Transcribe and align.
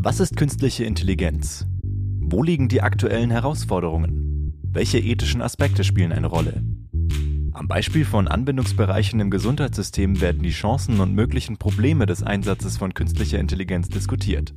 Was 0.00 0.20
ist 0.20 0.36
künstliche 0.36 0.84
Intelligenz? 0.84 1.66
Wo 1.82 2.44
liegen 2.44 2.68
die 2.68 2.82
aktuellen 2.82 3.32
Herausforderungen? 3.32 4.54
Welche 4.62 4.98
ethischen 4.98 5.42
Aspekte 5.42 5.82
spielen 5.82 6.12
eine 6.12 6.28
Rolle? 6.28 6.62
Am 7.52 7.66
Beispiel 7.66 8.04
von 8.04 8.28
Anwendungsbereichen 8.28 9.18
im 9.18 9.28
Gesundheitssystem 9.28 10.20
werden 10.20 10.44
die 10.44 10.52
Chancen 10.52 11.00
und 11.00 11.14
möglichen 11.14 11.58
Probleme 11.58 12.06
des 12.06 12.22
Einsatzes 12.22 12.76
von 12.76 12.94
künstlicher 12.94 13.40
Intelligenz 13.40 13.88
diskutiert. 13.88 14.54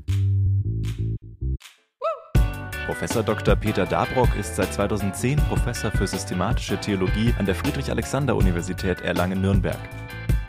Professor 2.86 3.24
Dr. 3.24 3.56
Peter 3.56 3.88
Dabrock 3.88 4.30
ist 4.40 4.56
seit 4.56 4.72
2010 4.72 5.38
Professor 5.38 5.90
für 5.90 6.06
systematische 6.06 6.80
Theologie 6.80 7.34
an 7.40 7.48
der 7.48 7.56
Friedrich-Alexander-Universität 7.56 9.02
Erlangen-Nürnberg 9.02 9.80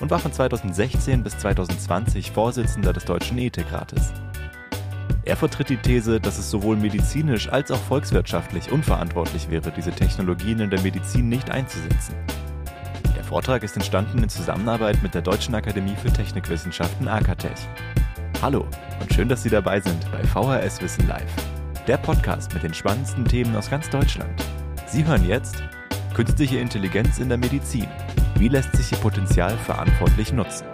und 0.00 0.10
war 0.10 0.18
von 0.18 0.34
2016 0.34 1.22
bis 1.22 1.38
2020 1.38 2.30
Vorsitzender 2.30 2.92
des 2.92 3.06
Deutschen 3.06 3.38
Ethikrates. 3.38 4.12
Er 5.24 5.36
vertritt 5.36 5.68
die 5.68 5.76
These, 5.76 6.20
dass 6.20 6.38
es 6.38 6.50
sowohl 6.50 6.76
medizinisch 6.76 7.48
als 7.48 7.70
auch 7.70 7.78
volkswirtschaftlich 7.78 8.72
unverantwortlich 8.72 9.48
wäre, 9.48 9.70
diese 9.70 9.92
Technologien 9.92 10.58
in 10.58 10.70
der 10.70 10.80
Medizin 10.80 11.28
nicht 11.28 11.48
einzusetzen. 11.48 12.16
Der 13.16 13.22
Vortrag 13.22 13.62
ist 13.62 13.76
entstanden 13.76 14.20
in 14.20 14.28
Zusammenarbeit 14.28 15.00
mit 15.00 15.14
der 15.14 15.22
Deutschen 15.22 15.54
Akademie 15.54 15.94
für 15.94 16.12
Technikwissenschaften 16.12 17.06
AKTech. 17.06 17.68
Hallo 18.42 18.66
und 19.00 19.12
schön, 19.14 19.28
dass 19.28 19.44
Sie 19.44 19.50
dabei 19.50 19.80
sind 19.80 20.04
bei 20.10 20.24
VHS 20.24 20.82
Wissen 20.82 21.06
Live, 21.06 21.32
der 21.86 21.98
Podcast 21.98 22.52
mit 22.52 22.64
den 22.64 22.74
spannendsten 22.74 23.24
Themen 23.24 23.54
aus 23.54 23.70
ganz 23.70 23.88
Deutschland. 23.90 24.42
Sie 24.86 25.04
hören 25.06 25.24
jetzt 25.24 25.62
Künstliche 26.14 26.58
Intelligenz 26.58 27.18
in 27.18 27.28
der 27.30 27.38
Medizin. 27.38 27.86
Wie 28.34 28.48
lässt 28.48 28.76
sich 28.76 28.92
ihr 28.92 28.98
Potenzial 28.98 29.56
verantwortlich 29.56 30.30
nutzen? 30.32 30.71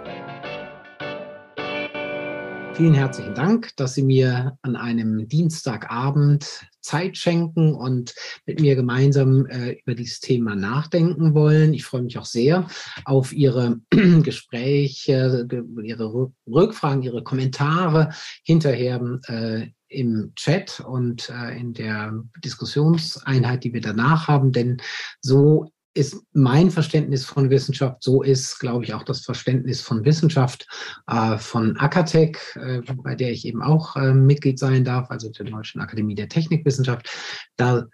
Vielen 2.79 2.93
herzlichen 2.93 3.35
Dank, 3.35 3.75
dass 3.75 3.95
Sie 3.95 4.03
mir 4.03 4.57
an 4.61 4.77
einem 4.77 5.27
Dienstagabend 5.27 6.65
Zeit 6.79 7.17
schenken 7.17 7.73
und 7.75 8.15
mit 8.45 8.61
mir 8.61 8.77
gemeinsam 8.77 9.45
äh, 9.47 9.71
über 9.83 9.95
dieses 9.95 10.21
Thema 10.21 10.55
nachdenken 10.55 11.33
wollen. 11.33 11.73
Ich 11.73 11.83
freue 11.83 12.03
mich 12.03 12.17
auch 12.17 12.23
sehr 12.23 12.69
auf 13.03 13.33
Ihre 13.33 13.81
Gespräche, 14.23 15.45
Ihre 15.83 16.31
Rückfragen, 16.47 17.03
Ihre 17.03 17.21
Kommentare 17.21 18.13
hinterher 18.45 19.19
äh, 19.27 19.67
im 19.89 20.31
Chat 20.37 20.79
und 20.79 21.29
äh, 21.29 21.59
in 21.59 21.73
der 21.73 22.13
Diskussionseinheit, 22.45 23.65
die 23.65 23.73
wir 23.73 23.81
danach 23.81 24.29
haben, 24.29 24.53
denn 24.53 24.77
so 25.19 25.69
ist 25.93 26.17
mein 26.33 26.71
Verständnis 26.71 27.25
von 27.25 27.49
Wissenschaft, 27.49 28.03
so 28.03 28.21
ist, 28.21 28.59
glaube 28.59 28.83
ich, 28.83 28.93
auch 28.93 29.03
das 29.03 29.21
Verständnis 29.21 29.81
von 29.81 30.05
Wissenschaft 30.05 30.67
äh, 31.07 31.37
von 31.37 31.77
Akatech, 31.77 32.37
äh, 32.55 32.81
bei 33.03 33.15
der 33.15 33.31
ich 33.31 33.45
eben 33.45 33.61
auch 33.61 33.95
äh, 33.95 34.13
Mitglied 34.13 34.59
sein 34.59 34.83
darf, 34.83 35.09
also 35.09 35.29
der 35.29 35.45
Deutschen 35.45 35.81
Akademie 35.81 36.15
der 36.15 36.29
Technikwissenschaft, 36.29 37.09
da, 37.57 37.85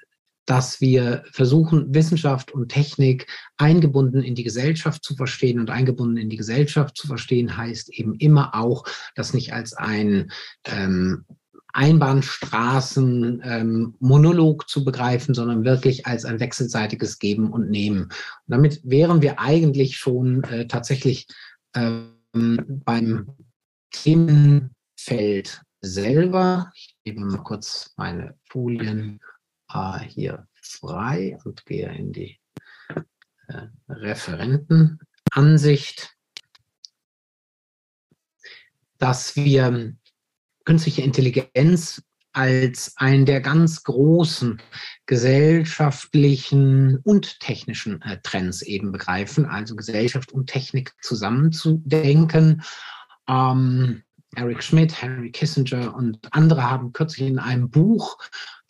dass 0.45 0.81
wir 0.81 1.23
versuchen, 1.31 1.93
Wissenschaft 1.93 2.51
und 2.51 2.69
Technik 2.69 3.27
eingebunden 3.57 4.21
in 4.21 4.35
die 4.35 4.43
Gesellschaft 4.43 5.03
zu 5.03 5.15
verstehen. 5.15 5.59
Und 5.59 5.69
eingebunden 5.69 6.17
in 6.17 6.29
die 6.29 6.37
Gesellschaft 6.37 6.97
zu 6.97 7.07
verstehen 7.07 7.57
heißt 7.57 7.89
eben 7.89 8.15
immer 8.15 8.53
auch, 8.53 8.85
das 9.15 9.33
nicht 9.33 9.53
als 9.53 9.73
ein 9.73 10.31
ähm, 10.65 11.25
Einbahnstraßen 11.75 13.41
ähm, 13.43 13.95
Monolog 13.99 14.69
zu 14.69 14.85
begreifen, 14.85 15.35
sondern 15.35 15.65
wirklich 15.65 16.07
als 16.07 16.23
ein 16.23 16.39
wechselseitiges 16.39 17.19
Geben 17.19 17.51
und 17.51 17.69
Nehmen. 17.69 18.03
Und 18.03 18.13
damit 18.47 18.79
wären 18.83 19.21
wir 19.21 19.39
eigentlich 19.39 19.97
schon 19.97 20.45
äh, 20.45 20.67
tatsächlich 20.67 21.27
ähm, 21.75 22.15
beim 22.33 23.35
Themenfeld 23.91 25.61
selber. 25.81 26.71
Ich 26.75 26.95
gebe 27.03 27.19
mal 27.19 27.43
kurz 27.43 27.91
meine 27.97 28.37
Folien 28.49 29.19
äh, 29.73 29.99
hier 29.99 30.47
frei 30.61 31.37
und 31.43 31.65
gehe 31.65 31.93
in 31.93 32.13
die 32.13 32.39
äh, 33.49 33.63
Referentenansicht, 33.89 36.15
dass 38.97 39.35
wir 39.35 39.97
künstliche 40.65 41.01
Intelligenz 41.01 42.01
als 42.33 42.93
einen 42.97 43.25
der 43.25 43.39
ganz 43.39 43.83
großen 43.83 44.61
gesellschaftlichen 45.05 46.97
und 46.97 47.39
technischen 47.39 48.01
äh, 48.01 48.19
Trends 48.21 48.61
eben 48.61 48.91
begreifen, 48.91 49.45
also 49.45 49.75
Gesellschaft 49.75 50.33
und 50.33 50.47
Technik 50.47 50.93
zusammenzudenken. 51.01 52.61
Ähm, 53.29 54.03
Eric 54.35 54.63
Schmidt, 54.63 55.01
Henry 55.01 55.31
Kissinger 55.31 55.95
und 55.95 56.19
andere 56.31 56.69
haben 56.69 56.93
kürzlich 56.93 57.27
in 57.27 57.39
einem 57.39 57.69
Buch 57.69 58.17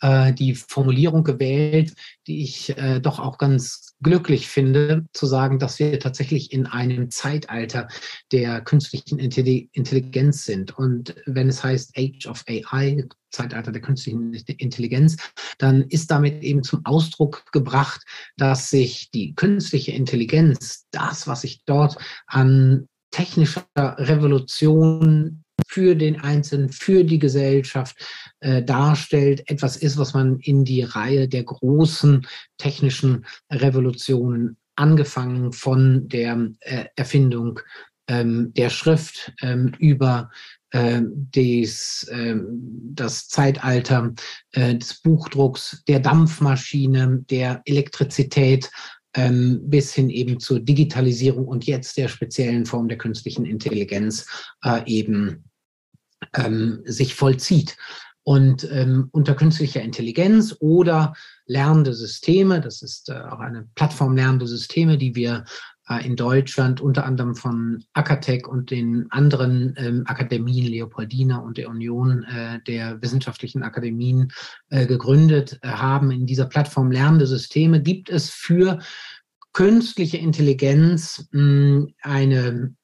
äh, 0.00 0.32
die 0.32 0.54
Formulierung 0.54 1.24
gewählt, 1.24 1.94
die 2.26 2.42
ich 2.42 2.76
äh, 2.76 3.00
doch 3.00 3.18
auch 3.18 3.38
ganz 3.38 3.94
glücklich 4.02 4.48
finde, 4.48 5.06
zu 5.12 5.26
sagen, 5.26 5.58
dass 5.58 5.78
wir 5.78 5.98
tatsächlich 5.98 6.52
in 6.52 6.66
einem 6.66 7.10
Zeitalter 7.10 7.88
der 8.30 8.60
künstlichen 8.60 9.18
Intelligenz 9.18 10.44
sind. 10.44 10.76
Und 10.76 11.14
wenn 11.26 11.48
es 11.48 11.64
heißt 11.64 11.96
Age 11.96 12.26
of 12.26 12.44
AI, 12.48 13.06
Zeitalter 13.30 13.72
der 13.72 13.82
künstlichen 13.82 14.34
Intelligenz, 14.34 15.16
dann 15.58 15.82
ist 15.82 16.10
damit 16.10 16.42
eben 16.42 16.62
zum 16.62 16.84
Ausdruck 16.84 17.44
gebracht, 17.52 18.02
dass 18.36 18.70
sich 18.70 19.10
die 19.10 19.34
künstliche 19.34 19.92
Intelligenz, 19.92 20.86
das, 20.90 21.26
was 21.26 21.40
sich 21.42 21.62
dort 21.64 21.96
an 22.26 22.88
technischer 23.10 23.64
Revolution 23.76 25.42
für 25.66 25.94
den 25.94 26.20
Einzelnen, 26.20 26.70
für 26.70 27.04
die 27.04 27.18
Gesellschaft 27.18 27.96
äh, 28.40 28.62
darstellt, 28.62 29.48
etwas 29.50 29.76
ist, 29.76 29.98
was 29.98 30.14
man 30.14 30.38
in 30.40 30.64
die 30.64 30.82
Reihe 30.82 31.28
der 31.28 31.44
großen 31.44 32.26
technischen 32.58 33.26
Revolutionen 33.50 34.56
angefangen 34.76 35.52
von 35.52 36.08
der 36.08 36.50
äh, 36.60 36.84
Erfindung 36.96 37.60
ähm, 38.08 38.52
der 38.54 38.70
Schrift 38.70 39.32
ähm, 39.42 39.72
über 39.78 40.30
äh, 40.70 41.00
des, 41.02 42.04
äh, 42.10 42.36
das 42.92 43.28
Zeitalter 43.28 44.12
äh, 44.52 44.76
des 44.76 45.00
Buchdrucks, 45.00 45.82
der 45.88 46.00
Dampfmaschine, 46.00 47.24
der 47.30 47.62
Elektrizität 47.64 48.70
ähm, 49.16 49.60
bis 49.64 49.94
hin 49.94 50.10
eben 50.10 50.38
zur 50.38 50.60
Digitalisierung 50.60 51.48
und 51.48 51.66
jetzt 51.66 51.96
der 51.96 52.08
speziellen 52.08 52.66
Form 52.66 52.88
der 52.88 52.98
künstlichen 52.98 53.44
Intelligenz 53.44 54.26
äh, 54.62 54.82
eben 54.86 55.44
ähm, 56.36 56.82
sich 56.84 57.14
vollzieht. 57.14 57.76
Und 58.22 58.68
ähm, 58.72 59.08
unter 59.12 59.36
künstlicher 59.36 59.82
Intelligenz 59.82 60.56
oder 60.58 61.14
lernende 61.46 61.94
Systeme, 61.94 62.60
das 62.60 62.82
ist 62.82 63.08
äh, 63.08 63.12
auch 63.12 63.38
eine 63.38 63.68
Plattform 63.76 64.16
lernende 64.16 64.48
Systeme, 64.48 64.98
die 64.98 65.14
wir 65.14 65.44
äh, 65.88 66.04
in 66.04 66.16
Deutschland 66.16 66.80
unter 66.80 67.04
anderem 67.04 67.36
von 67.36 67.84
Akatech 67.92 68.48
und 68.48 68.72
den 68.72 69.06
anderen 69.10 69.74
ähm, 69.76 70.02
Akademien, 70.06 70.66
Leopoldina 70.66 71.38
und 71.38 71.56
der 71.56 71.68
Union 71.68 72.24
äh, 72.24 72.60
der 72.66 73.00
wissenschaftlichen 73.00 73.62
Akademien 73.62 74.32
äh, 74.70 74.86
gegründet 74.86 75.60
äh, 75.62 75.68
haben. 75.68 76.10
In 76.10 76.26
dieser 76.26 76.46
Plattform 76.46 76.90
lernende 76.90 77.28
Systeme 77.28 77.80
gibt 77.80 78.10
es 78.10 78.30
für 78.30 78.80
künstliche 79.52 80.16
Intelligenz 80.16 81.28
mh, 81.30 81.86
eine 82.02 82.74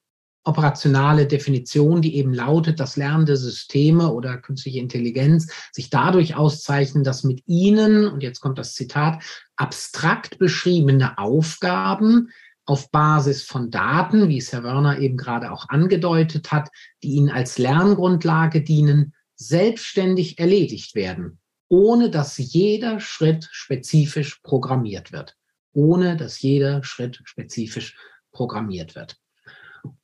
operationale 0.45 1.27
Definition, 1.27 2.03
die 2.03 2.17
eben 2.17 2.35
lautet, 2.35 2.81
dass 2.81 2.97
lernende 2.97 3.37
Systeme 3.37 4.13
oder 4.13 4.39
künstliche 4.39 4.81
Intelligenz 4.81 5.53
sich 5.73 5.91
dadurch 5.91 6.35
auszeichnen, 6.35 7.05
dass 7.05 7.25
mit 7.25 7.43
ihnen, 7.47 8.07
und 8.07 8.23
jetzt 8.23 8.41
kommt 8.41 8.59
das 8.59 8.75
Zitat, 8.75 9.23
abstrakt 9.57 10.39
beschriebene 10.39 11.19
Aufgaben 11.19 12.31
auf 12.65 12.91
Basis 12.91 13.43
von 13.43 13.71
Daten, 13.71 14.29
wie 14.29 14.39
es 14.39 14.53
Herr 14.53 14.63
Werner 14.63 14.99
eben 14.99 15.17
gerade 15.17 15.53
auch 15.53 15.69
angedeutet 15.69 16.53
hat, 16.53 16.71
die 17.03 17.13
ihnen 17.13 17.31
als 17.31 17.59
Lerngrundlage 17.59 18.63
dienen, 18.63 19.15
selbstständig 19.37 20.39
erledigt 20.39 20.95
werden, 20.95 21.39
ohne 21.69 22.11
dass 22.11 22.39
jeder 22.39 23.01
Schritt 23.01 23.49
spezifisch 23.51 24.41
programmiert 24.43 25.13
wird. 25.13 25.37
Ohne 25.73 26.17
dass 26.17 26.43
jeder 26.43 26.85
Schritt 26.85 27.21
spezifisch 27.25 27.97
programmiert 28.31 28.95
wird. 28.95 29.22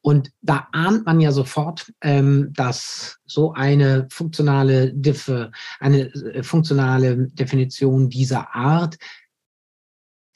Und 0.01 0.31
da 0.41 0.69
ahnt 0.73 1.07
man 1.07 1.21
ja 1.21 1.33
sofort, 1.33 1.93
ähm, 2.01 2.53
dass 2.55 3.19
so 3.27 3.53
eine 3.53 4.09
funktionale, 4.11 4.93
Diffe, 4.93 5.53
eine 5.81 6.13
äh, 6.15 6.43
funktionale 6.43 7.29
Definition 7.29 8.09
dieser 8.09 8.55
Art 8.55 8.99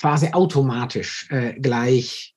quasi 0.00 0.33
automatisch 0.33 1.29
äh, 1.31 1.55
gleich 1.61 2.35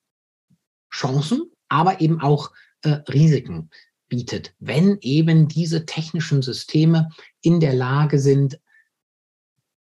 Chancen, 0.93 1.51
aber 1.67 1.99
eben 1.99 2.21
auch 2.21 2.51
äh, 2.83 3.01
Risiken 3.09 3.69
bietet, 4.07 4.53
wenn 4.59 4.97
eben 5.01 5.47
diese 5.47 5.85
technischen 5.85 6.41
Systeme 6.41 7.09
in 7.41 7.59
der 7.59 7.73
Lage 7.73 8.19
sind, 8.19 8.59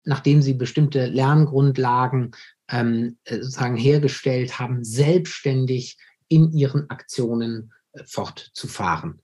nachdem 0.04 0.42
sie 0.42 0.54
bestimmte 0.54 1.06
Lerngrundlagen 1.06 2.32
ähm, 2.68 3.18
äh, 3.24 3.36
sozusagen 3.36 3.76
hergestellt 3.76 4.58
haben, 4.58 4.84
selbstständig 4.84 5.98
in 6.34 6.52
ihren 6.52 6.90
Aktionen 6.90 7.72
äh, 7.92 8.04
fortzufahren. 8.04 9.22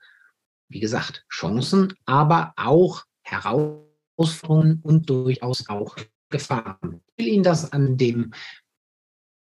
wie 0.69 0.81
gesagt, 0.81 1.27
Chancen, 1.29 1.95
aber 2.07 2.53
auch 2.57 3.05
Herausforderungen 3.23 4.79
und 4.83 5.11
durchaus 5.11 5.69
auch 5.69 5.97
Gefahren. 6.31 7.03
Ich 7.17 7.27
will 7.27 7.33
Ihnen 7.33 7.43
das 7.43 7.73
an 7.73 7.97
dem 7.97 8.33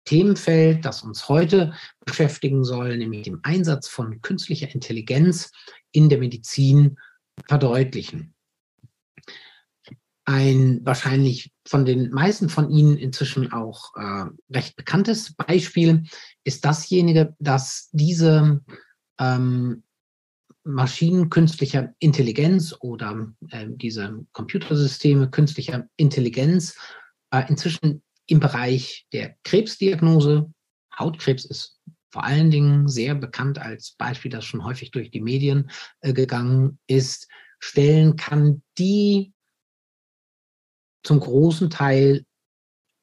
Themenfeld, 0.06 0.86
das 0.86 1.04
uns 1.04 1.28
heute 1.28 1.74
beschäftigen 2.06 2.64
soll, 2.64 2.98
nämlich 2.98 3.24
dem 3.24 3.42
Einsatz 3.44 3.90
von 3.90 4.22
künstlicher 4.22 4.74
Intelligenz 4.74 5.52
in 5.92 6.08
der 6.08 6.18
Medizin 6.18 6.98
verdeutlichen. 7.46 8.34
Ein 10.24 10.80
wahrscheinlich 10.86 11.52
von 11.68 11.86
den 11.86 12.12
meisten 12.12 12.50
von 12.50 12.69
Ihnen 12.69 12.98
inzwischen 12.98 13.52
auch 13.52 13.96
äh, 13.96 14.25
recht 14.50 14.75
bekanntes 14.75 15.34
Beispiel 15.34 16.04
ist 16.44 16.64
dasjenige, 16.66 17.36
dass 17.40 17.90
diese 17.92 18.62
ähm, 19.19 19.84
Maschinen 20.64 21.30
künstlicher 21.30 21.94
Intelligenz 22.00 22.75
oder 22.80 23.34
äh, 23.50 23.68
diese 23.69 24.25
Computersysteme 24.34 25.30
künstlicher 25.30 25.88
Intelligenz 25.96 26.75
äh, 27.31 27.44
inzwischen 27.48 28.04
im 28.28 28.40
Bereich 28.40 29.08
der 29.14 29.36
Krebsdiagnose, 29.44 30.52
Hautkrebs 30.98 31.46
ist 31.46 31.80
vor 32.12 32.24
allen 32.24 32.52
Dingen 32.52 32.88
sehr 32.88 33.16
bekannt 33.16 33.60
als 33.60 33.92
Beispiel, 33.98 34.31
das 34.31 34.46
schon 34.46 34.64
häufig 34.64 34.92
durch 34.92 35.12
die 35.12 35.22
Medien 35.22 35.69
äh, 36.02 36.14
gegangen 36.14 36.80
ist, 36.88 37.28
stellen 37.60 38.16
kann, 38.16 38.62
die 38.78 39.34
zum 41.07 41.21
großen 41.21 41.69
Teil 41.69 42.25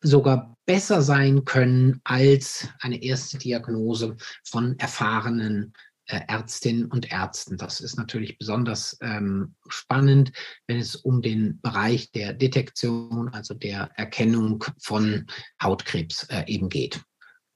sogar 0.02 0.58
besser 0.66 1.00
sein 1.00 1.46
können 1.46 2.02
als 2.04 2.68
eine 2.80 3.02
erste 3.02 3.38
Diagnose 3.38 4.16
von 4.44 4.78
erfahrenen 4.78 5.72
äh, 6.06 6.20
Ärztinnen 6.28 6.84
und 6.84 7.10
Ärzten. 7.10 7.56
Das 7.56 7.80
ist 7.80 7.96
natürlich 7.96 8.36
besonders 8.36 8.98
ähm, 9.00 9.54
spannend, 9.68 10.32
wenn 10.66 10.78
es 10.78 10.96
um 10.96 11.22
den 11.22 11.62
Bereich 11.62 12.12
der 12.12 12.34
Detektion, 12.34 13.30
also 13.30 13.54
der 13.54 13.90
Erkennung 13.94 14.62
von 14.78 15.26
Hautkrebs 15.62 16.24
äh, 16.24 16.44
eben 16.46 16.68
geht. 16.68 17.00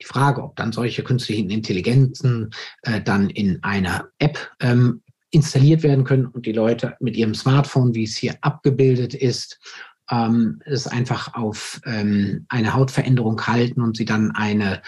Die 0.00 0.06
Frage, 0.06 0.42
ob 0.42 0.56
dann 0.56 0.72
solche 0.72 1.04
künstlichen 1.04 1.50
Intelligenzen 1.50 2.50
äh, 2.82 3.02
dann 3.02 3.28
in 3.28 3.62
einer 3.62 4.08
App 4.18 4.38
ähm, 4.60 5.02
installiert 5.30 5.82
werden 5.82 6.04
können 6.04 6.26
und 6.26 6.46
die 6.46 6.52
Leute 6.52 6.96
mit 7.00 7.16
ihrem 7.16 7.34
Smartphone, 7.34 7.94
wie 7.94 8.04
es 8.04 8.16
hier 8.16 8.38
abgebildet 8.40 9.14
ist, 9.14 9.58
ähm, 10.10 10.60
es 10.64 10.86
einfach 10.86 11.34
auf 11.34 11.80
ähm, 11.84 12.46
eine 12.48 12.74
Hautveränderung 12.74 13.46
halten 13.46 13.82
und 13.82 13.96
sie 13.96 14.04
dann 14.04 14.32
eine 14.32 14.82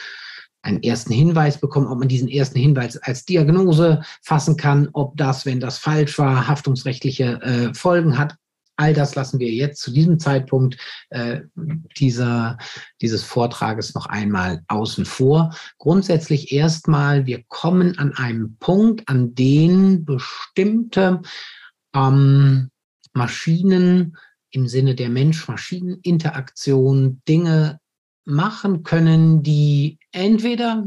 einen 0.62 0.82
ersten 0.82 1.12
Hinweis 1.12 1.58
bekommen, 1.58 1.87
ob 1.87 1.99
man 1.99 2.08
diesen 2.08 2.28
ersten 2.28 2.58
Hinweis 2.58 2.96
als 2.99 3.25
Diagnose 3.25 4.02
fassen 4.22 4.56
kann, 4.56 4.88
ob 4.93 5.17
das, 5.17 5.46
wenn 5.46 5.61
das 5.61 5.78
falsch 5.78 6.19
war, 6.19 6.49
haftungsrechtliche 6.49 7.40
äh, 7.40 7.75
Folgen 7.75 8.19
hat. 8.19 8.37
All 8.76 8.94
das 8.94 9.14
lassen 9.14 9.38
wir 9.40 9.50
jetzt 9.50 9.82
zu 9.82 9.90
diesem 9.90 10.19
Zeitpunkt 10.19 10.78
äh, 11.11 11.40
dieser, 11.99 12.56
dieses 13.02 13.22
Vortrages 13.22 13.94
noch 13.94 14.06
einmal 14.06 14.62
außen 14.69 15.05
vor. 15.05 15.55
Grundsätzlich 15.76 16.52
erstmal, 16.52 17.26
wir 17.26 17.43
kommen 17.49 17.99
an 17.99 18.14
einem 18.14 18.56
Punkt, 18.58 19.06
an 19.06 19.34
den 19.34 20.06
bestimmte 20.06 21.20
ähm, 21.94 22.70
Maschinen 23.12 24.17
im 24.50 24.69
Sinne 24.69 24.94
der 24.94 25.08
Mensch-Maschinen-Interaktion 25.08 27.23
Dinge 27.29 27.81
machen 28.25 28.82
können, 28.82 29.43
die 29.43 29.99
entweder 30.12 30.85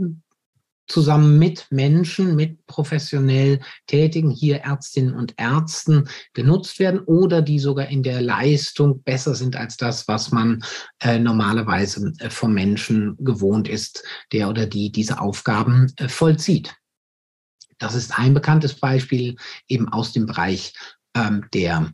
zusammen 0.88 1.40
mit 1.40 1.68
Menschen, 1.70 2.36
mit 2.36 2.66
professionell 2.68 3.60
Tätigen, 3.88 4.30
hier 4.30 4.58
Ärztinnen 4.58 5.16
und 5.16 5.34
Ärzten 5.38 6.10
genutzt 6.34 6.80
werden 6.80 7.00
oder 7.02 7.42
die 7.42 7.60
sogar 7.60 7.88
in 7.88 8.04
der 8.04 8.22
Leistung 8.22 9.02
besser 9.04 9.34
sind 9.34 9.56
als 9.56 9.78
das, 9.78 10.08
was 10.08 10.32
man 10.32 10.64
äh, 11.00 11.20
normalerweise 11.20 12.14
äh, 12.20 12.30
vom 12.30 12.54
Menschen 12.54 13.16
gewohnt 13.20 13.70
ist, 13.70 14.04
der 14.32 14.50
oder 14.50 14.66
die 14.66 14.92
diese 14.92 15.20
Aufgaben 15.20 15.92
äh, 15.98 16.10
vollzieht. 16.10 16.76
Das 17.78 17.96
ist 17.96 18.18
ein 18.18 18.34
bekanntes 18.34 18.76
Beispiel 18.76 19.36
eben 19.68 19.90
aus 19.90 20.14
dem 20.14 20.26
Bereich 20.26 20.74
ähm, 21.16 21.46
der 21.54 21.94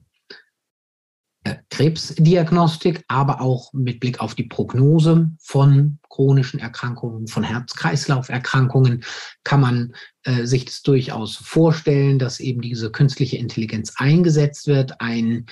Krebsdiagnostik, 1.69 3.03
aber 3.07 3.39
auch 3.39 3.71
mit 3.73 3.99
Blick 3.99 4.19
auf 4.19 4.35
die 4.35 4.43
Prognose 4.43 5.29
von 5.39 5.99
chronischen 6.09 6.59
Erkrankungen, 6.59 7.27
von 7.27 7.43
Herz-Kreislauf-Erkrankungen 7.43 9.03
kann 9.43 9.61
man 9.61 9.93
äh, 10.23 10.45
sich 10.45 10.65
das 10.65 10.81
durchaus 10.81 11.37
vorstellen, 11.37 12.19
dass 12.19 12.39
eben 12.41 12.61
diese 12.61 12.91
künstliche 12.91 13.37
Intelligenz 13.37 13.93
eingesetzt 13.97 14.67
wird. 14.67 14.99
Ein 14.99 15.45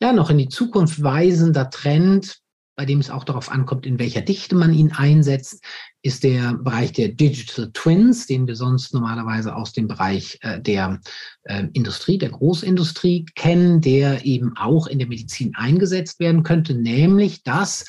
ja 0.00 0.12
noch 0.12 0.30
in 0.30 0.38
die 0.38 0.48
Zukunft 0.48 1.02
weisender 1.02 1.68
Trend, 1.68 2.38
bei 2.76 2.86
dem 2.86 3.00
es 3.00 3.10
auch 3.10 3.24
darauf 3.24 3.50
ankommt, 3.50 3.86
in 3.86 3.98
welcher 3.98 4.22
Dichte 4.22 4.54
man 4.56 4.72
ihn 4.72 4.92
einsetzt, 4.92 5.62
ist 6.04 6.22
der 6.22 6.52
Bereich 6.52 6.92
der 6.92 7.08
Digital 7.08 7.70
Twins, 7.72 8.26
den 8.26 8.46
wir 8.46 8.56
sonst 8.56 8.92
normalerweise 8.92 9.56
aus 9.56 9.72
dem 9.72 9.88
Bereich 9.88 10.38
äh, 10.42 10.60
der 10.60 11.00
äh, 11.44 11.64
Industrie, 11.72 12.18
der 12.18 12.28
Großindustrie 12.28 13.24
kennen, 13.34 13.80
der 13.80 14.26
eben 14.26 14.54
auch 14.58 14.86
in 14.86 14.98
der 14.98 15.08
Medizin 15.08 15.54
eingesetzt 15.54 16.20
werden 16.20 16.42
könnte, 16.42 16.74
nämlich 16.74 17.42
dass 17.42 17.86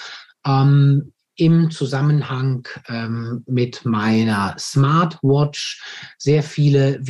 ähm, 0.48 1.12
im 1.36 1.70
Zusammenhang 1.70 2.66
ähm, 2.88 3.44
mit 3.48 3.84
meiner 3.84 4.56
Smartwatch. 4.58 5.84
Sehr 6.18 6.42
viele 6.42 7.06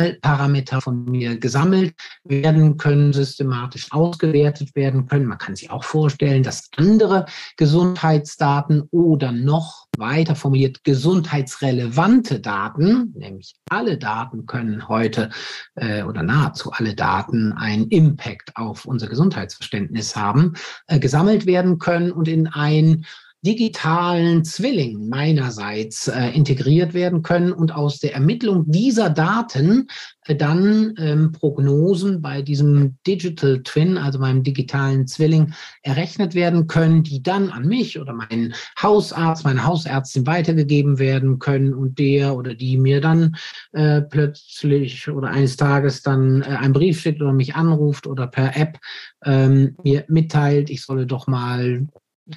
Vitalparameter 0.00 0.80
von 0.80 1.04
mir 1.04 1.38
gesammelt 1.38 1.94
werden 2.24 2.76
können, 2.76 3.12
systematisch 3.12 3.88
ausgewertet 3.90 4.74
werden 4.74 5.06
können. 5.06 5.26
Man 5.26 5.38
kann 5.38 5.56
sich 5.56 5.70
auch 5.70 5.84
vorstellen, 5.84 6.42
dass 6.42 6.70
andere 6.76 7.26
Gesundheitsdaten 7.56 8.82
oder 8.90 9.32
noch 9.32 9.86
weiter 9.98 10.34
formuliert 10.34 10.82
gesundheitsrelevante 10.84 12.40
Daten, 12.40 13.12
nämlich 13.16 13.54
alle 13.68 13.98
Daten 13.98 14.46
können 14.46 14.88
heute 14.88 15.30
äh, 15.74 16.02
oder 16.02 16.22
nahezu 16.22 16.72
alle 16.72 16.94
Daten 16.94 17.52
einen 17.52 17.88
Impact 17.88 18.56
auf 18.56 18.86
unser 18.86 19.08
Gesundheitsverständnis 19.08 20.16
haben, 20.16 20.54
äh, 20.86 20.98
gesammelt 20.98 21.46
werden 21.46 21.78
können 21.78 22.12
und 22.12 22.28
in 22.28 22.46
ein 22.46 23.04
digitalen 23.42 24.44
Zwilling 24.44 25.08
meinerseits 25.08 26.08
äh, 26.08 26.28
integriert 26.28 26.92
werden 26.92 27.22
können 27.22 27.52
und 27.52 27.74
aus 27.74 27.98
der 27.98 28.14
Ermittlung 28.14 28.64
dieser 28.70 29.08
Daten 29.08 29.86
äh, 30.26 30.36
dann 30.36 30.94
ähm, 30.98 31.32
Prognosen 31.32 32.20
bei 32.20 32.42
diesem 32.42 32.98
Digital 33.06 33.62
Twin, 33.62 33.96
also 33.96 34.18
meinem 34.18 34.42
digitalen 34.42 35.06
Zwilling, 35.06 35.54
errechnet 35.82 36.34
werden 36.34 36.66
können, 36.66 37.02
die 37.02 37.22
dann 37.22 37.50
an 37.50 37.66
mich 37.66 37.98
oder 37.98 38.12
meinen 38.12 38.52
Hausarzt, 38.80 39.44
meine 39.44 39.64
Hausärztin 39.64 40.26
weitergegeben 40.26 40.98
werden 40.98 41.38
können 41.38 41.72
und 41.72 41.98
der 41.98 42.36
oder 42.36 42.54
die 42.54 42.76
mir 42.76 43.00
dann 43.00 43.36
äh, 43.72 44.02
plötzlich 44.02 45.08
oder 45.08 45.28
eines 45.28 45.56
Tages 45.56 46.02
dann 46.02 46.42
äh, 46.42 46.46
einen 46.46 46.74
Brief 46.74 47.00
schickt 47.00 47.22
oder 47.22 47.32
mich 47.32 47.54
anruft 47.54 48.06
oder 48.06 48.26
per 48.26 48.54
App 48.56 48.78
ähm, 49.24 49.76
mir 49.82 50.04
mitteilt, 50.08 50.68
ich 50.68 50.82
solle 50.82 51.06
doch 51.06 51.26
mal 51.26 51.86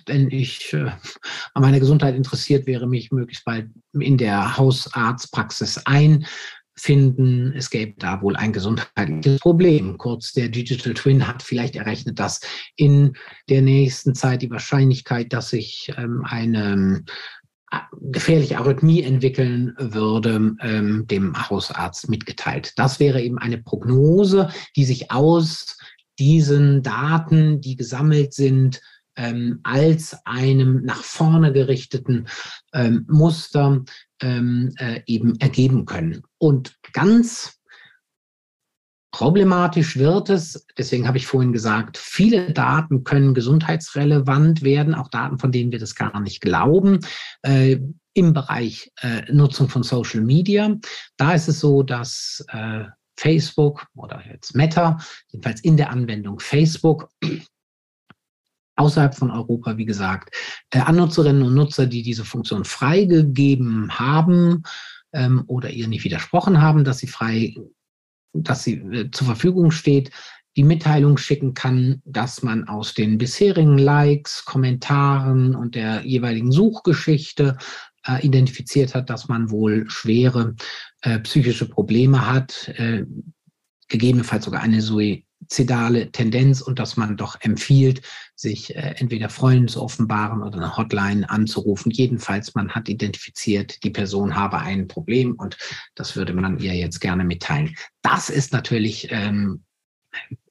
wenn 0.05 0.29
ich 0.31 0.73
äh, 0.73 0.91
an 1.53 1.61
meiner 1.61 1.79
Gesundheit 1.79 2.15
interessiert 2.15 2.65
wäre, 2.65 2.87
mich 2.87 3.11
möglichst 3.11 3.45
bald 3.45 3.69
in 3.97 4.17
der 4.17 4.57
Hausarztpraxis 4.57 5.81
einfinden. 5.85 7.53
Es 7.55 7.69
gäbe 7.69 7.93
da 7.97 8.21
wohl 8.21 8.35
ein 8.35 8.53
gesundheitliches 8.53 9.39
Problem. 9.39 9.97
Kurz, 9.97 10.33
der 10.33 10.49
Digital 10.49 10.93
Twin 10.93 11.27
hat 11.27 11.43
vielleicht 11.43 11.75
errechnet, 11.75 12.19
dass 12.19 12.39
in 12.75 13.13
der 13.49 13.61
nächsten 13.61 14.15
Zeit 14.15 14.41
die 14.41 14.51
Wahrscheinlichkeit, 14.51 15.33
dass 15.33 15.49
sich 15.49 15.93
ähm, 15.97 16.23
eine 16.25 17.03
äh, 17.71 17.77
gefährliche 18.01 18.57
Arrhythmie 18.57 19.03
entwickeln 19.03 19.73
würde, 19.77 20.55
ähm, 20.61 21.05
dem 21.07 21.49
Hausarzt 21.49 22.09
mitgeteilt. 22.09 22.73
Das 22.77 22.99
wäre 22.99 23.21
eben 23.21 23.37
eine 23.37 23.59
Prognose, 23.59 24.49
die 24.75 24.85
sich 24.85 25.11
aus 25.11 25.77
diesen 26.19 26.83
Daten, 26.83 27.61
die 27.61 27.75
gesammelt 27.75 28.33
sind, 28.33 28.81
ähm, 29.15 29.59
als 29.63 30.17
einem 30.25 30.83
nach 30.83 31.03
vorne 31.03 31.53
gerichteten 31.53 32.27
ähm, 32.73 33.05
Muster 33.09 33.83
ähm, 34.21 34.71
äh, 34.77 35.01
eben 35.05 35.39
ergeben 35.39 35.85
können. 35.85 36.23
Und 36.37 36.75
ganz 36.93 37.59
Problematisch 39.13 39.95
wird 39.97 40.31
es, 40.31 40.65
deswegen 40.75 41.07
habe 41.07 41.19
ich 41.19 41.27
vorhin 41.27 41.53
gesagt, 41.53 41.99
viele 41.99 42.51
Daten 42.51 43.03
können 43.03 43.35
gesundheitsrelevant 43.35 44.63
werden, 44.63 44.95
auch 44.95 45.07
Daten, 45.07 45.37
von 45.37 45.51
denen 45.51 45.71
wir 45.71 45.77
das 45.77 45.93
gar 45.93 46.19
nicht 46.19 46.41
glauben, 46.41 46.99
äh, 47.43 47.77
im 48.15 48.33
Bereich 48.33 48.91
äh, 49.01 49.21
Nutzung 49.31 49.69
von 49.69 49.83
Social 49.83 50.21
Media. 50.21 50.75
Da 51.15 51.33
ist 51.33 51.47
es 51.47 51.59
so, 51.59 51.83
dass 51.83 52.43
äh, 52.49 52.85
Facebook 53.15 53.85
oder 53.95 54.19
jetzt 54.27 54.55
Meta, 54.55 54.97
jedenfalls 55.27 55.61
in 55.61 55.77
der 55.77 55.91
Anwendung 55.91 56.39
Facebook, 56.39 57.09
außerhalb 58.75 59.15
von 59.15 59.31
Europa, 59.31 59.77
wie 59.77 59.85
gesagt, 59.85 60.33
äh, 60.71 60.79
an 60.79 60.95
Nutzerinnen 60.95 61.43
und 61.43 61.53
Nutzer, 61.53 61.85
die 61.85 62.03
diese 62.03 62.25
Funktion 62.25 62.65
freigegeben 62.65 63.97
haben 63.99 64.63
ähm, 65.13 65.43
oder 65.47 65.69
ihr 65.69 65.87
nicht 65.87 66.03
widersprochen 66.03 66.61
haben, 66.61 66.83
dass 66.83 66.99
sie 66.99 67.07
frei 67.07 67.55
dass 68.33 68.63
sie 68.63 68.73
äh, 68.73 69.11
zur 69.11 69.27
Verfügung 69.27 69.71
steht, 69.71 70.11
die 70.55 70.63
Mitteilung 70.63 71.17
schicken 71.17 71.53
kann, 71.53 72.01
dass 72.05 72.43
man 72.43 72.67
aus 72.67 72.93
den 72.93 73.17
bisherigen 73.17 73.77
Likes, 73.77 74.45
Kommentaren 74.45 75.55
und 75.55 75.75
der 75.75 76.05
jeweiligen 76.05 76.51
Suchgeschichte 76.51 77.57
äh, 78.05 78.25
identifiziert 78.25 78.93
hat, 78.93 79.09
dass 79.09 79.27
man 79.27 79.49
wohl 79.49 79.89
schwere 79.89 80.55
äh, 81.01 81.19
psychische 81.19 81.67
Probleme 81.67 82.27
hat, 82.27 82.67
äh, 82.75 83.05
gegebenenfalls 83.87 84.45
sogar 84.45 84.61
eine 84.61 84.81
suizidale 84.81 86.11
Tendenz 86.11 86.61
und 86.61 86.77
dass 86.79 86.97
man 86.97 87.17
doch 87.17 87.37
empfiehlt, 87.41 88.01
sich 88.43 88.75
äh, 88.75 88.93
entweder 88.97 89.29
Freunden 89.29 89.67
zu 89.67 89.81
offenbaren 89.81 90.43
oder 90.43 90.57
eine 90.57 90.77
Hotline 90.77 91.27
anzurufen. 91.27 91.91
Jedenfalls, 91.91 92.53
man 92.53 92.69
hat 92.69 92.87
identifiziert, 92.87 93.83
die 93.83 93.89
Person 93.89 94.35
habe 94.35 94.59
ein 94.59 94.87
Problem 94.87 95.33
und 95.33 95.57
das 95.95 96.15
würde 96.15 96.33
man 96.33 96.59
ihr 96.59 96.75
jetzt 96.75 96.99
gerne 96.99 97.23
mitteilen. 97.23 97.75
Das 98.03 98.29
ist 98.29 98.53
natürlich 98.53 99.07
ähm, 99.09 99.63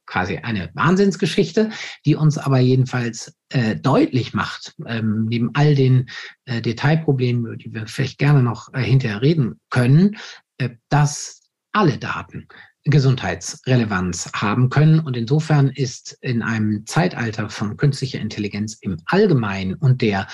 quasi 0.06 0.38
eine 0.38 0.70
Wahnsinnsgeschichte, 0.74 1.70
die 2.04 2.16
uns 2.16 2.36
aber 2.36 2.58
jedenfalls 2.58 3.34
äh, 3.50 3.76
deutlich 3.76 4.34
macht, 4.34 4.74
ähm, 4.86 5.26
neben 5.28 5.54
all 5.54 5.74
den 5.74 6.10
äh, 6.44 6.60
Detailproblemen, 6.60 7.44
über 7.44 7.56
die 7.56 7.72
wir 7.72 7.86
vielleicht 7.86 8.18
gerne 8.18 8.42
noch 8.42 8.74
äh, 8.74 8.82
hinterher 8.82 9.22
reden 9.22 9.60
können, 9.70 10.16
äh, 10.58 10.70
dass 10.88 11.50
alle 11.72 11.98
Daten 11.98 12.48
Gesundheitsrelevanz 12.84 14.30
haben 14.34 14.68
können. 14.70 15.00
Und 15.00 15.16
insofern 15.16 15.68
ist 15.68 16.18
in 16.20 16.42
einem 16.42 16.86
Zeitalter 16.86 17.48
von 17.48 17.76
künstlicher 17.76 18.20
Intelligenz 18.20 18.78
im 18.80 18.98
Allgemeinen 19.06 19.74
und 19.74 20.02
der 20.02 20.26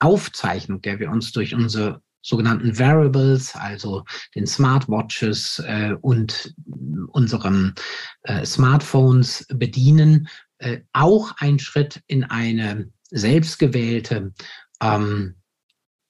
Aufzeichnung, 0.00 0.82
der 0.82 0.98
wir 0.98 1.10
uns 1.10 1.32
durch 1.32 1.54
unsere 1.54 2.02
sogenannten 2.20 2.78
Variables, 2.78 3.54
also 3.54 4.04
den 4.34 4.46
Smartwatches 4.46 5.62
äh, 5.66 5.94
und 6.00 6.54
unseren 7.08 7.74
äh, 8.22 8.44
Smartphones 8.44 9.46
bedienen, 9.48 10.28
äh, 10.58 10.80
auch 10.92 11.32
ein 11.38 11.58
Schritt 11.58 12.02
in 12.06 12.24
eine 12.24 12.90
selbstgewählte 13.10 14.32
ähm, 14.80 15.34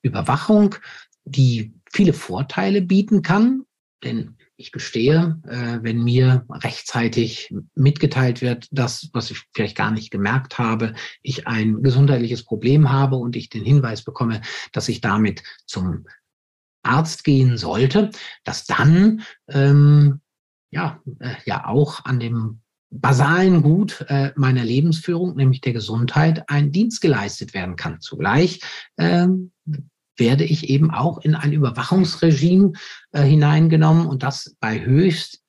Überwachung, 0.03 0.77
die 1.25 1.75
viele 1.93 2.13
Vorteile 2.13 2.83
bieten 2.83 3.23
kann. 3.23 3.65
Denn 4.05 4.37
ich 4.57 4.73
gestehe, 4.73 5.41
äh, 5.49 5.79
wenn 5.83 6.03
mir 6.03 6.47
rechtzeitig 6.49 7.55
mitgeteilt 7.75 8.41
wird, 8.41 8.69
dass, 8.71 9.11
was 9.13 9.31
ich 9.31 9.43
vielleicht 9.55 9.77
gar 9.77 9.91
nicht 9.91 10.11
gemerkt 10.11 10.59
habe, 10.59 10.95
ich 11.23 11.47
ein 11.47 11.83
gesundheitliches 11.83 12.45
Problem 12.45 12.91
habe 12.91 13.17
und 13.17 13.37
ich 13.37 13.49
den 13.49 13.65
Hinweis 13.65 14.03
bekomme, 14.05 14.41
dass 14.73 14.89
ich 14.89 15.01
damit 15.01 15.43
zum 15.67 16.07
Arzt 16.83 17.25
gehen 17.25 17.57
sollte, 17.57 18.11
dass 18.45 18.65
dann 18.67 19.23
ähm, 19.49 20.21
ja, 20.71 21.01
äh, 21.21 21.35
ja 21.47 21.67
auch 21.67 22.05
an 22.05 22.21
dem 22.21 22.61
basalen 22.91 23.63
Gut 23.63 24.05
äh, 24.09 24.33
meiner 24.37 24.65
Lebensführung, 24.65 25.35
nämlich 25.35 25.61
der 25.61 25.73
Gesundheit, 25.73 26.49
ein 26.49 26.71
Dienst 26.71 27.01
geleistet 27.01 27.55
werden 27.55 27.75
kann. 27.75 28.01
Zugleich 28.01 28.61
ähm, 28.99 29.51
werde 30.16 30.44
ich 30.44 30.68
eben 30.68 30.90
auch 30.90 31.18
in 31.18 31.35
ein 31.35 31.52
Überwachungsregime 31.52 32.73
äh, 33.12 33.23
hineingenommen 33.23 34.06
und 34.06 34.23
das 34.23 34.56
bei 34.61 34.85
höchst 34.85 35.42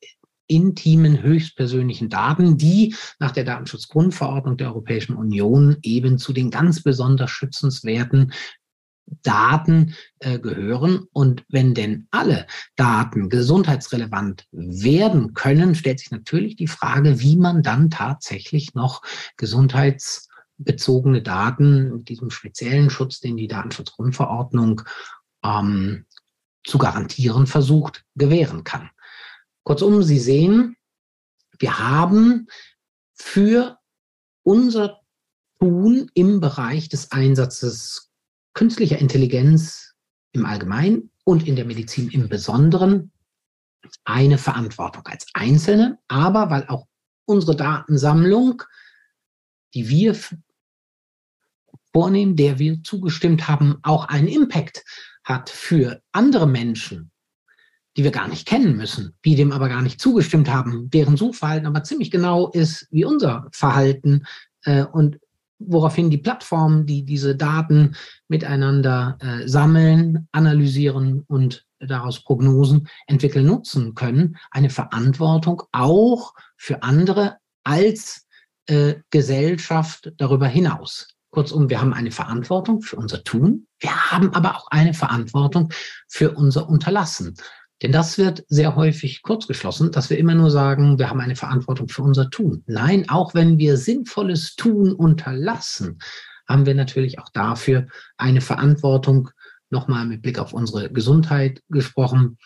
intimen, 0.47 1.21
höchstpersönlichen 1.21 2.09
Daten, 2.09 2.57
die 2.57 2.95
nach 3.19 3.31
der 3.31 3.45
Datenschutzgrundverordnung 3.45 4.57
der 4.57 4.67
Europäischen 4.67 5.15
Union 5.15 5.77
eben 5.81 6.17
zu 6.17 6.33
den 6.33 6.51
ganz 6.51 6.83
besonders 6.83 7.31
schützenswerten 7.31 8.31
Daten 9.21 9.95
äh, 10.19 10.39
gehören. 10.39 11.07
Und 11.13 11.43
wenn 11.49 11.73
denn 11.73 12.07
alle 12.11 12.47
Daten 12.75 13.29
gesundheitsrelevant 13.29 14.47
werden 14.51 15.33
können, 15.33 15.75
stellt 15.75 15.99
sich 15.99 16.11
natürlich 16.11 16.55
die 16.55 16.67
Frage, 16.67 17.19
wie 17.19 17.37
man 17.37 17.63
dann 17.63 17.89
tatsächlich 17.89 18.73
noch 18.73 19.01
gesundheits 19.37 20.29
bezogene 20.57 21.21
Daten 21.21 21.97
mit 21.97 22.09
diesem 22.09 22.29
speziellen 22.29 22.89
Schutz, 22.89 23.19
den 23.19 23.37
die 23.37 23.47
Datenschutzgrundverordnung 23.47 24.81
ähm, 25.43 26.05
zu 26.63 26.77
garantieren 26.77 27.47
versucht, 27.47 28.05
gewähren 28.15 28.63
kann. 28.63 28.89
Kurzum, 29.63 30.03
Sie 30.03 30.19
sehen, 30.19 30.77
wir 31.59 31.79
haben 31.79 32.47
für 33.13 33.77
unser 34.43 35.01
Tun 35.59 36.09
im 36.13 36.39
Bereich 36.39 36.89
des 36.89 37.11
Einsatzes 37.11 38.11
künstlicher 38.53 38.99
Intelligenz 38.99 39.95
im 40.31 40.45
Allgemeinen 40.45 41.11
und 41.23 41.47
in 41.47 41.55
der 41.55 41.65
Medizin 41.65 42.09
im 42.09 42.29
Besonderen 42.29 43.11
eine 44.03 44.37
Verantwortung 44.37 45.05
als 45.05 45.27
Einzelne, 45.33 45.99
aber 46.07 46.49
weil 46.49 46.67
auch 46.67 46.87
unsere 47.25 47.55
Datensammlung, 47.55 48.63
die 49.73 49.89
wir 49.89 50.15
vornehmen, 51.95 52.35
der 52.35 52.59
wir 52.59 52.83
zugestimmt 52.83 53.47
haben, 53.47 53.77
auch 53.81 54.09
einen 54.09 54.27
Impact 54.27 54.83
hat 55.23 55.49
für 55.49 56.01
andere 56.11 56.45
Menschen, 56.45 57.09
die 57.95 58.03
wir 58.03 58.11
gar 58.11 58.27
nicht 58.27 58.45
kennen 58.45 58.75
müssen, 58.75 59.15
die 59.23 59.35
dem 59.35 59.53
aber 59.53 59.69
gar 59.69 59.81
nicht 59.81 60.01
zugestimmt 60.01 60.49
haben, 60.49 60.89
deren 60.89 61.15
Suchverhalten 61.15 61.65
aber 61.65 61.83
ziemlich 61.83 62.11
genau 62.11 62.49
ist 62.49 62.89
wie 62.91 63.05
unser 63.05 63.47
Verhalten 63.53 64.25
äh, 64.65 64.83
und 64.83 65.19
woraufhin 65.57 66.09
die 66.09 66.17
Plattformen, 66.17 66.85
die 66.85 67.05
diese 67.05 67.37
Daten 67.37 67.95
miteinander 68.27 69.17
äh, 69.21 69.47
sammeln, 69.47 70.27
analysieren 70.33 71.23
und 71.27 71.65
daraus 71.79 72.21
Prognosen 72.21 72.89
entwickeln, 73.07 73.45
nutzen 73.45 73.95
können, 73.95 74.35
eine 74.51 74.69
Verantwortung 74.69 75.63
auch 75.71 76.33
für 76.57 76.83
andere 76.83 77.37
als 77.63 78.27
äh, 78.65 78.95
Gesellschaft 79.11 80.11
darüber 80.17 80.47
hinaus. 80.47 81.14
Kurzum, 81.35 81.69
wir 81.69 81.81
haben 81.81 81.93
eine 81.93 82.11
Verantwortung 82.11 82.81
für 82.81 82.95
unser 82.95 83.21
Tun, 83.25 83.67
wir 83.79 84.11
haben 84.11 84.33
aber 84.33 84.55
auch 84.55 84.67
eine 84.71 84.93
Verantwortung 84.93 85.69
für 86.07 86.31
unser 86.31 86.69
Unterlassen. 86.69 87.35
Denn 87.81 87.91
das 87.91 88.17
wird 88.17 88.45
sehr 88.47 88.77
häufig 88.77 89.21
kurzgeschlossen, 89.21 89.91
dass 89.91 90.09
wir 90.09 90.17
immer 90.17 90.33
nur 90.33 90.49
sagen, 90.49 90.97
wir 90.97 91.09
haben 91.09 91.19
eine 91.19 91.35
Verantwortung 91.35 91.89
für 91.89 92.03
unser 92.03 92.29
Tun. 92.29 92.63
Nein, 92.67 93.09
auch 93.09 93.33
wenn 93.33 93.57
wir 93.57 93.75
sinnvolles 93.75 94.55
Tun 94.55 94.93
unterlassen, 94.93 95.99
haben 96.47 96.65
wir 96.65 96.73
natürlich 96.73 97.19
auch 97.19 97.27
dafür 97.33 97.87
eine 98.15 98.39
Verantwortung, 98.39 99.29
nochmal 99.69 100.05
mit 100.05 100.21
Blick 100.21 100.39
auf 100.39 100.53
unsere 100.53 100.89
Gesundheit 100.89 101.61
gesprochen. 101.67 102.37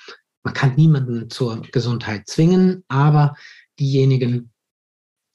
Man 0.42 0.56
kann 0.56 0.74
niemanden 0.76 1.30
zur 1.30 1.62
Gesundheit 1.62 2.28
zwingen, 2.28 2.84
aber 2.88 3.36
diejenigen, 3.80 4.52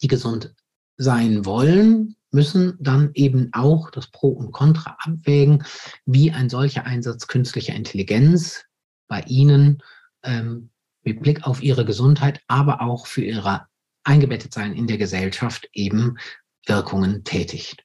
die 0.02 0.08
gesund 0.08 0.54
sein 0.96 1.44
wollen, 1.44 2.16
müssen 2.34 2.76
dann 2.80 3.10
eben 3.14 3.50
auch 3.52 3.90
das 3.90 4.08
Pro 4.08 4.28
und 4.28 4.52
Contra 4.52 4.98
abwägen, 5.00 5.64
wie 6.04 6.32
ein 6.32 6.50
solcher 6.50 6.84
Einsatz 6.84 7.26
künstlicher 7.26 7.74
Intelligenz 7.74 8.64
bei 9.08 9.22
Ihnen 9.26 9.82
ähm, 10.22 10.70
mit 11.02 11.22
Blick 11.22 11.46
auf 11.46 11.62
Ihre 11.62 11.84
Gesundheit, 11.84 12.40
aber 12.48 12.82
auch 12.82 13.06
für 13.06 13.22
Ihre 13.22 13.66
Eingebettetsein 14.02 14.74
in 14.74 14.86
der 14.86 14.98
Gesellschaft 14.98 15.68
eben 15.72 16.18
Wirkungen 16.66 17.24
tätigt. 17.24 17.84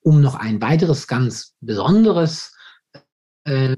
Um 0.00 0.20
noch 0.20 0.34
ein 0.34 0.60
weiteres 0.60 1.06
ganz 1.06 1.56
besonderes, 1.60 2.54
äh, 3.44 3.76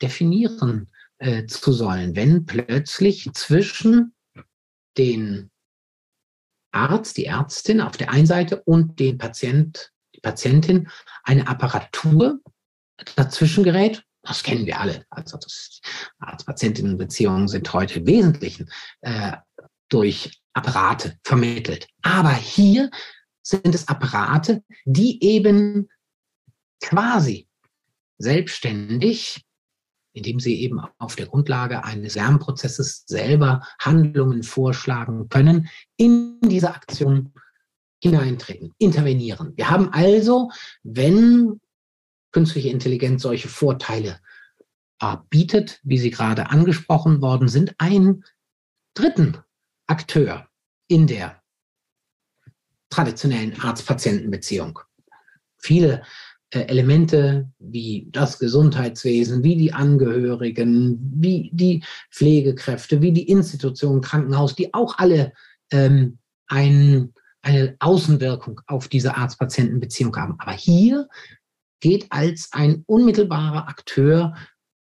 definieren 0.03 0.91
äh, 1.19 1.47
zu 1.47 1.73
sollen, 1.73 2.17
wenn 2.17 2.45
plötzlich 2.45 3.31
zwischen 3.33 4.13
den 4.99 5.51
Arzt, 6.73 7.17
die 7.17 7.27
Ärztin 7.27 7.81
auf 7.81 7.97
der 7.97 8.11
einen 8.11 8.27
Seite 8.27 8.63
und 8.63 8.99
den 8.99 9.19
Patient, 9.19 9.93
die 10.15 10.21
Patientin 10.21 10.89
eine 11.25 11.47
Apparatur 11.49 12.41
dazwischen 13.17 13.65
gerät. 13.65 14.05
Das 14.23 14.43
kennen 14.43 14.67
wir 14.67 14.79
alle. 14.81 15.07
Also 15.09 15.39
Arzt-Patientinnen-Beziehungen 16.19 17.49
sind 17.49 17.73
heute 17.73 18.01
im 18.01 18.07
Wesentlichen 18.07 18.71
äh, 19.01 19.33
durch 19.89 20.41
Apparate 20.53 21.19
vermittelt. 21.25 21.89
Aber 22.03 22.35
hier 22.35 22.91
sind 23.43 23.75
es 23.75 23.89
Apparate, 23.89 24.63
die 24.85 25.23
eben 25.25 25.89
quasi 26.83 27.49
selbstständig, 28.19 29.45
indem 30.13 30.41
sie 30.41 30.61
eben 30.61 30.81
auf 30.99 31.17
der 31.17 31.27
Grundlage 31.27 31.85
eines 31.85 32.15
Lernprozesses 32.15 33.05
selber 33.07 33.63
Handlungen 33.79 34.43
vorschlagen 34.43 35.29
können, 35.29 35.69
in 35.97 36.41
dieser 36.41 36.75
Aktion 36.75 37.33
hineintreten, 38.03 38.73
intervenieren. 38.79 39.53
Wir 39.57 39.71
haben 39.71 39.93
also, 39.93 40.51
wenn 40.83 41.61
künstliche 42.33 42.71
Intelligenz 42.71 43.23
solche 43.23 43.49
Vorteile 43.49 44.21
äh, 45.01 45.17
bietet, 45.29 45.81
wie 45.83 45.99
sie 45.99 46.11
gerade 46.11 46.51
angesprochen 46.51 47.21
worden 47.21 47.49
sind, 47.49 47.75
einen 47.79 48.25
dritten 48.95 49.39
Akteur 49.87 50.49
in 50.89 51.07
der 51.07 51.43
traditionellen 52.91 53.61
Arzt-Patienten-Beziehung. 53.61 54.81
Viele 55.59 56.03
Elemente 56.51 57.49
wie 57.59 58.09
das 58.11 58.39
Gesundheitswesen, 58.39 59.45
wie 59.45 59.57
die 59.57 59.73
Angehörigen, 59.73 60.99
wie 61.15 61.51
die 61.53 61.85
Pflegekräfte, 62.11 63.01
wie 63.01 63.13
die 63.13 63.29
Institution 63.29 64.01
Krankenhaus, 64.01 64.57
die 64.57 64.75
auch 64.75 64.99
alle 64.99 65.33
ähm, 65.71 66.19
ein, 66.49 67.15
eine 67.43 67.77
Außenwirkung 67.79 68.61
auf 68.67 68.89
diese 68.89 69.17
Arzt-Patienten-Beziehung 69.17 70.17
haben. 70.17 70.35
Aber 70.39 70.53
hier 70.53 71.09
geht 71.81 72.07
als 72.11 72.49
ein 72.53 72.83
unmittelbarer 72.87 73.69
Akteur 73.69 74.35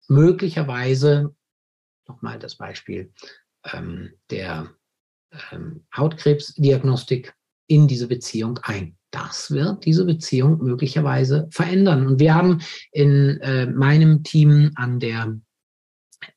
möglicherweise, 0.09 1.35
nochmal 2.09 2.38
das 2.38 2.57
Beispiel 2.57 3.12
ähm, 3.73 4.12
der 4.31 4.71
ähm, 5.52 5.87
Hautkrebsdiagnostik, 5.97 7.35
in 7.69 7.88
diese 7.88 8.09
Beziehung 8.09 8.59
ein. 8.64 8.99
Das 9.12 9.50
wird 9.50 9.85
diese 9.85 10.04
Beziehung 10.04 10.59
möglicherweise 10.62 11.47
verändern. 11.50 12.07
Und 12.07 12.19
wir 12.19 12.35
haben 12.35 12.62
in 12.92 13.38
äh, 13.42 13.66
meinem 13.66 14.25
Team 14.25 14.73
an 14.75 14.99
der 14.99 15.38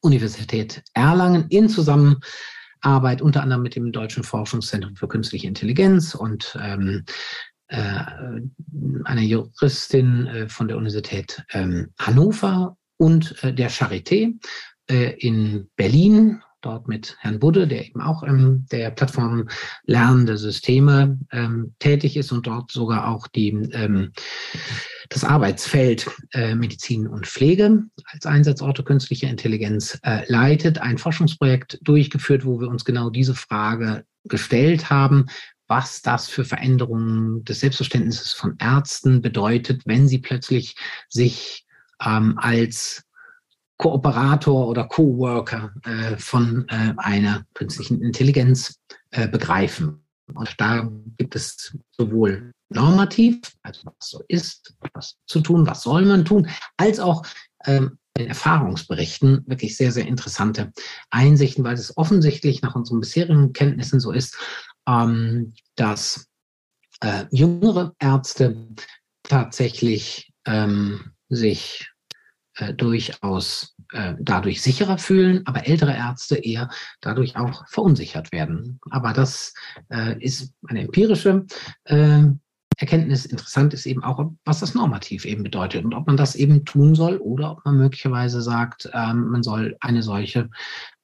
Universität 0.01 0.83
Erlangen 0.93 1.47
in 1.49 1.69
Zusammenarbeit 1.69 3.21
unter 3.21 3.41
anderem 3.41 3.63
mit 3.63 3.75
dem 3.75 3.91
Deutschen 3.91 4.23
Forschungszentrum 4.23 4.95
für 4.95 5.07
Künstliche 5.07 5.47
Intelligenz 5.47 6.15
und 6.15 6.57
ähm, 6.61 7.05
äh, 7.67 8.03
einer 9.05 9.21
Juristin 9.21 10.27
äh, 10.27 10.49
von 10.49 10.67
der 10.67 10.77
Universität 10.77 11.43
ähm, 11.53 11.93
Hannover 11.97 12.77
und 12.97 13.41
äh, 13.41 13.53
der 13.53 13.71
Charité 13.71 14.33
äh, 14.89 15.13
in 15.17 15.69
Berlin, 15.77 16.41
dort 16.65 16.87
mit 16.87 17.15
Herrn 17.19 17.39
Budde, 17.39 17.67
der 17.67 17.85
eben 17.85 18.01
auch 18.01 18.23
in 18.23 18.65
der 18.71 18.89
Plattform 18.91 19.47
Lernende 19.85 20.37
Systeme 20.37 21.19
ähm, 21.31 21.75
tätig 21.79 22.17
ist 22.17 22.31
und 22.31 22.47
dort 22.47 22.71
sogar 22.71 23.07
auch 23.07 23.27
die, 23.27 23.49
ähm, 23.71 24.11
das 25.09 25.23
Arbeitsfeld 25.23 26.09
äh, 26.33 26.55
Medizin 26.55 27.07
und 27.07 27.27
Pflege 27.27 27.83
als 28.05 28.25
Einsatzorte 28.25 28.83
künstlicher 28.83 29.29
Intelligenz 29.29 29.99
äh, 30.03 30.23
leitet, 30.27 30.79
ein 30.79 30.97
Forschungsprojekt 30.97 31.79
durchgeführt, 31.83 32.45
wo 32.45 32.59
wir 32.59 32.67
uns 32.67 32.83
genau 32.83 33.09
diese 33.09 33.35
Frage 33.35 34.05
gestellt 34.23 34.89
haben, 34.89 35.27
was 35.67 36.01
das 36.01 36.27
für 36.27 36.45
Veränderungen 36.45 37.43
des 37.43 37.59
Selbstverständnisses 37.59 38.33
von 38.33 38.55
Ärzten 38.59 39.21
bedeutet, 39.21 39.83
wenn 39.85 40.07
sie 40.07 40.19
plötzlich 40.19 40.75
sich 41.09 41.65
ähm, 42.03 42.37
als 42.37 43.03
Kooperator 43.77 44.67
oder 44.67 44.85
Coworker 44.85 45.73
äh, 45.83 46.17
von 46.17 46.65
äh, 46.69 46.93
einer 46.97 47.45
künstlichen 47.53 48.01
Intelligenz 48.01 48.79
äh, 49.11 49.27
begreifen. 49.27 50.01
Und 50.33 50.55
da 50.57 50.89
gibt 51.17 51.35
es 51.35 51.77
sowohl 51.91 52.51
normativ, 52.69 53.39
also 53.61 53.81
was 53.85 54.09
so 54.09 54.23
ist, 54.27 54.75
was 54.93 55.17
zu 55.27 55.41
tun, 55.41 55.67
was 55.67 55.83
soll 55.83 56.05
man 56.05 56.25
tun, 56.25 56.47
als 56.77 56.99
auch 56.99 57.25
ähm, 57.65 57.97
in 58.17 58.27
Erfahrungsberichten 58.27 59.43
wirklich 59.45 59.75
sehr, 59.75 59.91
sehr 59.91 60.07
interessante 60.07 60.71
Einsichten, 61.09 61.63
weil 61.63 61.73
es 61.75 61.95
offensichtlich 61.97 62.61
nach 62.61 62.75
unseren 62.75 63.01
bisherigen 63.01 63.53
Kenntnissen 63.53 63.99
so 63.99 64.11
ist, 64.11 64.37
ähm, 64.87 65.53
dass 65.75 66.27
äh, 67.01 67.25
jüngere 67.31 67.93
Ärzte 67.99 68.69
tatsächlich 69.23 70.31
ähm, 70.45 71.11
sich 71.29 71.91
äh, 72.55 72.73
durchaus 72.73 73.75
äh, 73.91 74.15
dadurch 74.19 74.61
sicherer 74.61 74.97
fühlen, 74.97 75.41
aber 75.45 75.67
ältere 75.67 75.95
Ärzte 75.95 76.35
eher 76.35 76.69
dadurch 77.01 77.35
auch 77.35 77.67
verunsichert 77.67 78.31
werden. 78.31 78.79
Aber 78.89 79.13
das 79.13 79.53
äh, 79.89 80.17
ist 80.23 80.53
eine 80.67 80.81
empirische 80.81 81.45
äh, 81.85 82.23
Erkenntnis. 82.77 83.25
Interessant 83.25 83.73
ist 83.73 83.85
eben 83.85 84.03
auch, 84.03 84.31
was 84.43 84.59
das 84.59 84.73
normativ 84.73 85.25
eben 85.25 85.43
bedeutet 85.43 85.85
und 85.85 85.93
ob 85.93 86.07
man 86.07 86.17
das 86.17 86.35
eben 86.35 86.65
tun 86.65 86.95
soll 86.95 87.17
oder 87.17 87.51
ob 87.51 87.65
man 87.65 87.77
möglicherweise 87.77 88.41
sagt, 88.41 88.89
ähm, 88.93 89.29
man 89.29 89.43
soll 89.43 89.77
eine 89.79 90.03
solche 90.03 90.49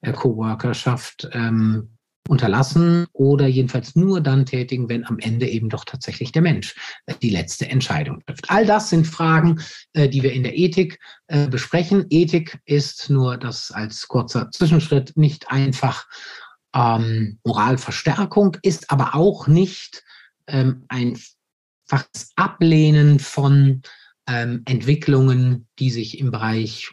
äh, 0.02 0.12
Coworkerschaft 0.12 1.30
ähm, 1.32 1.98
unterlassen 2.28 3.08
oder 3.14 3.48
jedenfalls 3.48 3.96
nur 3.96 4.22
dann 4.22 4.46
tätigen, 4.46 4.90
wenn 4.90 5.06
am 5.06 5.20
Ende 5.20 5.48
eben 5.48 5.70
doch 5.70 5.86
tatsächlich 5.86 6.32
der 6.32 6.42
Mensch 6.42 6.76
die 7.22 7.30
letzte 7.30 7.68
Entscheidung 7.68 8.22
trifft. 8.26 8.50
All 8.50 8.66
das 8.66 8.90
sind 8.90 9.06
Fragen, 9.06 9.62
äh, 9.94 10.08
die 10.08 10.24
wir 10.24 10.34
in 10.34 10.44
der 10.44 10.58
Ethik 10.58 11.00
äh, 11.28 11.48
besprechen. 11.48 12.06
Ethik 12.10 12.60
ist 12.66 13.10
nur 13.10 13.38
das 13.38 13.72
als 13.72 14.08
kurzer 14.08 14.50
Zwischenschritt 14.52 15.18
nicht 15.18 15.52
einfach 15.52 16.08
ähm, 16.74 17.40
Moralverstärkung, 17.44 18.58
ist 18.62 18.92
aber 18.92 19.16
auch 19.16 19.48
nicht 19.48 20.04
ähm, 20.48 20.86
einfaches 20.88 22.32
Ablehnen 22.36 23.20
von 23.20 23.82
ähm, 24.28 24.62
Entwicklungen, 24.66 25.68
die 25.80 25.90
sich 25.90 26.20
im 26.20 26.32
Bereich 26.32 26.92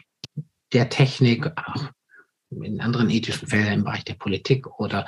der 0.73 0.89
Technik, 0.89 1.51
in 2.51 2.81
anderen 2.81 3.09
ethischen 3.09 3.47
Feldern 3.47 3.73
im 3.73 3.83
Bereich 3.83 4.03
der 4.05 4.15
Politik 4.15 4.67
oder 4.79 5.05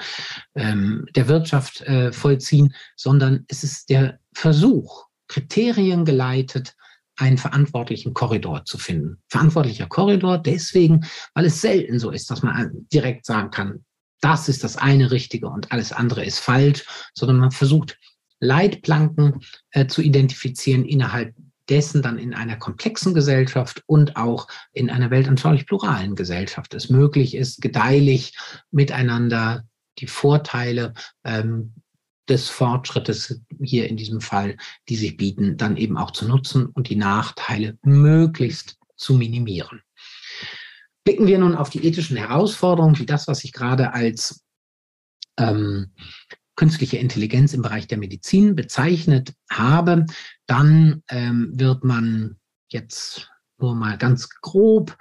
ähm, 0.56 1.06
der 1.15 1.27
Wirtschaft 1.27 1.82
äh, 1.82 2.12
vollziehen, 2.12 2.73
sondern 2.95 3.45
es 3.47 3.63
ist 3.63 3.89
der 3.89 4.19
Versuch, 4.34 5.06
Kriterien 5.27 6.06
geleitet, 6.06 6.75
einen 7.17 7.38
verantwortlichen 7.38 8.13
Korridor 8.13 8.65
zu 8.65 8.77
finden. 8.77 9.21
Verantwortlicher 9.30 9.88
Korridor 9.88 10.38
deswegen, 10.38 11.06
weil 11.34 11.45
es 11.45 11.62
selten 11.62 11.99
so 11.99 12.12
ist, 12.12 12.30
dass 12.32 12.41
man 12.41 12.88
direkt 12.91 13.25
sagen 13.25 13.51
kann, 13.51 13.86
das 14.21 14.49
ist 14.49 14.63
das 14.63 14.77
eine 14.77 15.12
Richtige 15.12 15.47
und 15.47 15.71
alles 15.71 15.91
andere 15.91 16.23
ist 16.23 16.39
falsch, 16.39 16.84
sondern 17.13 17.39
man 17.39 17.51
versucht, 17.51 17.97
Leitplanken 18.39 19.41
äh, 19.71 19.88
zu 19.88 20.01
identifizieren, 20.01 20.86
innerhalb 20.86 21.36
dessen 21.71 22.01
dann 22.01 22.19
in 22.19 22.34
einer 22.34 22.57
komplexen 22.57 23.13
Gesellschaft 23.13 23.81
und 23.86 24.17
auch 24.17 24.47
in 24.73 24.89
einer 24.89 25.10
weltanschaulich 25.10 25.65
pluralen 25.65 26.15
Gesellschaft 26.15 26.73
es 26.73 26.89
möglich 26.89 27.34
ist, 27.34 27.62
gedeihlich 27.62 28.38
miteinander 28.71 29.63
die 29.97 30.07
Vorteile 30.07 30.93
ähm, 31.23 31.73
des 32.27 32.49
Fortschrittes 32.49 33.41
hier 33.62 33.89
in 33.89 33.95
diesem 33.95 34.19
Fall, 34.19 34.57
die 34.89 34.97
sich 34.97 35.15
bieten, 35.15 35.57
dann 35.57 35.77
eben 35.77 35.97
auch 35.97 36.12
zu 36.12 36.27
nutzen 36.27 36.65
und 36.65 36.89
die 36.89 36.95
Nachteile 36.97 37.77
möglichst 37.84 38.77
zu 38.97 39.13
minimieren. 39.13 39.81
Blicken 41.05 41.25
wir 41.25 41.39
nun 41.39 41.55
auf 41.55 41.69
die 41.69 41.86
ethischen 41.86 42.17
Herausforderungen, 42.17 42.99
wie 42.99 43.05
das, 43.05 43.27
was 43.27 43.43
ich 43.43 43.53
gerade 43.53 43.93
als 43.93 44.43
ähm, 45.38 45.91
künstliche 46.62 46.97
Intelligenz 46.97 47.56
im 47.56 47.63
Bereich 47.63 47.88
der 47.88 47.97
Medizin 47.97 48.54
bezeichnet 48.54 49.34
habe, 49.50 50.06
dann 50.45 51.02
ähm, 51.10 51.52
wird 51.56 51.84
man 51.84 52.38
jetzt 52.67 53.32
nur 53.58 53.74
mal 53.74 53.97
ganz 53.97 54.30
grob 54.30 54.95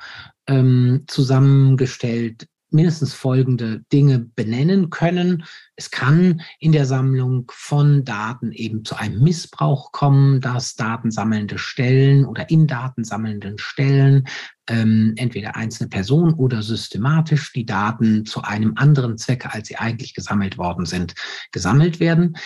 ähm, 0.46 1.05
zusammengestellt 1.07 2.46
mindestens 2.72 3.14
folgende 3.14 3.80
Dinge 3.92 4.18
benennen 4.18 4.90
können. 4.90 5.44
Es 5.76 5.90
kann 5.90 6.40
in 6.59 6.72
der 6.72 6.87
Sammlung 6.87 7.50
von 7.54 8.04
Daten 8.04 8.52
eben 8.52 8.85
zu 8.85 8.96
einem 8.96 9.22
Missbrauch 9.22 9.92
kommen, 9.92 10.40
dass 10.40 10.76
datensammelnde 10.76 11.59
Stellen 11.59 12.24
oder 12.24 12.50
in 12.50 12.66
datensammelnden 12.66 13.59
Stellen 13.59 14.26
ähm, 14.68 15.14
entweder 15.16 15.56
einzelne 15.56 15.88
Personen 15.88 16.35
oder 16.35 16.62
systematisch 16.62 17.52
die 17.52 17.66
Daten 17.66 18.24
zu 18.24 18.42
einem 18.42 18.74
anderen 18.76 19.18
Zwecke, 19.18 19.52
als 19.52 19.68
sie 19.68 19.76
eigentlich 19.76 20.14
gesammelt 20.14 20.59
worden 20.59 20.87
sind, 20.87 21.14
gesammelt 21.52 22.00
werden. 22.00 22.37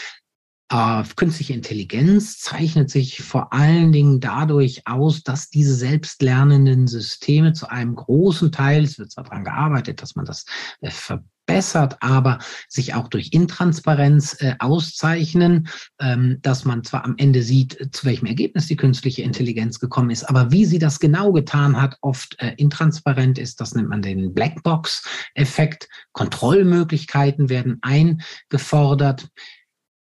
Äh, 0.71 1.05
künstliche 1.17 1.53
Intelligenz 1.53 2.39
zeichnet 2.39 2.91
sich 2.91 3.23
vor 3.23 3.53
allen 3.53 3.93
Dingen 3.93 4.21
dadurch 4.21 4.87
aus, 4.87 5.23
dass 5.23 5.51
diese 5.51 5.75
selbstlernenden 5.75 6.87
Systeme 6.87 7.53
zu 7.53 7.69
einem 7.69 7.95
großen 7.95 8.51
Teil, 8.51 8.85
es 8.85 8.99
wird 8.99 9.13
zwar 9.13 9.25
daran 9.25 9.45
gearbeitet, 9.45 10.01
dass 10.01 10.17
man 10.17 10.25
das 10.25 10.47
äh, 10.81 10.91
verbessert, 10.91 11.99
aber 12.01 12.39
sich 12.67 12.95
auch 12.95 13.09
durch 13.09 13.29
Intransparenz 13.33 14.41
äh, 14.41 14.55
auszeichnen, 14.59 15.69
ähm, 16.01 16.39
dass 16.41 16.65
man 16.65 16.83
zwar 16.83 17.05
am 17.05 17.15
Ende 17.19 17.43
sieht, 17.43 17.91
zu 17.93 18.07
welchem 18.07 18.25
Ergebnis 18.25 18.67
die 18.67 18.77
künstliche 18.77 19.21
Intelligenz 19.21 19.79
gekommen 19.81 20.09
ist, 20.09 20.25
aber 20.25 20.51
wie 20.51 20.65
sie 20.65 20.79
das 20.79 20.99
genau 20.99 21.33
getan 21.33 21.79
hat, 21.79 21.99
oft 22.01 22.41
äh, 22.41 22.55
intransparent 22.57 23.37
ist. 23.37 23.61
Das 23.61 23.75
nennt 23.75 23.91
man 23.91 24.01
den 24.01 24.33
Blackbox-Effekt. 24.33 25.91
Kontrollmöglichkeiten 26.13 27.51
werden 27.51 27.81
eingefordert 27.83 29.29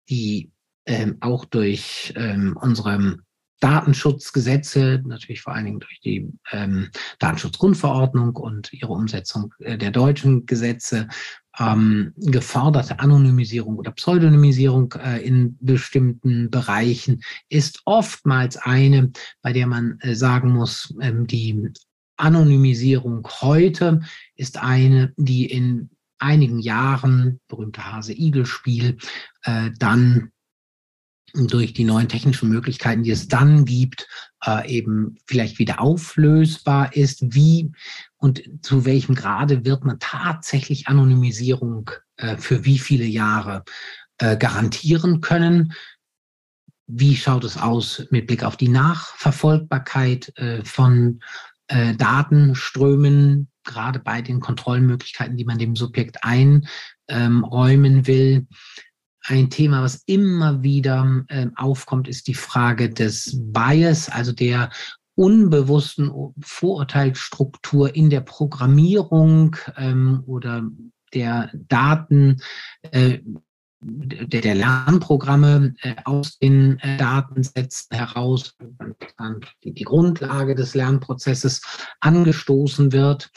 die 0.09 0.51
ähm, 0.87 1.16
auch 1.21 1.45
durch 1.45 2.12
ähm, 2.16 2.57
unsere 2.61 3.19
Datenschutzgesetze, 3.61 5.03
natürlich 5.07 5.40
vor 5.40 5.55
allen 5.55 5.64
Dingen 5.64 5.81
durch 5.81 6.01
die 6.01 6.31
ähm, 6.53 6.90
Datenschutzgrundverordnung 7.19 8.37
und 8.37 8.73
ihre 8.73 8.92
Umsetzung 8.92 9.55
äh, 9.61 9.79
der 9.79 9.90
deutschen 9.90 10.47
Gesetze, 10.47 11.09
ähm, 11.59 12.12
geforderte 12.16 13.01
Anonymisierung 13.01 13.77
oder 13.77 13.92
Pseudonymisierung 13.92 14.92
äh, 14.92 15.19
in 15.27 15.57
bestimmten 15.61 16.51
Bereichen 16.51 17.23
ist 17.49 17.81
oftmals 17.87 18.59
eine, 18.59 19.11
bei 19.40 19.53
der 19.55 19.66
man 19.66 19.99
äh, 20.01 20.14
sagen 20.14 20.53
muss, 20.53 20.95
ähm, 21.01 21.27
die 21.27 21.73
Anonymisierung 22.19 23.27
heute 23.40 24.01
ist 24.35 24.59
eine, 24.59 25.12
die 25.16 25.47
in 25.47 25.90
einigen 26.18 26.59
Jahren, 26.59 27.40
berühmte 27.48 27.90
Hase-Igel-Spiel, 27.90 28.98
äh, 29.42 29.70
dann 29.79 30.33
durch 31.35 31.74
die 31.74 31.85
neuen 31.85 32.09
technischen 32.09 32.48
Möglichkeiten, 32.48 33.02
die 33.02 33.11
es 33.11 33.29
dann 33.29 33.64
gibt, 33.64 34.09
äh, 34.44 34.68
eben 34.70 35.16
vielleicht 35.26 35.59
wieder 35.59 35.81
auflösbar 35.81 36.94
ist. 36.94 37.35
Wie 37.35 37.72
und 38.16 38.42
zu 38.62 38.85
welchem 38.85 39.14
Grade 39.14 39.64
wird 39.64 39.85
man 39.85 39.98
tatsächlich 39.98 40.88
Anonymisierung 40.88 41.90
äh, 42.16 42.37
für 42.37 42.64
wie 42.64 42.79
viele 42.79 43.05
Jahre 43.05 43.64
äh, 44.18 44.37
garantieren 44.37 45.20
können? 45.20 45.72
Wie 46.87 47.16
schaut 47.16 47.44
es 47.44 47.57
aus 47.57 48.07
mit 48.11 48.26
Blick 48.29 48.44
auf 48.44 48.57
die 48.57 48.68
Nachverfolgbarkeit 48.68 50.33
äh, 50.38 50.64
von 50.64 51.20
äh, 51.66 51.94
Datenströmen, 51.96 53.48
gerade 53.77 53.99
bei 53.99 54.23
den 54.23 54.41
Kontrollmöglichkeiten, 54.41 55.37
die 55.37 55.45
man 55.45 55.59
dem 55.59 55.77
Subjekt 55.77 56.19
einräumen 56.23 58.07
will? 58.07 58.47
Ein 59.29 59.51
Thema, 59.51 59.83
was 59.83 60.03
immer 60.07 60.62
wieder 60.62 61.25
äh, 61.29 61.49
aufkommt, 61.57 62.09
ist 62.09 62.29
die 62.29 62.35
Frage 62.35 62.89
des 62.89 63.37
Bias, 63.53 64.09
also 64.09 64.33
der 64.33 64.71
unbewussten 65.17 66.12
Vorurteilsstruktur 66.41 67.95
in 67.95 68.09
der 68.09 68.21
Programmierung 68.21 69.57
ähm, 69.77 70.23
oder 70.27 70.62
der 71.12 71.51
Daten, 71.55 72.41
äh, 72.93 73.19
der, 73.81 74.41
der 74.41 74.55
Lernprogramme 74.55 75.75
äh, 75.83 75.95
aus 76.05 76.39
den 76.39 76.79
äh, 76.81 76.97
Datensätzen 76.97 77.97
heraus, 77.97 78.57
die, 79.62 79.73
die 79.73 79.85
Grundlage 79.85 80.55
des 80.55 80.75
Lernprozesses 80.75 81.62
angestoßen 82.01 82.93
wird. 82.93 83.31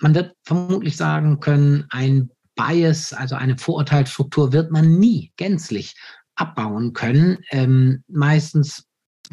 Man 0.00 0.14
wird 0.14 0.34
vermutlich 0.44 0.96
sagen 0.96 1.40
können, 1.40 1.86
ein 1.90 2.30
Bias, 2.54 3.12
also 3.12 3.34
eine 3.34 3.58
Vorurteilsstruktur, 3.58 4.52
wird 4.52 4.70
man 4.70 4.98
nie 4.98 5.32
gänzlich 5.36 5.96
abbauen 6.34 6.92
können. 6.92 7.38
Ähm, 7.50 8.04
meistens 8.08 8.86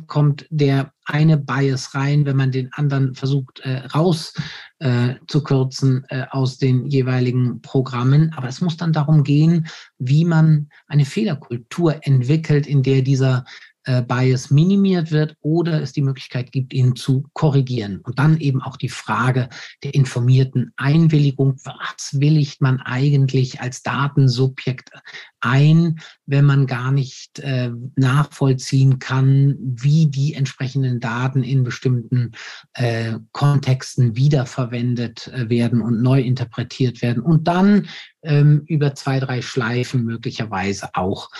kommt 0.07 0.47
der 0.49 0.93
eine 1.05 1.37
Bias 1.37 1.93
rein, 1.95 2.25
wenn 2.25 2.37
man 2.37 2.51
den 2.51 2.71
anderen 2.73 3.15
versucht 3.15 3.59
äh, 3.61 3.87
rauszukürzen 3.87 6.05
äh, 6.09 6.19
äh, 6.19 6.25
aus 6.29 6.57
den 6.57 6.85
jeweiligen 6.85 7.61
Programmen. 7.61 8.33
Aber 8.35 8.47
es 8.47 8.61
muss 8.61 8.77
dann 8.77 8.93
darum 8.93 9.23
gehen, 9.23 9.67
wie 9.97 10.25
man 10.25 10.69
eine 10.87 11.05
Fehlerkultur 11.05 12.05
entwickelt, 12.05 12.67
in 12.67 12.83
der 12.83 13.01
dieser 13.01 13.45
äh, 13.89 14.03
Bias 14.03 14.51
minimiert 14.51 15.09
wird 15.11 15.35
oder 15.41 15.81
es 15.81 15.93
die 15.93 16.03
Möglichkeit 16.03 16.51
gibt, 16.51 16.73
ihn 16.73 16.95
zu 16.95 17.25
korrigieren. 17.33 18.01
Und 18.01 18.19
dann 18.19 18.37
eben 18.37 18.61
auch 18.61 18.77
die 18.77 18.89
Frage 18.89 19.49
der 19.83 19.95
informierten 19.95 20.71
Einwilligung. 20.75 21.55
Was 21.63 22.19
willigt 22.19 22.61
man 22.61 22.79
eigentlich 22.81 23.61
als 23.61 23.81
Datensubjekt 23.81 24.91
ein, 25.39 25.99
wenn 26.27 26.45
man 26.45 26.67
gar 26.67 26.91
nicht 26.91 27.39
äh, 27.39 27.71
nachvollziehen 27.95 28.99
kann, 28.99 29.55
wie 29.59 30.05
die 30.05 30.35
entsprechenden 30.35 30.99
Daten 30.99 31.41
in 31.41 31.63
bestimmten 31.63 32.33
äh, 32.73 33.15
Kontexten 33.31 34.15
wiederverwendet 34.15 35.29
äh, 35.29 35.49
werden 35.49 35.81
und 35.81 36.03
neu 36.03 36.21
interpretiert 36.21 37.01
werden 37.01 37.23
und 37.23 37.47
dann 37.47 37.87
ähm, 38.21 38.61
über 38.67 38.93
zwei, 38.93 39.19
drei 39.19 39.41
Schleifen 39.41 40.03
möglicherweise 40.03 40.89
auch 40.93 41.31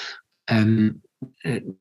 ähm, 0.48 1.04
äh, 1.06 1.09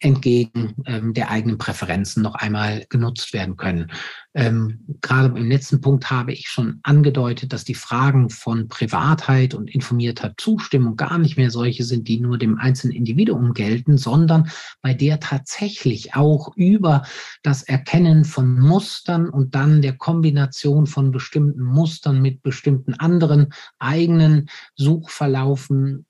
entgegen 0.00 0.74
ähm, 0.86 1.14
der 1.14 1.30
eigenen 1.30 1.58
Präferenzen 1.58 2.22
noch 2.22 2.34
einmal 2.34 2.86
genutzt 2.88 3.32
werden 3.32 3.56
können. 3.56 3.92
Ähm, 4.34 4.84
gerade 5.00 5.28
im 5.38 5.48
letzten 5.48 5.80
Punkt 5.80 6.10
habe 6.10 6.32
ich 6.32 6.48
schon 6.48 6.80
angedeutet, 6.82 7.52
dass 7.52 7.64
die 7.64 7.74
Fragen 7.74 8.30
von 8.30 8.68
Privatheit 8.68 9.54
und 9.54 9.70
informierter 9.72 10.34
Zustimmung 10.36 10.96
gar 10.96 11.18
nicht 11.18 11.36
mehr 11.36 11.50
solche 11.50 11.84
sind, 11.84 12.08
die 12.08 12.20
nur 12.20 12.36
dem 12.36 12.58
einzelnen 12.58 12.96
Individuum 12.96 13.52
gelten, 13.52 13.96
sondern 13.96 14.50
bei 14.82 14.92
der 14.92 15.20
tatsächlich 15.20 16.16
auch 16.16 16.56
über 16.56 17.02
das 17.44 17.62
Erkennen 17.62 18.24
von 18.24 18.58
Mustern 18.58 19.28
und 19.28 19.54
dann 19.54 19.82
der 19.82 19.96
Kombination 19.96 20.86
von 20.86 21.12
bestimmten 21.12 21.62
Mustern 21.62 22.20
mit 22.20 22.42
bestimmten 22.42 22.94
anderen 22.94 23.52
eigenen 23.78 24.48
Suchverlaufen 24.74 26.06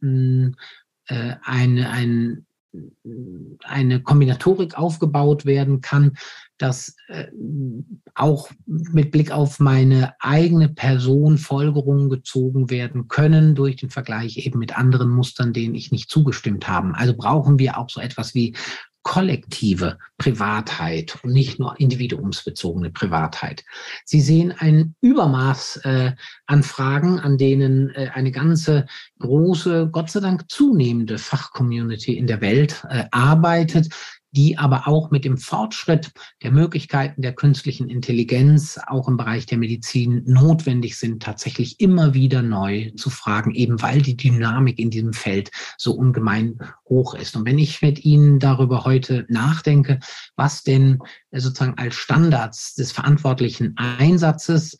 äh, 1.09 1.35
eine, 1.43 1.91
ein 1.91 2.47
eine 3.65 4.03
Kombinatorik 4.03 4.77
aufgebaut 4.79 5.47
werden 5.47 5.81
kann, 5.81 6.17
dass 6.59 6.97
äh, 7.09 7.27
auch 8.15 8.51
mit 8.67 9.11
Blick 9.11 9.31
auf 9.31 9.59
meine 9.59 10.15
eigene 10.21 10.69
Person 10.69 11.39
Folgerungen 11.39 12.11
gezogen 12.11 12.71
werden 12.71 13.09
können 13.09 13.55
durch 13.55 13.77
den 13.77 13.91
Vergleich 13.91 14.39
eben 14.39 14.59
mit 14.59 14.77
anderen 14.77 15.11
Mustern, 15.11 15.53
denen 15.53 15.75
ich 15.75 15.93
nicht 15.93 16.11
zugestimmt 16.11 16.69
habe. 16.69 16.93
Also 16.95 17.15
brauchen 17.17 17.59
wir 17.59 17.79
auch 17.79 17.91
so 17.91 18.01
etwas 18.01 18.35
wie 18.35 18.55
kollektive 19.03 19.99
Privatheit 20.19 21.19
und 21.23 21.33
nicht 21.33 21.59
nur 21.59 21.79
individuumsbezogene 21.81 22.91
Privatheit. 22.91 23.65
Sie 24.05 24.21
sehen 24.21 24.53
ein 24.59 24.95
Übermaß 25.01 25.79
äh, 25.85 26.13
an 26.47 26.63
Fragen, 26.63 27.19
an 27.19 27.39
denen 27.39 27.91
äh, 27.95 28.11
eine 28.13 28.33
ganze 28.33 28.87
große, 29.21 29.89
Gott 29.93 30.11
sei 30.11 30.21
Dank 30.21 30.51
zunehmende 30.51 31.19
Fachcommunity 31.19 32.19
in 32.19 32.27
der 32.27 32.41
Welt 32.41 32.85
äh, 32.91 33.05
arbeitet, 33.11 33.89
die 34.33 34.59
aber 34.59 34.87
auch 34.87 35.11
mit 35.11 35.25
dem 35.25 35.39
Fortschritt 35.39 36.13
der 36.43 36.51
Möglichkeiten 36.51 37.23
der 37.23 37.35
künstlichen 37.35 37.89
Intelligenz 37.89 38.79
auch 38.87 39.09
im 39.09 39.17
Bereich 39.17 39.47
der 39.47 39.59
Medizin 39.59 40.23
notwendig 40.27 40.99
sind, 40.99 41.23
tatsächlich 41.23 41.81
immer 41.81 42.15
wieder 42.15 42.43
neu 42.43 42.91
zu 42.97 43.11
fragen, 43.11 43.55
eben 43.55 43.81
weil 43.81 44.03
die 44.03 44.17
Dynamik 44.17 44.79
in 44.79 44.91
diesem 44.91 45.13
Feld 45.13 45.51
so 45.77 45.93
ungemein 45.93 46.59
hoch 46.89 47.15
ist. 47.15 47.37
Und 47.37 47.47
wenn 47.47 47.59
ich 47.59 47.81
mit 47.81 48.05
Ihnen 48.05 48.39
darüber 48.39 48.85
heute 48.85 49.27
nachdenke, 49.29 49.99
was 50.37 50.63
denn 50.63 50.99
sozusagen 51.33 51.79
als 51.79 51.95
Standards 51.95 52.75
des 52.75 52.93
verantwortlichen 52.93 53.77
Einsatzes 53.77 54.77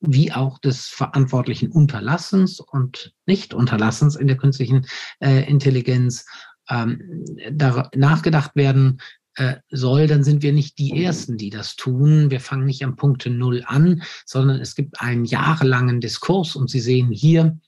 wie 0.00 0.32
auch 0.32 0.58
des 0.58 0.86
verantwortlichen 0.86 1.70
Unterlassens 1.70 2.58
und 2.60 3.14
Nicht-Unterlassens 3.26 4.16
in 4.16 4.26
der 4.26 4.36
künstlichen 4.36 4.86
äh, 5.20 5.48
Intelligenz 5.48 6.24
ähm, 6.70 7.24
da 7.52 7.90
nachgedacht 7.94 8.54
werden 8.54 9.00
äh, 9.36 9.56
soll, 9.70 10.06
dann 10.06 10.24
sind 10.24 10.42
wir 10.42 10.52
nicht 10.52 10.78
die 10.78 11.02
Ersten, 11.04 11.36
die 11.36 11.50
das 11.50 11.76
tun. 11.76 12.30
Wir 12.30 12.40
fangen 12.40 12.66
nicht 12.66 12.84
am 12.84 12.96
Punkte 12.96 13.30
Null 13.30 13.62
an, 13.66 14.02
sondern 14.26 14.60
es 14.60 14.74
gibt 14.74 15.00
einen 15.00 15.24
jahrelangen 15.24 16.00
Diskurs 16.00 16.56
und 16.56 16.68
Sie 16.68 16.80
sehen 16.80 17.10
hier 17.10 17.58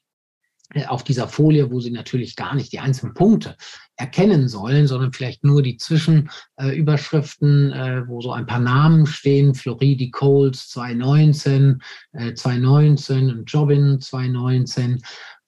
äh, 0.74 0.86
auf 0.86 1.04
dieser 1.04 1.28
Folie, 1.28 1.70
wo 1.70 1.80
Sie 1.80 1.90
natürlich 1.90 2.36
gar 2.36 2.54
nicht 2.54 2.72
die 2.72 2.80
einzelnen 2.80 3.14
Punkte 3.14 3.56
erkennen 3.96 4.48
sollen, 4.48 4.86
sondern 4.86 5.12
vielleicht 5.12 5.44
nur 5.44 5.62
die 5.62 5.76
Zwischenüberschriften, 5.76 7.72
äh, 7.72 8.08
wo 8.08 8.20
so 8.20 8.32
ein 8.32 8.46
paar 8.46 8.60
Namen 8.60 9.06
stehen, 9.06 9.54
Floridi 9.54 10.10
Coles 10.10 10.68
2019, 10.68 11.80
äh, 12.12 12.34
2019 12.34 13.30
und 13.30 13.44
Jobin 13.44 14.00
2019 14.00 15.00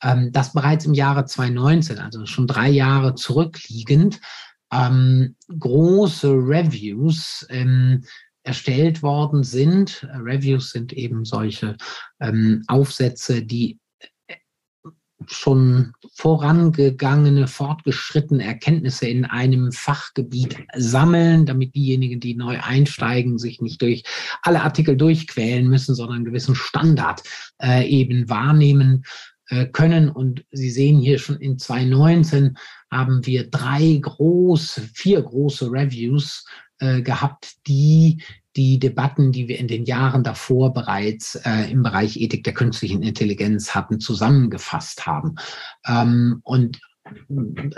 ähm, 0.04 0.30
das 0.32 0.52
bereits 0.52 0.84
im 0.84 0.94
Jahre 0.94 1.24
2019, 1.24 1.98
also 1.98 2.26
schon 2.26 2.46
drei 2.46 2.68
Jahre 2.68 3.14
zurückliegend, 3.14 4.20
ähm, 4.72 5.34
große 5.58 6.30
Reviews 6.30 7.46
ähm, 7.48 8.04
erstellt 8.42 9.02
worden 9.02 9.42
sind. 9.42 10.06
Reviews 10.12 10.70
sind 10.70 10.92
eben 10.92 11.24
solche 11.24 11.76
ähm, 12.20 12.62
Aufsätze, 12.68 13.42
die 13.42 13.78
äh, 14.26 14.36
schon 15.26 15.94
vorangegangene, 16.14 17.46
fortgeschrittene 17.46 18.44
Erkenntnisse 18.44 19.06
in 19.06 19.24
einem 19.24 19.72
Fachgebiet 19.72 20.58
sammeln, 20.76 21.46
damit 21.46 21.74
diejenigen, 21.74 22.20
die 22.20 22.34
neu 22.34 22.60
einsteigen, 22.60 23.38
sich 23.38 23.62
nicht 23.62 23.80
durch 23.80 24.02
alle 24.42 24.62
Artikel 24.62 24.98
durchquälen 24.98 25.66
müssen, 25.66 25.94
sondern 25.94 26.16
einen 26.16 26.24
gewissen 26.26 26.54
Standard 26.54 27.22
äh, 27.62 27.88
eben 27.88 28.28
wahrnehmen 28.28 29.04
können. 29.72 30.08
Und 30.08 30.44
Sie 30.50 30.70
sehen 30.70 30.98
hier 30.98 31.18
schon 31.18 31.36
in 31.36 31.58
2019 31.58 32.56
haben 32.90 33.26
wir 33.26 33.50
drei 33.50 33.98
große, 34.00 34.80
vier 34.82 35.22
große 35.22 35.70
Reviews 35.70 36.46
äh, 36.78 37.02
gehabt, 37.02 37.54
die 37.66 38.22
die 38.56 38.78
Debatten, 38.78 39.32
die 39.32 39.48
wir 39.48 39.58
in 39.58 39.68
den 39.68 39.84
Jahren 39.84 40.22
davor 40.22 40.72
bereits 40.72 41.34
äh, 41.44 41.70
im 41.70 41.82
Bereich 41.82 42.16
Ethik 42.16 42.44
der 42.44 42.54
künstlichen 42.54 43.02
Intelligenz 43.02 43.74
hatten, 43.74 43.98
zusammengefasst 43.98 45.06
haben. 45.06 45.36
Ähm, 45.86 46.40
und 46.44 46.80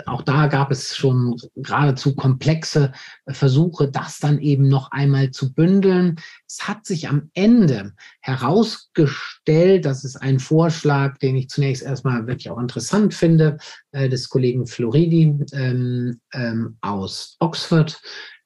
auch 0.05 0.21
da 0.21 0.47
gab 0.47 0.71
es 0.71 0.95
schon 0.95 1.35
geradezu 1.55 2.15
komplexe 2.15 2.93
Versuche, 3.27 3.89
das 3.89 4.19
dann 4.19 4.39
eben 4.39 4.69
noch 4.69 4.91
einmal 4.91 5.31
zu 5.31 5.53
bündeln. 5.53 6.15
Es 6.47 6.67
hat 6.67 6.85
sich 6.85 7.09
am 7.09 7.29
Ende 7.33 7.93
herausgestellt, 8.21 9.85
das 9.85 10.05
ist 10.05 10.15
ein 10.15 10.39
Vorschlag, 10.39 11.17
den 11.17 11.35
ich 11.35 11.49
zunächst 11.49 11.83
erstmal 11.83 12.25
wirklich 12.27 12.49
auch 12.49 12.59
interessant 12.59 13.13
finde, 13.13 13.57
äh, 13.91 14.07
des 14.07 14.29
Kollegen 14.29 14.65
Floridi 14.65 15.35
ähm, 15.51 16.21
ähm, 16.33 16.77
aus 16.81 17.35
Oxford, 17.39 17.99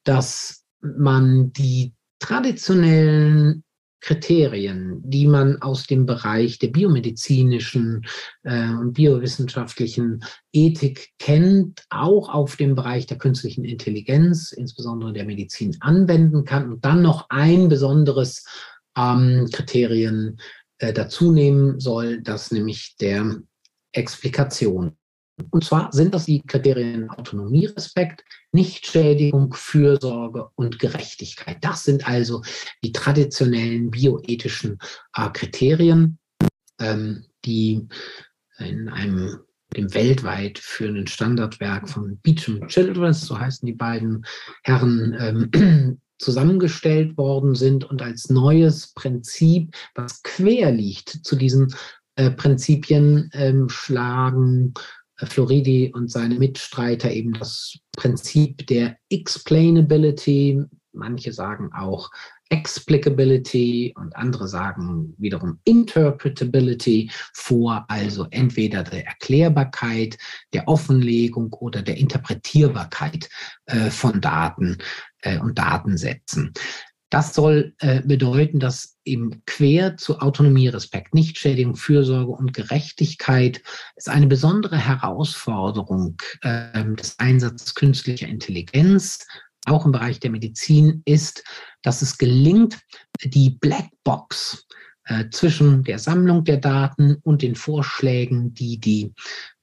dass 0.04 0.66
man 0.82 1.54
die 1.54 1.94
traditionellen 2.20 3.64
Kriterien, 4.02 5.00
die 5.04 5.28
man 5.28 5.62
aus 5.62 5.86
dem 5.86 6.06
Bereich 6.06 6.58
der 6.60 6.70
biomedizinischen 6.70 8.04
äh, 8.44 8.70
und 8.70 8.94
biowissenschaftlichen 8.94 10.24
Ethik 10.52 11.12
kennt, 11.20 11.84
auch 11.90 12.30
auf 12.30 12.56
dem 12.56 12.76
Bereich 12.76 13.06
der 13.06 13.20
künstlichen 13.20 13.64
Intelligenz, 13.64 14.52
insbesondere 14.52 15.14
der 15.14 15.26
Medizin, 15.26 15.78
anwenden 15.80 16.44
kann 16.46 16.72
und 16.72 16.84
dann 16.84 17.04
noch 17.04 17.28
ein 17.30 17.70
besonderes 17.70 18.44
ähm, 18.98 19.48
Kriterien 19.54 20.38
äh, 20.80 20.92
dazu 20.92 21.32
nehmen 21.32 21.80
soll, 21.80 22.22
das 22.22 22.52
nämlich 22.52 22.96
der 23.00 23.40
Explikation. 23.94 24.98
Und 25.50 25.64
zwar 25.64 25.92
sind 25.92 26.14
das 26.14 26.26
die 26.26 26.42
Kriterien 26.42 27.10
Autonomie, 27.10 27.66
Respekt, 27.66 28.24
Nichtschädigung, 28.52 29.54
Fürsorge 29.54 30.50
und 30.56 30.80
Gerechtigkeit. 30.80 31.58
Das 31.62 31.84
sind 31.84 32.08
also 32.08 32.42
die 32.84 32.92
traditionellen 32.92 33.92
bioethischen 33.92 34.78
äh, 35.16 35.30
Kriterien, 35.30 36.20
ähm, 36.80 37.26
die 37.46 37.88
in 38.60 38.90
einem 38.90 39.40
dem 39.76 39.94
weltweit 39.94 40.60
führenden 40.60 41.08
Standardwerk 41.08 41.90
von 41.90 42.20
Beecham 42.22 42.68
Childress, 42.68 43.22
so 43.22 43.40
heißen 43.40 43.66
die 43.66 43.74
beiden 43.74 44.26
Herren, 44.64 45.16
ähm, 45.54 46.02
zusammengestellt 46.20 47.18
worden 47.18 47.56
sind 47.56 47.84
und 47.90 48.02
als 48.02 48.30
neues 48.30 48.94
Prinzip, 48.94 49.74
was 49.96 50.22
quer 50.22 50.72
liegt 50.72 51.10
zu 51.10 51.36
diesen 51.36 51.74
äh, 52.16 52.30
Prinzipien, 52.30 53.32
ähm, 53.34 53.70
schlagen 53.70 54.74
Floridi 55.26 55.92
und 55.94 56.12
seine 56.12 56.36
Mitstreiter 56.36 57.12
eben 57.12 57.34
das 57.34 57.78
Prinzip 57.96 58.66
der 58.68 58.98
Explainability, 59.10 60.64
manche 60.94 61.34
sagen 61.34 61.72
auch 61.74 62.10
Explicability 62.52 63.94
und 63.98 64.14
andere 64.18 64.48
sagen 64.48 65.14
wiederum 65.18 65.60
Interpretability 65.64 67.10
vor, 67.34 67.86
also 67.88 68.28
entweder 68.30 68.84
der 68.84 69.08
Erklärbarkeit, 69.08 70.18
der 70.52 70.68
Offenlegung 70.68 71.54
oder 71.54 71.82
der 71.82 71.98
Interpretierbarkeit 71.98 73.30
äh, 73.68 73.90
von 73.90 74.20
Daten 74.20 74.78
äh, 75.22 75.40
und 75.40 75.58
Datensätzen. 75.58 76.54
Das 77.12 77.36
soll 77.36 77.76
äh, 77.80 78.02
bedeuten, 78.02 78.60
dass 78.60 78.98
eben 79.04 79.44
quer 79.46 79.98
zu 79.98 80.20
Autonomie, 80.20 80.70
Respekt, 80.70 81.14
Nichtschädigung, 81.14 81.76
Fürsorge 81.76 82.32
und 82.32 82.54
Gerechtigkeit 82.54 83.62
es 83.98 84.08
eine 84.08 84.28
besondere 84.28 84.78
Herausforderung 84.78 86.16
äh, 86.42 86.86
des 86.96 87.20
Einsatzes 87.20 87.76
künstlicher 87.76 88.28
Intelligenz, 88.28 89.28
auch 89.66 89.86
im 89.86 89.92
Bereich 89.92 90.22
der 90.22 90.32
Medizin, 90.32 91.02
ist, 91.04 91.44
dass 91.84 92.02
es 92.02 92.18
gelingt, 92.18 92.80
die 93.22 93.52
Blackbox 93.52 94.66
äh, 95.04 95.26
zwischen 95.32 95.84
der 95.84 96.00
Sammlung 96.00 96.46
der 96.46 96.58
Daten 96.58 97.18
und 97.24 97.42
den 97.42 97.56
Vorschlägen, 97.56 98.54
die 98.54 98.80
die 98.80 99.14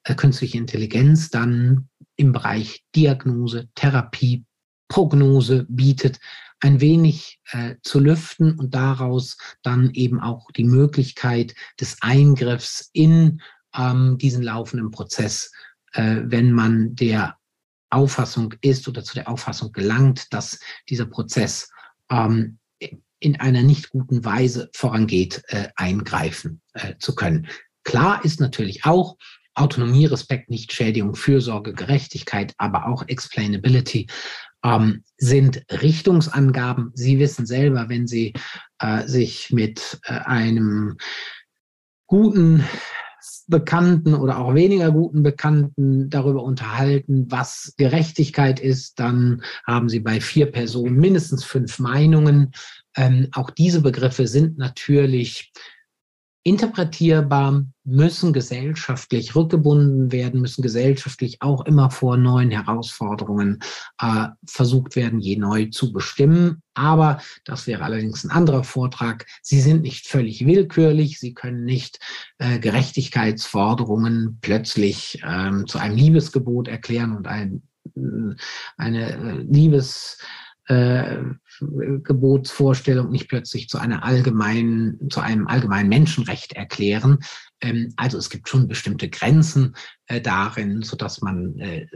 äh, 0.05 0.15
künstliche 0.15 0.59
Intelligenz 0.59 1.31
dann 1.31 1.89
im 2.17 2.33
Bereich 2.33 2.85
Diagnose, 2.95 3.69
Therapie, 3.75 4.45
Prognose 4.89 5.67
bietet, 5.69 6.19
ein 6.61 6.81
wenig 6.81 7.41
äh, 7.53 7.77
zu 7.83 8.01
lüften 8.01 8.59
und 8.59 8.75
daraus 8.75 9.37
dann 9.63 9.91
eben 9.93 10.21
auch 10.21 10.51
die 10.51 10.65
Möglichkeit 10.65 11.55
des 11.81 11.99
Eingriffs 12.01 12.91
in 12.93 13.41
ähm, 13.77 14.19
diesen 14.19 14.43
laufenden 14.43 14.91
Prozess, 14.91 15.53
äh, 15.93 16.17
wenn 16.25 16.53
man 16.53 16.95
der 16.97 17.37
Auffassung 17.91 18.55
ist 18.61 18.89
oder 18.89 19.05
zu 19.05 19.15
der 19.15 19.29
Auffassung 19.29 19.73
gelangt, 19.73 20.27
dass 20.33 20.59
dieser 20.89 21.07
Prozess 21.07 21.71
ähm, 22.11 22.59
in 23.21 23.41
einer 23.41 23.63
nicht 23.63 23.91
guten 23.91 24.25
Weise 24.25 24.71
vorangeht, 24.75 25.43
äh, 25.49 25.69
eingreifen 25.77 26.61
äh, 26.75 26.95
zu 26.99 27.15
können. 27.15 27.49
Klar 27.85 28.25
ist 28.25 28.41
natürlich 28.41 28.85
auch, 28.85 29.17
Autonomie, 29.55 30.07
Respekt, 30.07 30.51
Nichtschädigung, 30.51 31.17
Fürsorge, 31.17 31.73
Gerechtigkeit, 31.73 32.55
aber 32.59 32.87
auch 32.87 33.09
Explainability 33.09 34.07
ähm, 34.65 35.03
sind 35.17 35.65
Richtungsangaben. 35.71 36.93
Sie 36.95 37.19
wissen 37.19 37.47
selber, 37.47 37.89
wenn 37.89 38.07
Sie 38.07 38.33
äh, 38.79 39.07
sich 39.07 39.53
mit 39.53 40.01
äh, 40.05 40.13
einem 40.13 40.97
guten 42.07 42.65
Bekannten 43.47 44.15
oder 44.15 44.39
auch 44.39 44.55
weniger 44.55 44.91
guten 44.91 45.23
Bekannten 45.23 46.11
darüber 46.11 46.43
unterhalten, 46.43 47.27
was 47.31 47.75
Gerechtigkeit 47.77 48.61
ist, 48.61 49.01
dann 49.01 49.43
haben 49.67 49.89
Sie 49.89 50.01
bei 50.01 50.21
vier 50.21 50.47
Personen 50.47 50.97
mindestens 50.97 51.45
fünf 51.45 51.79
Meinungen. 51.79 52.53
Ähm, 52.97 53.29
auch 53.33 53.51
diese 53.51 53.81
Begriffe 53.81 54.27
sind 54.27 54.59
natürlich 54.59 55.53
interpretierbar, 56.49 57.67
müssen 57.85 58.33
gesellschaftlich 58.33 59.37
rückgebunden 59.37 60.13
werden, 60.13 60.41
müssen 60.41 60.63
gesellschaftlich 60.63 61.43
auch 61.43 61.67
immer 61.67 61.91
vor 61.91 62.17
neuen 62.17 62.51
Herausforderungen 62.51 63.61
äh, 64.01 64.29
versucht 64.47 64.97
werden, 64.97 65.21
je 65.21 65.37
neu 65.37 65.67
zu 65.67 65.93
bestimmen. 65.93 66.63
Aber 66.73 67.21
das 67.45 67.67
wäre 67.67 67.85
allerdings 67.85 68.25
ein 68.25 68.31
anderer 68.31 68.65
Vortrag. 68.65 69.27
Sie 69.43 69.61
sind 69.61 69.83
nicht 69.83 70.09
völlig 70.09 70.47
willkürlich. 70.47 71.19
Sie 71.21 71.35
können 71.35 71.65
nicht 71.65 71.99
äh, 72.39 72.59
Gerechtigkeitsforderungen 72.59 74.39
plötzlich 74.41 75.21
ähm, 75.27 75.67
zu 75.67 75.79
einem 75.79 75.97
Liebesgebot 75.97 76.67
erklären 76.69 77.15
und 77.15 77.27
ein, 77.27 77.63
äh, 77.95 78.35
eine 78.79 79.13
äh, 79.13 79.43
Liebes 79.43 80.19
äh, 80.69 81.17
Gebotsvorstellung 81.61 83.11
nicht 83.11 83.29
plötzlich 83.29 83.69
zu 83.69 83.79
einer 83.79 84.05
allgemeinen, 84.05 85.11
zu 85.11 85.21
einem 85.21 85.47
allgemeinen 85.47 85.89
Menschenrecht 85.89 86.53
erklären. 86.53 87.19
Ähm, 87.61 87.93
also 87.97 88.19
es 88.19 88.31
gibt 88.31 88.49
schon 88.49 88.69
bestimmte 88.69 89.09
Grenzen 89.09 89.75
äh, 90.07 90.21
darin, 90.21 90.83
so 90.83 90.97
dass 90.97 91.21
man 91.23 91.59
äh, 91.59 91.87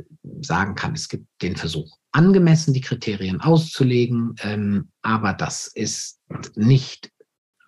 sagen 0.40 0.74
kann, 0.74 0.94
es 0.94 1.08
gibt 1.08 1.26
den 1.42 1.56
Versuch, 1.56 1.96
angemessen 2.12 2.72
die 2.72 2.80
Kriterien 2.80 3.40
auszulegen, 3.40 4.34
ähm, 4.42 4.90
aber 5.02 5.34
das 5.34 5.68
ist 5.68 6.20
nicht 6.54 7.10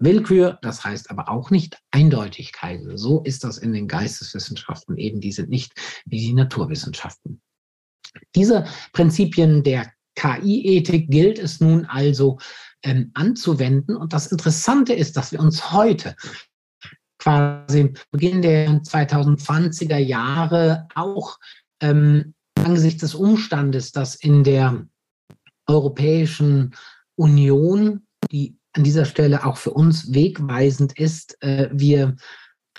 Willkür, 0.00 0.58
das 0.62 0.84
heißt 0.84 1.10
aber 1.10 1.28
auch 1.28 1.50
nicht 1.50 1.78
Eindeutigkeit. 1.90 2.80
So 2.94 3.22
ist 3.22 3.44
das 3.44 3.58
in 3.58 3.72
den 3.72 3.88
Geisteswissenschaften 3.88 4.96
eben, 4.96 5.20
die 5.20 5.32
sind 5.32 5.48
nicht 5.50 5.72
wie 6.06 6.18
die 6.18 6.34
Naturwissenschaften. 6.34 7.40
Diese 8.34 8.66
Prinzipien 8.92 9.62
der 9.62 9.93
KI-Ethik 10.16 11.10
gilt 11.10 11.38
es 11.38 11.60
nun 11.60 11.84
also 11.86 12.38
ähm, 12.82 13.10
anzuwenden. 13.14 13.96
Und 13.96 14.12
das 14.12 14.28
Interessante 14.28 14.92
ist, 14.92 15.16
dass 15.16 15.32
wir 15.32 15.40
uns 15.40 15.72
heute 15.72 16.14
quasi 17.18 17.94
Beginn 18.10 18.42
der 18.42 18.68
2020er 18.82 19.96
Jahre 19.96 20.86
auch 20.94 21.38
ähm, 21.80 22.34
angesichts 22.54 23.00
des 23.00 23.14
Umstandes, 23.14 23.92
dass 23.92 24.14
in 24.14 24.44
der 24.44 24.86
Europäischen 25.66 26.74
Union, 27.16 28.06
die 28.30 28.58
an 28.72 28.84
dieser 28.84 29.04
Stelle 29.04 29.46
auch 29.46 29.56
für 29.56 29.70
uns 29.70 30.12
wegweisend 30.12 30.98
ist, 30.98 31.40
äh, 31.42 31.68
wir 31.72 32.16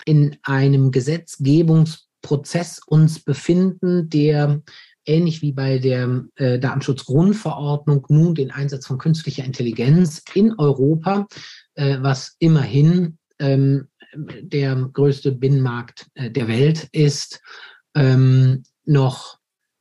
in 0.04 0.36
einem 0.42 0.90
Gesetzgebungsprozess 0.90 2.80
uns 2.86 3.20
befinden, 3.20 4.08
der 4.10 4.62
ähnlich 5.06 5.42
wie 5.42 5.52
bei 5.52 5.78
der 5.78 6.24
äh, 6.36 6.58
Datenschutzgrundverordnung 6.58 8.06
nun 8.08 8.34
den 8.34 8.50
Einsatz 8.50 8.86
von 8.86 8.98
künstlicher 8.98 9.44
Intelligenz 9.44 10.22
in 10.34 10.54
Europa, 10.58 11.26
äh, 11.74 11.98
was 12.00 12.36
immerhin 12.38 13.18
ähm, 13.38 13.88
der 14.14 14.74
größte 14.92 15.32
Binnenmarkt 15.32 16.06
äh, 16.14 16.30
der 16.30 16.48
Welt 16.48 16.88
ist, 16.92 17.40
ähm, 17.94 18.62
noch 18.84 19.38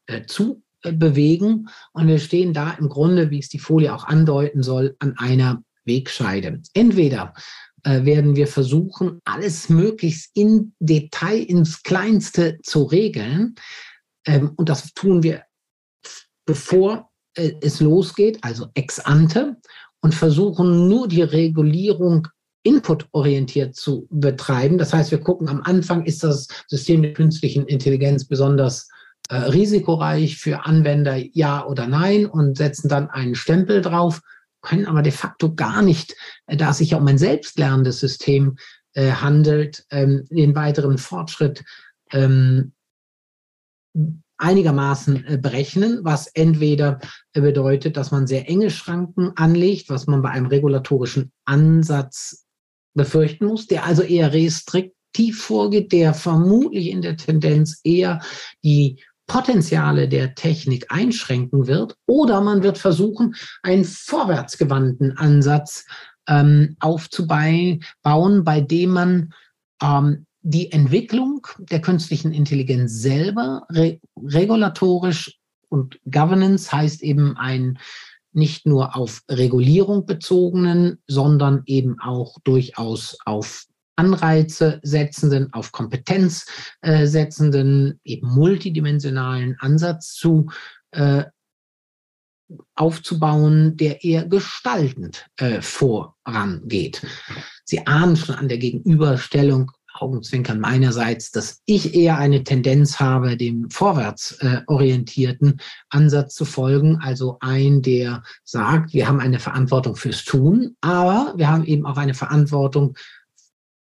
äh, 0.07 0.25
zu 0.25 0.61
bewegen. 0.81 1.67
Und 1.93 2.07
wir 2.07 2.19
stehen 2.19 2.53
da 2.53 2.71
im 2.71 2.89
Grunde, 2.89 3.31
wie 3.31 3.39
es 3.39 3.49
die 3.49 3.59
Folie 3.59 3.93
auch 3.93 4.05
andeuten 4.05 4.63
soll, 4.63 4.95
an 4.99 5.17
einer 5.17 5.63
Wegscheide. 5.85 6.61
Entweder 6.73 7.33
äh, 7.83 8.03
werden 8.05 8.35
wir 8.35 8.47
versuchen, 8.47 9.21
alles 9.25 9.69
möglichst 9.69 10.31
in 10.35 10.73
Detail 10.79 11.37
ins 11.37 11.83
Kleinste 11.83 12.59
zu 12.63 12.83
regeln. 12.83 13.55
Ähm, 14.25 14.51
und 14.55 14.69
das 14.69 14.93
tun 14.93 15.23
wir, 15.23 15.43
bevor 16.45 17.11
äh, 17.35 17.53
es 17.61 17.79
losgeht, 17.79 18.39
also 18.41 18.67
ex 18.73 18.99
ante, 18.99 19.57
und 20.01 20.13
versuchen 20.13 20.87
nur 20.87 21.07
die 21.07 21.23
Regulierung 21.23 22.27
inputorientiert 22.63 23.75
zu 23.75 24.07
betreiben. 24.09 24.77
Das 24.77 24.93
heißt, 24.93 25.11
wir 25.11 25.19
gucken 25.19 25.49
am 25.49 25.61
Anfang, 25.61 26.05
ist 26.05 26.23
das 26.23 26.47
System 26.67 27.01
der 27.03 27.13
künstlichen 27.13 27.65
Intelligenz 27.65 28.25
besonders 28.25 28.87
äh, 29.29 29.35
risikoreich 29.35 30.37
für 30.37 30.65
Anwender, 30.65 31.15
ja 31.15 31.65
oder 31.65 31.87
nein, 31.87 32.25
und 32.25 32.57
setzen 32.57 32.89
dann 32.89 33.09
einen 33.09 33.35
Stempel 33.35 33.81
drauf, 33.81 34.21
können 34.61 34.85
aber 34.85 35.01
de 35.01 35.11
facto 35.11 35.53
gar 35.55 35.81
nicht, 35.81 36.15
äh, 36.47 36.57
da 36.57 36.71
es 36.71 36.77
sich 36.77 36.91
ja 36.91 36.97
um 36.97 37.07
ein 37.07 37.17
selbstlernendes 37.17 37.99
System 37.99 38.57
äh, 38.93 39.11
handelt, 39.11 39.85
ähm, 39.89 40.25
den 40.29 40.55
weiteren 40.55 40.97
Fortschritt 40.97 41.63
ähm, 42.11 42.73
einigermaßen 44.37 45.25
äh, 45.25 45.37
berechnen, 45.37 45.99
was 46.03 46.27
entweder 46.27 46.99
äh, 47.33 47.41
bedeutet, 47.41 47.97
dass 47.97 48.11
man 48.11 48.27
sehr 48.27 48.49
enge 48.49 48.69
Schranken 48.69 49.31
anlegt, 49.35 49.89
was 49.89 50.07
man 50.07 50.21
bei 50.21 50.29
einem 50.29 50.47
regulatorischen 50.47 51.31
Ansatz 51.45 52.45
befürchten 52.93 53.45
muss, 53.45 53.67
der 53.67 53.85
also 53.85 54.01
eher 54.01 54.33
restriktiv 54.33 55.41
vorgeht, 55.41 55.91
der 55.91 56.13
vermutlich 56.13 56.89
in 56.89 57.01
der 57.01 57.17
Tendenz 57.17 57.79
eher 57.83 58.21
die 58.63 59.01
Potenziale 59.27 60.07
der 60.07 60.35
Technik 60.35 60.85
einschränken 60.89 61.67
wird, 61.67 61.95
oder 62.05 62.41
man 62.41 62.61
wird 62.61 62.77
versuchen, 62.77 63.35
einen 63.63 63.83
vorwärtsgewandten 63.83 65.17
Ansatz 65.17 65.85
ähm, 66.27 66.75
aufzubauen, 66.79 67.83
bei 68.43 68.61
dem 68.61 68.89
man 68.91 69.33
ähm, 69.81 70.25
die 70.47 70.71
Entwicklung 70.71 71.47
der 71.57 71.81
künstlichen 71.81 72.31
Intelligenz 72.31 72.93
selber 73.01 73.65
re 73.71 73.99
regulatorisch 74.15 75.39
und 75.69 75.99
Governance 76.05 76.71
heißt 76.71 77.01
eben 77.01 77.35
ein 77.35 77.79
nicht 78.31 78.67
nur 78.67 78.95
auf 78.95 79.23
Regulierung 79.27 80.05
bezogenen, 80.05 80.99
sondern 81.07 81.63
eben 81.65 81.99
auch 81.99 82.37
durchaus 82.43 83.17
auf 83.25 83.65
Anreize 83.95 84.79
setzenden, 84.83 85.51
auf 85.51 85.71
Kompetenz 85.71 86.45
äh, 86.81 87.07
setzenden, 87.07 87.99
eben 88.03 88.27
multidimensionalen 88.27 89.55
Ansatz 89.59 90.13
zu 90.13 90.51
äh, 90.91 91.23
aufzubauen, 92.75 93.77
der 93.77 94.03
eher 94.03 94.25
gestaltend 94.25 95.25
äh, 95.37 95.61
vorangeht. 95.61 97.01
Sie 97.63 97.87
ahnen 97.87 98.15
schon 98.15 98.35
an 98.35 98.47
der 98.47 98.59
Gegenüberstellung 98.59 99.71
Augenzwinkern 100.01 100.59
meinerseits, 100.59 101.31
dass 101.31 101.61
ich 101.65 101.95
eher 101.95 102.17
eine 102.17 102.43
Tendenz 102.43 102.99
habe, 102.99 103.37
dem 103.37 103.69
vorwärts 103.69 104.33
äh, 104.39 104.61
orientierten 104.67 105.61
Ansatz 105.89 106.35
zu 106.35 106.45
folgen. 106.45 106.97
Also 107.01 107.37
ein, 107.39 107.81
der 107.81 108.23
sagt, 108.43 108.93
wir 108.93 109.07
haben 109.07 109.19
eine 109.19 109.39
Verantwortung 109.39 109.95
fürs 109.95 110.23
Tun, 110.23 110.75
aber 110.81 111.33
wir 111.37 111.49
haben 111.49 111.65
eben 111.65 111.85
auch 111.85 111.97
eine 111.97 112.13
Verantwortung, 112.13 112.97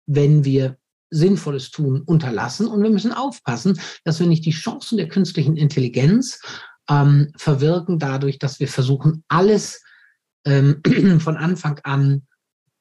wenn 0.05 0.43
wir 0.43 0.77
sinnvolles 1.11 1.71
Tun 1.71 2.01
unterlassen. 2.01 2.67
Und 2.67 2.83
wir 2.83 2.89
müssen 2.89 3.13
aufpassen, 3.13 3.79
dass 4.03 4.19
wir 4.19 4.27
nicht 4.27 4.45
die 4.45 4.51
Chancen 4.51 4.97
der 4.97 5.07
künstlichen 5.07 5.57
Intelligenz 5.57 6.41
ähm, 6.89 7.31
verwirken, 7.35 7.99
dadurch, 7.99 8.39
dass 8.39 8.59
wir 8.59 8.67
versuchen, 8.67 9.23
alles 9.27 9.83
ähm, 10.45 10.81
von 11.19 11.37
Anfang 11.37 11.79
an 11.83 12.23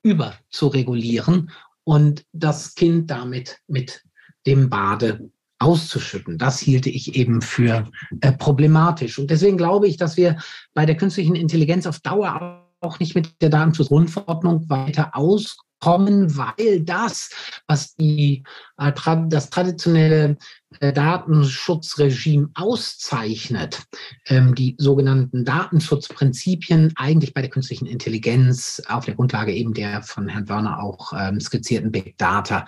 über 0.02 0.34
zu 0.50 0.68
regulieren 0.68 1.50
und 1.88 2.26
das 2.32 2.74
Kind 2.74 3.10
damit 3.10 3.60
mit 3.66 4.04
dem 4.46 4.68
Bade 4.68 5.30
auszuschütten. 5.58 6.36
Das 6.36 6.58
hielte 6.58 6.90
ich 6.90 7.14
eben 7.14 7.40
für 7.40 7.90
äh, 8.20 8.32
problematisch. 8.32 9.18
Und 9.18 9.30
deswegen 9.30 9.56
glaube 9.56 9.88
ich, 9.88 9.96
dass 9.96 10.18
wir 10.18 10.36
bei 10.74 10.84
der 10.84 10.98
künstlichen 10.98 11.34
Intelligenz 11.34 11.86
auf 11.86 12.00
Dauer 12.00 12.70
auch 12.82 13.00
nicht 13.00 13.14
mit 13.14 13.40
der 13.40 13.48
Datenschutzgrundverordnung 13.48 14.68
weiter 14.68 15.16
aus 15.16 15.56
kommen, 15.80 16.36
weil 16.36 16.80
das, 16.80 17.30
was 17.66 17.94
die, 17.94 18.42
äh, 18.78 18.92
das 19.28 19.50
traditionelle 19.50 20.36
äh, 20.80 20.92
Datenschutzregime 20.92 22.50
auszeichnet, 22.54 23.82
ähm, 24.26 24.54
die 24.54 24.74
sogenannten 24.78 25.44
Datenschutzprinzipien 25.44 26.92
eigentlich 26.96 27.34
bei 27.34 27.40
der 27.40 27.50
künstlichen 27.50 27.86
Intelligenz 27.86 28.82
auf 28.88 29.04
der 29.04 29.14
Grundlage 29.14 29.52
eben 29.52 29.74
der 29.74 30.02
von 30.02 30.28
Herrn 30.28 30.48
Wörner 30.48 30.82
auch 30.82 31.12
ähm, 31.16 31.40
skizzierten 31.40 31.92
Big 31.92 32.18
Data 32.18 32.66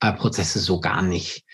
äh, 0.00 0.12
Prozesse 0.12 0.58
so 0.58 0.80
gar 0.80 1.02
nicht 1.02 1.44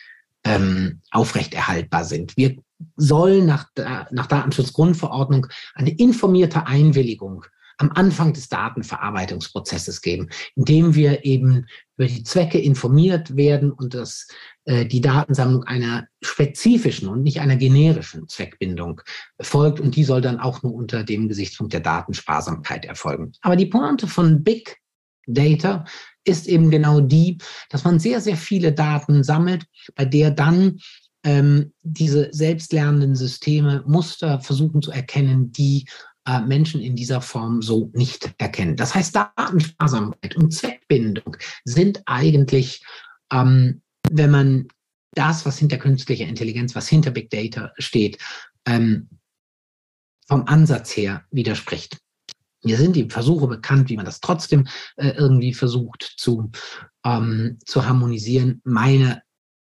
ähm, 0.44 1.00
aufrechterhaltbar 1.10 2.04
sind. 2.04 2.36
Wir 2.36 2.56
sollen 2.96 3.46
nach, 3.46 3.66
nach 4.10 4.26
Datenschutzgrundverordnung 4.26 5.46
eine 5.74 5.90
informierte 5.90 6.66
Einwilligung 6.66 7.44
am 7.78 7.90
Anfang 7.92 8.32
des 8.32 8.48
Datenverarbeitungsprozesses 8.48 10.02
geben, 10.02 10.28
indem 10.56 10.94
wir 10.94 11.24
eben 11.24 11.66
über 11.96 12.06
die 12.06 12.24
Zwecke 12.24 12.58
informiert 12.58 13.36
werden 13.36 13.72
und 13.72 13.94
dass 13.94 14.28
äh, 14.64 14.84
die 14.84 15.00
Datensammlung 15.00 15.64
einer 15.64 16.06
spezifischen 16.22 17.08
und 17.08 17.22
nicht 17.22 17.40
einer 17.40 17.56
generischen 17.56 18.28
Zweckbindung 18.28 19.00
folgt. 19.40 19.80
Und 19.80 19.96
die 19.96 20.04
soll 20.04 20.20
dann 20.20 20.40
auch 20.40 20.62
nur 20.62 20.74
unter 20.74 21.04
dem 21.04 21.28
Gesichtspunkt 21.28 21.72
der 21.72 21.80
Datensparsamkeit 21.80 22.84
erfolgen. 22.84 23.32
Aber 23.40 23.56
die 23.56 23.66
Pointe 23.66 24.06
von 24.06 24.42
Big 24.42 24.76
Data 25.26 25.84
ist 26.24 26.48
eben 26.48 26.70
genau 26.70 27.00
die, 27.00 27.38
dass 27.70 27.84
man 27.84 27.98
sehr, 27.98 28.20
sehr 28.20 28.36
viele 28.36 28.72
Daten 28.72 29.22
sammelt, 29.22 29.64
bei 29.94 30.04
der 30.04 30.30
dann 30.30 30.78
ähm, 31.24 31.72
diese 31.82 32.28
selbstlernenden 32.32 33.14
Systeme 33.14 33.84
Muster 33.86 34.40
versuchen 34.40 34.82
zu 34.82 34.90
erkennen, 34.90 35.52
die 35.52 35.86
äh, 36.28 36.42
Menschen 36.42 36.82
in 36.82 36.94
dieser 36.94 37.22
Form 37.22 37.62
so 37.62 37.90
nicht 37.94 38.34
erkennen. 38.36 38.76
Das 38.76 38.94
heißt, 38.94 39.16
Datensparsamkeit 39.16 40.36
und 40.36 40.52
Zweckbindung 40.52 41.38
sind 41.64 42.02
eigentlich, 42.04 42.84
ähm, 43.32 43.80
wenn 44.10 44.30
man 44.30 44.68
das, 45.12 45.46
was 45.46 45.58
hinter 45.58 45.78
künstlicher 45.78 46.26
Intelligenz, 46.26 46.74
was 46.74 46.86
hinter 46.86 47.12
Big 47.12 47.30
Data 47.30 47.72
steht, 47.78 48.18
ähm, 48.66 49.08
vom 50.28 50.44
Ansatz 50.44 50.94
her 50.94 51.24
widerspricht. 51.30 51.98
Mir 52.62 52.76
sind 52.76 52.94
die 52.94 53.08
Versuche 53.08 53.46
bekannt, 53.46 53.88
wie 53.88 53.96
man 53.96 54.04
das 54.04 54.20
trotzdem 54.20 54.68
äh, 54.96 55.10
irgendwie 55.10 55.54
versucht 55.54 56.02
zu, 56.18 56.50
ähm, 57.06 57.58
zu 57.64 57.86
harmonisieren. 57.86 58.60
Meiner 58.64 59.22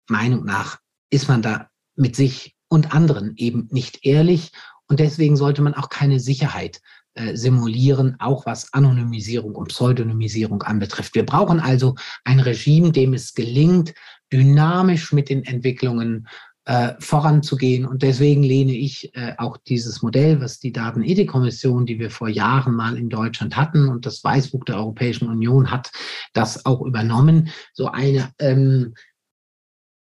Meinung 0.08 0.46
nach 0.46 0.78
ist 1.10 1.28
man 1.28 1.42
da 1.42 1.68
mit 1.94 2.16
sich 2.16 2.56
und 2.68 2.94
anderen 2.94 3.36
eben 3.36 3.68
nicht 3.70 4.06
ehrlich 4.06 4.52
und 4.88 5.00
deswegen 5.00 5.36
sollte 5.36 5.62
man 5.62 5.74
auch 5.74 5.88
keine 5.88 6.18
Sicherheit 6.18 6.80
äh, 7.14 7.36
simulieren, 7.36 8.16
auch 8.18 8.46
was 8.46 8.72
Anonymisierung 8.72 9.54
und 9.54 9.68
Pseudonymisierung 9.68 10.62
anbetrifft. 10.62 11.14
Wir 11.14 11.26
brauchen 11.26 11.60
also 11.60 11.94
ein 12.24 12.40
Regime, 12.40 12.92
dem 12.92 13.14
es 13.14 13.34
gelingt, 13.34 13.94
dynamisch 14.32 15.12
mit 15.12 15.28
den 15.28 15.44
Entwicklungen 15.44 16.28
äh, 16.68 16.94
voranzugehen. 17.00 17.86
Und 17.86 18.02
deswegen 18.02 18.42
lehne 18.42 18.72
ich 18.72 19.14
äh, 19.16 19.34
auch 19.38 19.56
dieses 19.56 20.02
Modell, 20.02 20.40
was 20.40 20.58
die 20.58 20.70
Datenethikkommission, 20.70 21.86
die 21.86 21.98
wir 21.98 22.10
vor 22.10 22.28
Jahren 22.28 22.74
mal 22.74 22.96
in 22.96 23.08
Deutschland 23.08 23.56
hatten 23.56 23.88
und 23.88 24.04
das 24.04 24.22
Weißbuch 24.22 24.64
der 24.64 24.76
Europäischen 24.76 25.28
Union 25.28 25.70
hat 25.70 25.90
das 26.34 26.66
auch 26.66 26.82
übernommen, 26.82 27.48
so 27.72 27.88
eine 27.88 28.30
ähm, 28.38 28.94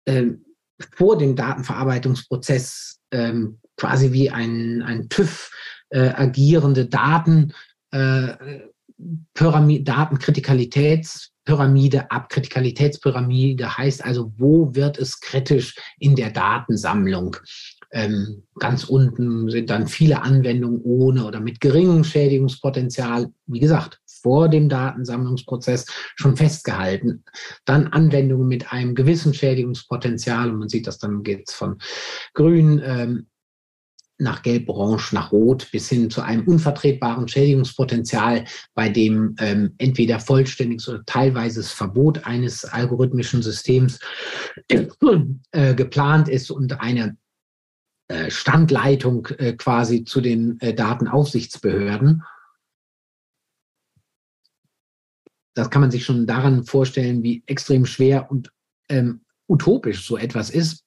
äh, 0.06 0.32
vor 0.95 1.17
dem 1.17 1.36
Datenverarbeitungsprozess 1.36 3.00
ähm, 3.12 3.60
quasi 3.77 4.11
wie 4.11 4.29
ein, 4.29 4.81
ein 4.81 5.09
TÜV 5.09 5.51
äh, 5.89 6.09
agierende 6.09 6.85
Daten, 6.85 7.53
äh, 7.91 8.33
Pyramid, 9.33 9.88
Datenkritikalitätspyramide 9.88 12.11
ab. 12.11 12.29
Kritikalitätspyramide 12.29 13.77
heißt 13.77 14.03
also, 14.03 14.33
wo 14.38 14.73
wird 14.73 14.97
es 14.97 15.19
kritisch 15.19 15.75
in 15.99 16.15
der 16.15 16.31
Datensammlung? 16.31 17.38
Ähm, 17.91 18.43
ganz 18.59 18.85
unten 18.85 19.49
sind 19.49 19.69
dann 19.69 19.88
viele 19.88 20.21
Anwendungen 20.21 20.81
ohne 20.83 21.25
oder 21.25 21.39
mit 21.39 21.61
geringem 21.61 22.03
Schädigungspotenzial. 22.03 23.31
Wie 23.47 23.59
gesagt, 23.59 24.01
vor 24.05 24.49
dem 24.49 24.69
Datensammlungsprozess 24.69 25.85
schon 26.15 26.35
festgehalten. 26.35 27.23
Dann 27.63 27.85
Anwendungen 27.88 28.47
mit 28.47 28.73
einem 28.73 28.95
gewissen 28.95 29.35
Schädigungspotenzial 29.35 30.49
und 30.49 30.57
man 30.57 30.69
sieht 30.69 30.88
das 30.88 30.97
dann 30.97 31.21
geht 31.21 31.47
es 31.47 31.53
von 31.53 31.77
grün 32.33 32.81
ähm, 32.83 33.27
nach 34.17 34.43
Gelb, 34.43 34.69
Orange, 34.69 35.13
nach 35.13 35.32
Rot 35.32 35.69
bis 35.71 35.89
hin 35.89 36.10
zu 36.10 36.21
einem 36.21 36.47
unvertretbaren 36.47 37.28
Schädigungspotenzial, 37.28 38.45
bei 38.73 38.89
dem 38.89 39.36
ähm, 39.39 39.75
entweder 39.78 40.19
vollständiges 40.19 40.88
oder 40.88 41.04
teilweises 41.06 41.71
Verbot 41.71 42.25
eines 42.25 42.65
algorithmischen 42.65 43.41
Systems 43.41 43.99
äh, 44.69 45.75
geplant 45.75 46.30
ist 46.30 46.51
und 46.51 46.80
eine 46.80 47.17
äh, 48.08 48.29
Standleitung 48.29 49.27
äh, 49.39 49.54
quasi 49.54 50.04
zu 50.04 50.21
den 50.21 50.60
äh, 50.62 50.73
Datenaufsichtsbehörden. 50.73 52.23
Das 55.56 55.69
kann 55.69 55.81
man 55.81 55.92
sich 55.92 56.06
schon 56.06 56.27
daran 56.27 56.65
vorstellen, 56.65 57.23
wie 57.23 57.44
extrem 57.48 57.85
schwer 57.85 58.29
und 58.29 58.52
ähm, 58.89 59.21
utopisch 59.48 60.06
so 60.06 60.17
etwas 60.17 60.50
ist. 60.50 60.85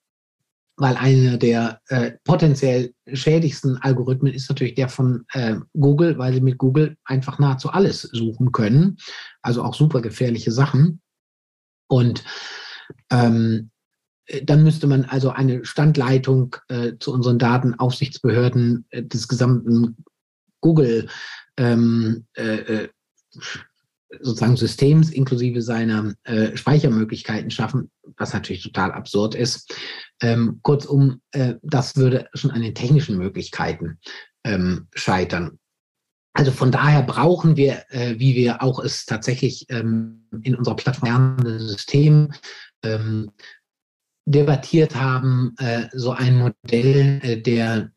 Weil 0.78 0.96
einer 0.96 1.36
der 1.36 1.80
äh, 1.88 2.12
potenziell 2.24 2.94
schädigsten 3.12 3.78
Algorithmen 3.78 4.32
ist 4.32 4.48
natürlich 4.48 4.76
der 4.76 4.88
von 4.88 5.24
äh, 5.32 5.56
Google, 5.74 6.18
weil 6.18 6.32
sie 6.32 6.40
mit 6.40 6.56
Google 6.56 6.96
einfach 7.04 7.38
nahezu 7.40 7.70
alles 7.70 8.02
suchen 8.02 8.52
können, 8.52 8.96
also 9.42 9.64
auch 9.64 9.74
super 9.74 10.00
gefährliche 10.00 10.52
Sachen. 10.52 11.00
Und 11.88 12.22
ähm, 13.10 13.70
dann 14.44 14.62
müsste 14.62 14.86
man 14.86 15.04
also 15.04 15.30
eine 15.30 15.64
Standleitung 15.64 16.54
äh, 16.68 16.92
zu 17.00 17.12
unseren 17.12 17.38
Datenaufsichtsbehörden 17.38 18.86
äh, 18.90 19.02
des 19.02 19.26
gesamten 19.26 19.96
Google 20.60 21.08
ähm, 21.56 22.26
äh, 22.34 22.84
äh 22.84 22.88
sozusagen 24.20 24.56
Systems 24.56 25.10
inklusive 25.10 25.62
seiner 25.62 26.14
äh, 26.24 26.56
Speichermöglichkeiten 26.56 27.50
schaffen, 27.50 27.90
was 28.16 28.32
natürlich 28.32 28.62
total 28.62 28.92
absurd 28.92 29.34
ist. 29.34 29.74
Ähm, 30.22 30.60
kurzum, 30.62 31.20
äh, 31.32 31.54
das 31.62 31.96
würde 31.96 32.28
schon 32.34 32.50
an 32.50 32.62
den 32.62 32.74
technischen 32.74 33.18
Möglichkeiten 33.18 33.98
ähm, 34.44 34.88
scheitern. 34.94 35.58
Also 36.32 36.52
von 36.52 36.70
daher 36.70 37.02
brauchen 37.02 37.56
wir, 37.56 37.84
äh, 37.88 38.18
wie 38.18 38.34
wir 38.34 38.62
auch 38.62 38.78
es 38.78 39.04
tatsächlich 39.06 39.66
ähm, 39.70 40.28
in 40.42 40.54
unserer 40.54 40.76
Plattform 40.76 41.36
System 41.58 42.32
ähm, 42.84 43.30
debattiert 44.24 44.94
haben, 44.94 45.54
äh, 45.58 45.88
so 45.92 46.12
ein 46.12 46.36
Modell 46.36 47.20
äh, 47.22 47.40
der 47.40 47.90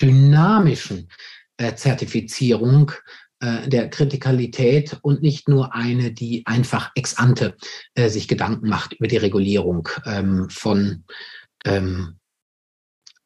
dynamischen 0.00 1.08
äh, 1.56 1.74
Zertifizierung 1.74 2.92
der 3.40 3.90
Kritikalität 3.90 4.98
und 5.02 5.20
nicht 5.20 5.46
nur 5.46 5.74
eine, 5.74 6.10
die 6.10 6.42
einfach 6.46 6.90
ex 6.94 7.18
ante 7.18 7.54
äh, 7.94 8.08
sich 8.08 8.28
Gedanken 8.28 8.68
macht 8.68 8.94
über 8.94 9.08
die 9.08 9.18
Regulierung 9.18 9.88
ähm, 10.06 10.48
von 10.48 11.04
ähm, 11.66 12.18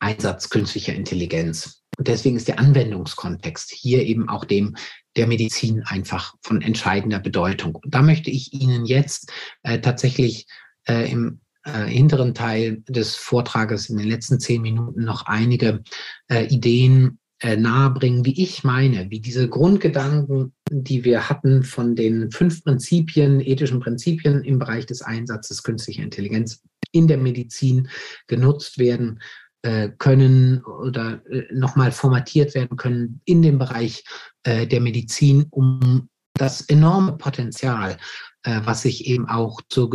Einsatz 0.00 0.48
künstlicher 0.48 0.94
Intelligenz. 0.94 1.82
Und 1.96 2.08
deswegen 2.08 2.36
ist 2.36 2.48
der 2.48 2.58
Anwendungskontext 2.58 3.70
hier 3.70 4.02
eben 4.04 4.28
auch 4.28 4.44
dem 4.44 4.74
der 5.16 5.26
Medizin 5.26 5.82
einfach 5.84 6.34
von 6.42 6.62
entscheidender 6.62 7.20
Bedeutung. 7.20 7.74
Und 7.76 7.94
da 7.94 8.02
möchte 8.02 8.30
ich 8.30 8.52
Ihnen 8.52 8.86
jetzt 8.86 9.30
äh, 9.62 9.80
tatsächlich 9.80 10.46
äh, 10.88 11.10
im 11.10 11.40
äh, 11.64 11.84
hinteren 11.84 12.34
Teil 12.34 12.82
des 12.88 13.16
Vortrages 13.16 13.90
in 13.90 13.98
den 13.98 14.08
letzten 14.08 14.40
zehn 14.40 14.62
Minuten 14.62 15.04
noch 15.04 15.26
einige 15.26 15.82
äh, 16.28 16.46
Ideen 16.46 17.19
äh, 17.40 17.56
nahebringen, 17.56 18.24
wie 18.24 18.42
ich 18.42 18.64
meine, 18.64 19.10
wie 19.10 19.20
diese 19.20 19.48
Grundgedanken, 19.48 20.52
die 20.70 21.04
wir 21.04 21.30
hatten 21.30 21.62
von 21.62 21.96
den 21.96 22.30
fünf 22.30 22.62
Prinzipien, 22.62 23.40
ethischen 23.40 23.80
Prinzipien 23.80 24.44
im 24.44 24.58
Bereich 24.58 24.84
des 24.84 25.00
Einsatzes 25.00 25.62
künstlicher 25.62 26.02
Intelligenz 26.02 26.62
in 26.92 27.08
der 27.08 27.16
Medizin 27.16 27.88
genutzt 28.26 28.78
werden 28.78 29.22
äh, 29.62 29.88
können 29.96 30.62
oder 30.64 31.22
äh, 31.30 31.44
nochmal 31.52 31.92
formatiert 31.92 32.54
werden 32.54 32.76
können 32.76 33.20
in 33.24 33.42
dem 33.42 33.58
Bereich 33.58 34.04
der 34.46 34.80
Medizin, 34.80 35.48
um 35.50 36.08
das 36.32 36.62
enorme 36.62 37.18
Potenzial, 37.18 37.98
was 38.42 38.80
sich 38.80 39.04
eben 39.04 39.28
auch 39.28 39.60
zur 39.68 39.90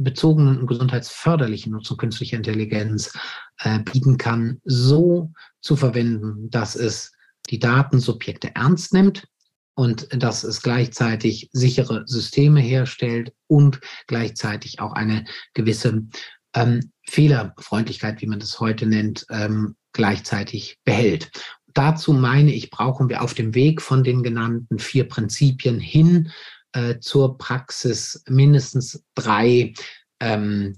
gesundheitsbezogenen 0.00 0.58
und 0.60 0.66
gesundheitsförderlichen 0.66 1.72
Nutzung 1.72 1.96
künstlicher 1.96 2.36
Intelligenz 2.36 3.12
äh, 3.58 3.78
bieten 3.80 4.16
kann, 4.16 4.60
so 4.64 5.32
zu 5.60 5.76
verwenden, 5.76 6.50
dass 6.50 6.76
es 6.76 7.12
die 7.50 7.58
Datensubjekte 7.58 8.54
ernst 8.54 8.92
nimmt 8.92 9.26
und 9.74 10.08
dass 10.22 10.44
es 10.44 10.62
gleichzeitig 10.62 11.48
sichere 11.52 12.02
Systeme 12.06 12.60
herstellt 12.60 13.32
und 13.46 13.80
gleichzeitig 14.06 14.80
auch 14.80 14.92
eine 14.92 15.24
gewisse 15.54 16.06
ähm, 16.54 16.92
Fehlerfreundlichkeit, 17.08 18.20
wie 18.20 18.26
man 18.26 18.40
das 18.40 18.60
heute 18.60 18.86
nennt, 18.86 19.26
ähm, 19.30 19.76
gleichzeitig 19.92 20.78
behält. 20.84 21.30
Dazu 21.72 22.12
meine 22.12 22.52
ich, 22.52 22.70
brauchen 22.70 23.08
wir 23.08 23.22
auf 23.22 23.34
dem 23.34 23.54
Weg 23.54 23.80
von 23.80 24.02
den 24.02 24.22
genannten 24.22 24.78
vier 24.78 25.08
Prinzipien 25.08 25.78
hin 25.78 26.30
äh, 26.72 26.98
zur 27.00 27.38
Praxis 27.38 28.22
mindestens 28.28 29.04
drei 29.14 29.74
ähm, 30.20 30.76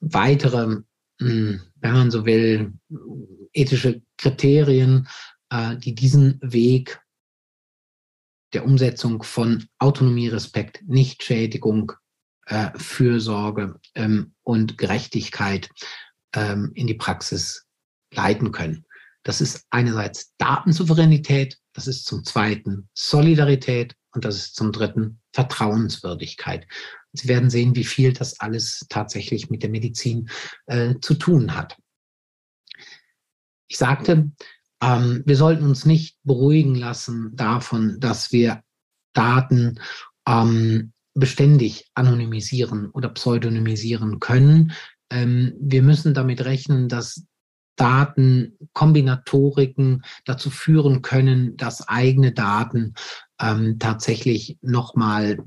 weitere 0.00 0.82
hm, 1.20 1.60
wenn 1.80 1.92
man 1.92 2.10
so 2.10 2.24
will, 2.24 2.72
ethische 3.52 4.02
Kriterien, 4.16 5.08
äh, 5.50 5.76
die 5.76 5.94
diesen 5.94 6.38
Weg 6.42 7.00
der 8.52 8.64
Umsetzung 8.64 9.22
von 9.22 9.68
Autonomie, 9.78 10.28
Respekt, 10.28 10.82
Nichtschädigung, 10.86 11.92
äh, 12.46 12.70
Fürsorge 12.76 13.78
ähm, 13.94 14.34
und 14.42 14.78
Gerechtigkeit 14.78 15.68
ähm, 16.34 16.72
in 16.74 16.86
die 16.86 16.94
Praxis 16.94 17.66
leiten 18.12 18.52
können. 18.52 18.86
Das 19.24 19.40
ist 19.40 19.66
einerseits 19.70 20.34
Datensouveränität, 20.38 21.58
das 21.74 21.86
ist 21.86 22.06
zum 22.06 22.24
zweiten 22.24 22.88
Solidarität 22.94 23.94
und 24.18 24.24
das 24.24 24.34
ist 24.34 24.56
zum 24.56 24.72
dritten 24.72 25.20
Vertrauenswürdigkeit. 25.32 26.66
Sie 27.12 27.28
werden 27.28 27.50
sehen, 27.50 27.76
wie 27.76 27.84
viel 27.84 28.12
das 28.12 28.40
alles 28.40 28.84
tatsächlich 28.88 29.48
mit 29.48 29.62
der 29.62 29.70
Medizin 29.70 30.28
äh, 30.66 30.96
zu 31.00 31.14
tun 31.14 31.54
hat. 31.54 31.76
Ich 33.68 33.78
sagte, 33.78 34.32
ähm, 34.82 35.22
wir 35.24 35.36
sollten 35.36 35.62
uns 35.62 35.86
nicht 35.86 36.18
beruhigen 36.24 36.74
lassen 36.74 37.30
davon, 37.36 38.00
dass 38.00 38.32
wir 38.32 38.64
Daten 39.12 39.78
ähm, 40.26 40.92
beständig 41.14 41.88
anonymisieren 41.94 42.90
oder 42.90 43.10
pseudonymisieren 43.10 44.18
können. 44.18 44.72
Ähm, 45.10 45.54
wir 45.60 45.84
müssen 45.84 46.12
damit 46.12 46.44
rechnen, 46.44 46.88
dass 46.88 47.24
Datenkombinatoriken 47.76 50.02
dazu 50.24 50.50
führen 50.50 51.02
können, 51.02 51.56
dass 51.56 51.88
eigene 51.88 52.32
Daten 52.32 52.94
ähm, 53.40 53.78
tatsächlich 53.78 54.58
nochmal 54.62 55.38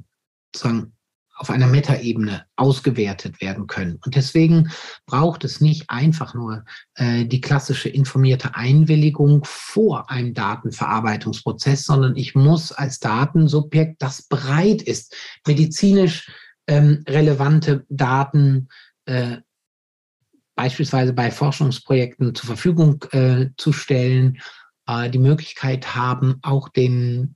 sozusagen 0.54 0.94
auf 1.42 1.50
einer 1.50 1.66
Metaebene 1.66 2.46
ausgewertet 2.56 3.42
werden 3.42 3.66
können. 3.66 4.00
Und 4.06 4.16
deswegen 4.16 4.70
braucht 5.08 5.44
es 5.44 5.60
nicht 5.60 5.89
einfach 5.89 6.36
nur 6.36 6.64
äh, 6.94 7.26
die 7.26 7.42
klassische 7.42 7.89
informierte 7.89 8.54
Einwilligung 8.54 9.42
vor 9.44 10.12
einem 10.12 10.36
Datenverarbeitungsprozess, 10.36 11.86
sondern 11.86 12.16
ich 12.16 12.36
muss 12.36 12.72
als 12.72 13.00
Datensubjekt, 13.00 14.04
das 14.04 14.22
bereit 14.22 14.84
ist, 14.84 15.16
medizinisch 15.48 16.32
ähm, 16.68 17.04
relevante 17.08 17.88
Daten 17.89 18.70
äh, 19.06 19.38
beispielsweise 20.56 21.14
bei 21.14 21.32
Forschungsprojekten 21.32 22.36
zur 22.36 22.46
Verfügung 22.46 23.04
äh, 23.14 23.48
zu 23.58 23.74
stellen, 23.74 24.39
äh, 24.86 25.10
die 25.10 25.18
Möglichkeit 25.18 25.96
haben, 25.96 26.38
auch 26.44 26.70
den 26.70 27.36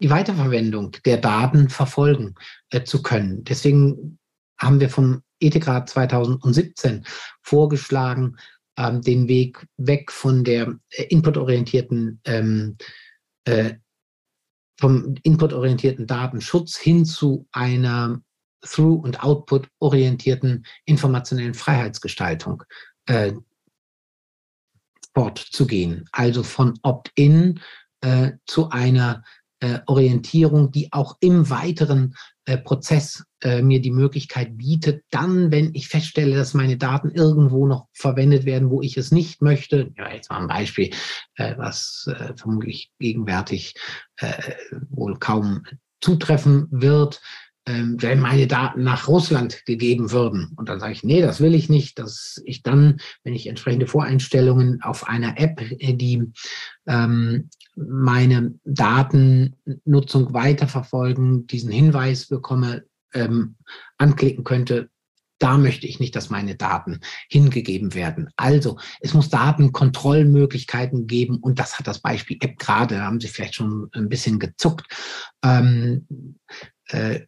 die 0.00 0.10
Weiterverwendung 0.10 0.92
der 1.04 1.18
Daten 1.18 1.68
verfolgen 1.68 2.34
äh, 2.70 2.84
zu 2.84 3.02
können. 3.02 3.44
Deswegen 3.44 4.18
haben 4.58 4.80
wir 4.80 4.90
vom 4.90 5.22
Ethikrat 5.40 5.88
2017 5.88 7.06
vorgeschlagen, 7.42 8.36
ähm, 8.76 9.02
den 9.02 9.28
Weg 9.28 9.66
weg 9.76 10.10
von 10.10 10.44
der 10.44 10.78
äh, 10.90 11.04
inputorientierten 11.04 12.20
ähm, 12.24 12.76
äh, 13.44 13.74
vom 14.80 15.14
inputorientierten 15.22 16.06
Datenschutz 16.06 16.76
hin 16.76 17.04
zu 17.04 17.46
einer 17.52 18.20
Through- 18.62 19.02
und 19.02 19.22
Output-orientierten 19.22 20.66
informationellen 20.84 21.54
Freiheitsgestaltung 21.54 22.64
äh, 23.06 23.32
fortzugehen. 25.14 26.08
Also 26.10 26.42
von 26.42 26.78
Opt-in 26.82 27.60
äh, 28.00 28.32
zu 28.46 28.70
einer 28.70 29.22
äh, 29.64 29.80
Orientierung, 29.86 30.70
die 30.70 30.92
auch 30.92 31.16
im 31.20 31.48
weiteren 31.48 32.16
äh, 32.44 32.58
Prozess 32.58 33.24
äh, 33.42 33.62
mir 33.62 33.80
die 33.80 33.90
Möglichkeit 33.90 34.58
bietet, 34.58 35.04
dann, 35.10 35.50
wenn 35.50 35.74
ich 35.74 35.88
feststelle, 35.88 36.36
dass 36.36 36.52
meine 36.52 36.76
Daten 36.76 37.10
irgendwo 37.10 37.66
noch 37.66 37.88
verwendet 37.94 38.44
werden, 38.44 38.68
wo 38.68 38.82
ich 38.82 38.98
es 38.98 39.10
nicht 39.10 39.40
möchte, 39.40 39.90
ja, 39.96 40.12
jetzt 40.12 40.28
mal 40.28 40.40
ein 40.40 40.48
Beispiel, 40.48 40.90
äh, 41.36 41.54
was 41.56 42.06
äh, 42.08 42.34
vermutlich 42.36 42.90
gegenwärtig 42.98 43.74
wohl 44.90 45.18
kaum 45.18 45.64
zutreffen 46.00 46.68
wird, 46.70 47.20
ähm, 47.66 47.96
wenn 48.00 48.20
meine 48.20 48.46
Daten 48.46 48.82
nach 48.82 49.08
Russland 49.08 49.64
gegeben 49.64 50.10
würden. 50.12 50.52
Und 50.56 50.68
dann 50.68 50.80
sage 50.80 50.92
ich, 50.92 51.02
nee, 51.02 51.22
das 51.22 51.40
will 51.40 51.54
ich 51.54 51.68
nicht, 51.68 51.98
dass 51.98 52.42
ich 52.44 52.62
dann, 52.62 52.98
wenn 53.22 53.34
ich 53.34 53.46
entsprechende 53.46 53.86
Voreinstellungen 53.86 54.82
auf 54.82 55.08
einer 55.08 55.38
App, 55.38 55.60
äh, 55.60 55.94
die 55.94 56.22
ähm, 56.86 57.48
meine 57.76 58.54
Datennutzung 58.64 60.34
weiterverfolgen, 60.34 61.46
diesen 61.46 61.70
Hinweis 61.70 62.26
bekomme, 62.26 62.84
ähm, 63.14 63.56
anklicken 63.96 64.44
könnte, 64.44 64.90
da 65.38 65.58
möchte 65.58 65.86
ich 65.86 66.00
nicht, 66.00 66.14
dass 66.16 66.30
meine 66.30 66.54
Daten 66.54 67.00
hingegeben 67.28 67.94
werden. 67.94 68.30
Also 68.36 68.78
es 69.00 69.14
muss 69.14 69.30
Datenkontrollmöglichkeiten 69.30 71.06
geben 71.06 71.38
und 71.38 71.58
das 71.58 71.78
hat 71.78 71.86
das 71.86 72.00
Beispiel 72.00 72.38
App 72.40 72.58
gerade, 72.58 72.96
da 72.96 73.02
haben 73.02 73.20
Sie 73.20 73.28
vielleicht 73.28 73.56
schon 73.56 73.88
ein 73.92 74.08
bisschen 74.08 74.38
gezuckt. 74.38 74.86
Ähm, 75.42 76.06
äh, 76.88 77.20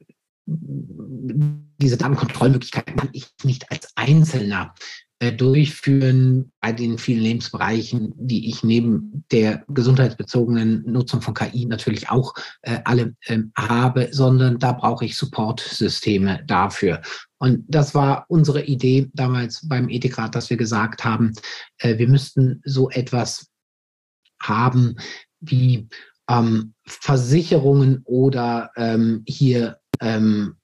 diese 0.46 1.96
Datenkontrollmöglichkeiten 1.96 2.96
kann 2.96 3.08
ich 3.12 3.26
nicht 3.42 3.70
als 3.70 3.90
Einzelner 3.96 4.74
äh, 5.18 5.32
durchführen 5.32 6.52
bei 6.60 6.72
den 6.72 6.98
vielen 6.98 7.22
Lebensbereichen, 7.22 8.12
die 8.16 8.48
ich 8.48 8.62
neben 8.62 9.24
der 9.32 9.64
gesundheitsbezogenen 9.68 10.84
Nutzung 10.86 11.22
von 11.22 11.34
KI 11.34 11.64
natürlich 11.64 12.10
auch 12.10 12.34
äh, 12.62 12.80
alle 12.84 13.14
äh, 13.22 13.38
habe, 13.56 14.08
sondern 14.12 14.58
da 14.58 14.72
brauche 14.72 15.06
ich 15.06 15.16
Supportsysteme 15.16 16.44
dafür. 16.46 17.00
Und 17.38 17.64
das 17.66 17.94
war 17.94 18.26
unsere 18.28 18.62
Idee 18.64 19.08
damals 19.14 19.66
beim 19.66 19.88
Ethikrat, 19.88 20.34
dass 20.34 20.50
wir 20.50 20.58
gesagt 20.58 21.04
haben, 21.04 21.32
äh, 21.78 21.96
wir 21.98 22.08
müssten 22.08 22.60
so 22.64 22.90
etwas 22.90 23.48
haben 24.42 24.96
wie 25.40 25.88
ähm, 26.28 26.74
Versicherungen 26.86 28.02
oder 28.04 28.70
ähm, 28.76 29.22
hier 29.26 29.78
ähm, 30.00 30.56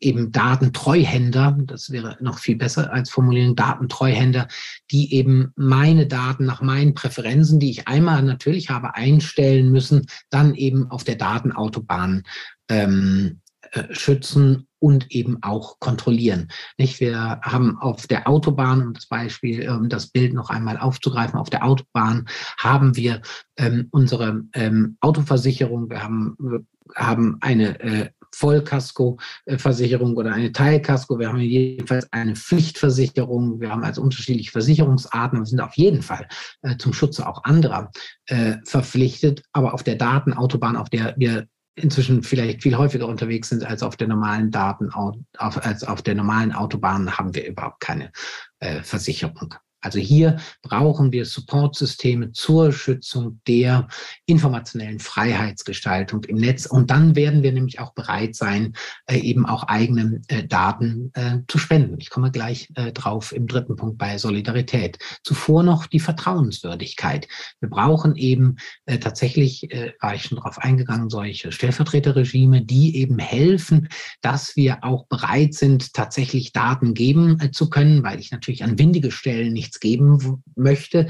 eben 0.00 0.32
Datentreuhänder, 0.32 1.58
das 1.64 1.90
wäre 1.90 2.16
noch 2.20 2.38
viel 2.38 2.56
besser 2.56 2.92
als 2.92 3.10
Formulierung, 3.10 3.56
Datentreuhänder, 3.56 4.48
die 4.90 5.14
eben 5.14 5.52
meine 5.56 6.06
Daten 6.06 6.44
nach 6.46 6.62
meinen 6.62 6.94
Präferenzen, 6.94 7.58
die 7.60 7.70
ich 7.70 7.88
einmal 7.88 8.22
natürlich 8.22 8.70
habe 8.70 8.94
einstellen 8.94 9.70
müssen, 9.70 10.06
dann 10.30 10.54
eben 10.54 10.90
auf 10.90 11.04
der 11.04 11.16
Datenautobahn 11.16 12.22
ähm, 12.68 13.40
äh, 13.72 13.92
schützen 13.94 14.66
und 14.78 15.10
eben 15.10 15.42
auch 15.42 15.80
kontrollieren. 15.80 16.48
Nicht? 16.76 17.00
Wir 17.00 17.40
haben 17.42 17.76
auf 17.78 18.06
der 18.06 18.28
Autobahn, 18.28 18.82
um 18.82 18.94
das 18.94 19.06
Beispiel, 19.06 19.68
um 19.68 19.88
das 19.88 20.08
Bild 20.08 20.32
noch 20.34 20.50
einmal 20.50 20.78
aufzugreifen, 20.78 21.38
auf 21.38 21.50
der 21.50 21.64
Autobahn 21.64 22.28
haben 22.58 22.96
wir 22.96 23.20
ähm, 23.56 23.88
unsere 23.90 24.44
ähm, 24.54 24.96
Autoversicherung, 25.00 25.90
wir 25.90 26.02
haben, 26.02 26.36
wir 26.38 26.64
haben 26.94 27.38
eine 27.40 27.80
äh, 27.80 28.10
Vollkasko-Versicherung 28.34 30.16
oder 30.16 30.32
eine 30.32 30.52
Teilkasko. 30.52 31.18
Wir 31.18 31.28
haben 31.28 31.40
jedenfalls 31.40 32.12
eine 32.12 32.36
Pflichtversicherung. 32.36 33.60
Wir 33.60 33.70
haben 33.70 33.84
also 33.84 34.02
unterschiedliche 34.02 34.50
Versicherungsarten 34.50 35.38
und 35.38 35.46
sind 35.46 35.60
auf 35.60 35.74
jeden 35.74 36.02
Fall 36.02 36.28
äh, 36.62 36.76
zum 36.76 36.92
Schutze 36.92 37.28
auch 37.28 37.44
anderer 37.44 37.90
äh, 38.26 38.56
verpflichtet. 38.64 39.42
Aber 39.52 39.74
auf 39.74 39.82
der 39.82 39.96
Datenautobahn, 39.96 40.76
auf 40.76 40.90
der 40.90 41.14
wir 41.16 41.46
inzwischen 41.74 42.22
vielleicht 42.22 42.62
viel 42.62 42.76
häufiger 42.76 43.06
unterwegs 43.06 43.48
sind 43.48 43.64
als 43.64 43.82
auf 43.82 43.96
der 43.96 44.08
normalen 44.08 44.50
Daten, 44.50 44.90
auf, 44.90 45.16
als 45.38 45.84
auf 45.84 46.02
der 46.02 46.14
normalen 46.14 46.52
Autobahn, 46.52 47.16
haben 47.16 47.34
wir 47.34 47.46
überhaupt 47.46 47.80
keine 47.80 48.10
äh, 48.58 48.82
Versicherung. 48.82 49.54
Also 49.80 49.98
hier 49.98 50.38
brauchen 50.62 51.12
wir 51.12 51.24
Supportsysteme 51.24 52.32
zur 52.32 52.72
Schützung 52.72 53.40
der 53.46 53.88
informationellen 54.26 54.98
Freiheitsgestaltung 54.98 56.24
im 56.24 56.36
Netz. 56.36 56.66
Und 56.66 56.90
dann 56.90 57.14
werden 57.14 57.42
wir 57.42 57.52
nämlich 57.52 57.78
auch 57.78 57.92
bereit 57.94 58.34
sein, 58.34 58.74
äh, 59.06 59.18
eben 59.18 59.46
auch 59.46 59.64
eigene 59.64 60.20
äh, 60.28 60.44
Daten 60.44 61.10
äh, 61.14 61.38
zu 61.46 61.58
spenden. 61.58 61.96
Ich 61.98 62.10
komme 62.10 62.30
gleich 62.30 62.68
drauf 62.94 63.32
im 63.32 63.46
dritten 63.46 63.76
Punkt 63.76 63.98
bei 63.98 64.18
Solidarität. 64.18 64.98
Zuvor 65.22 65.62
noch 65.62 65.86
die 65.86 66.00
Vertrauenswürdigkeit. 66.00 67.28
Wir 67.60 67.68
brauchen 67.68 68.16
eben 68.16 68.56
tatsächlich, 69.00 69.68
war 70.00 70.14
ich 70.14 70.24
schon 70.24 70.36
darauf 70.36 70.58
eingegangen, 70.58 71.10
solche 71.10 71.52
Stellvertreterregime, 71.52 72.64
die 72.64 72.96
eben 72.96 73.18
helfen, 73.18 73.88
dass 74.20 74.56
wir 74.56 74.84
auch 74.84 75.06
bereit 75.06 75.54
sind, 75.54 75.94
tatsächlich 75.94 76.52
Daten 76.52 76.94
geben 76.94 77.52
zu 77.52 77.70
können, 77.70 78.02
weil 78.02 78.20
ich 78.20 78.30
natürlich 78.30 78.64
an 78.64 78.78
windige 78.78 79.10
Stellen 79.10 79.52
nicht 79.52 79.67
nichts 79.68 79.80
geben 79.80 80.42
möchte. 80.56 81.08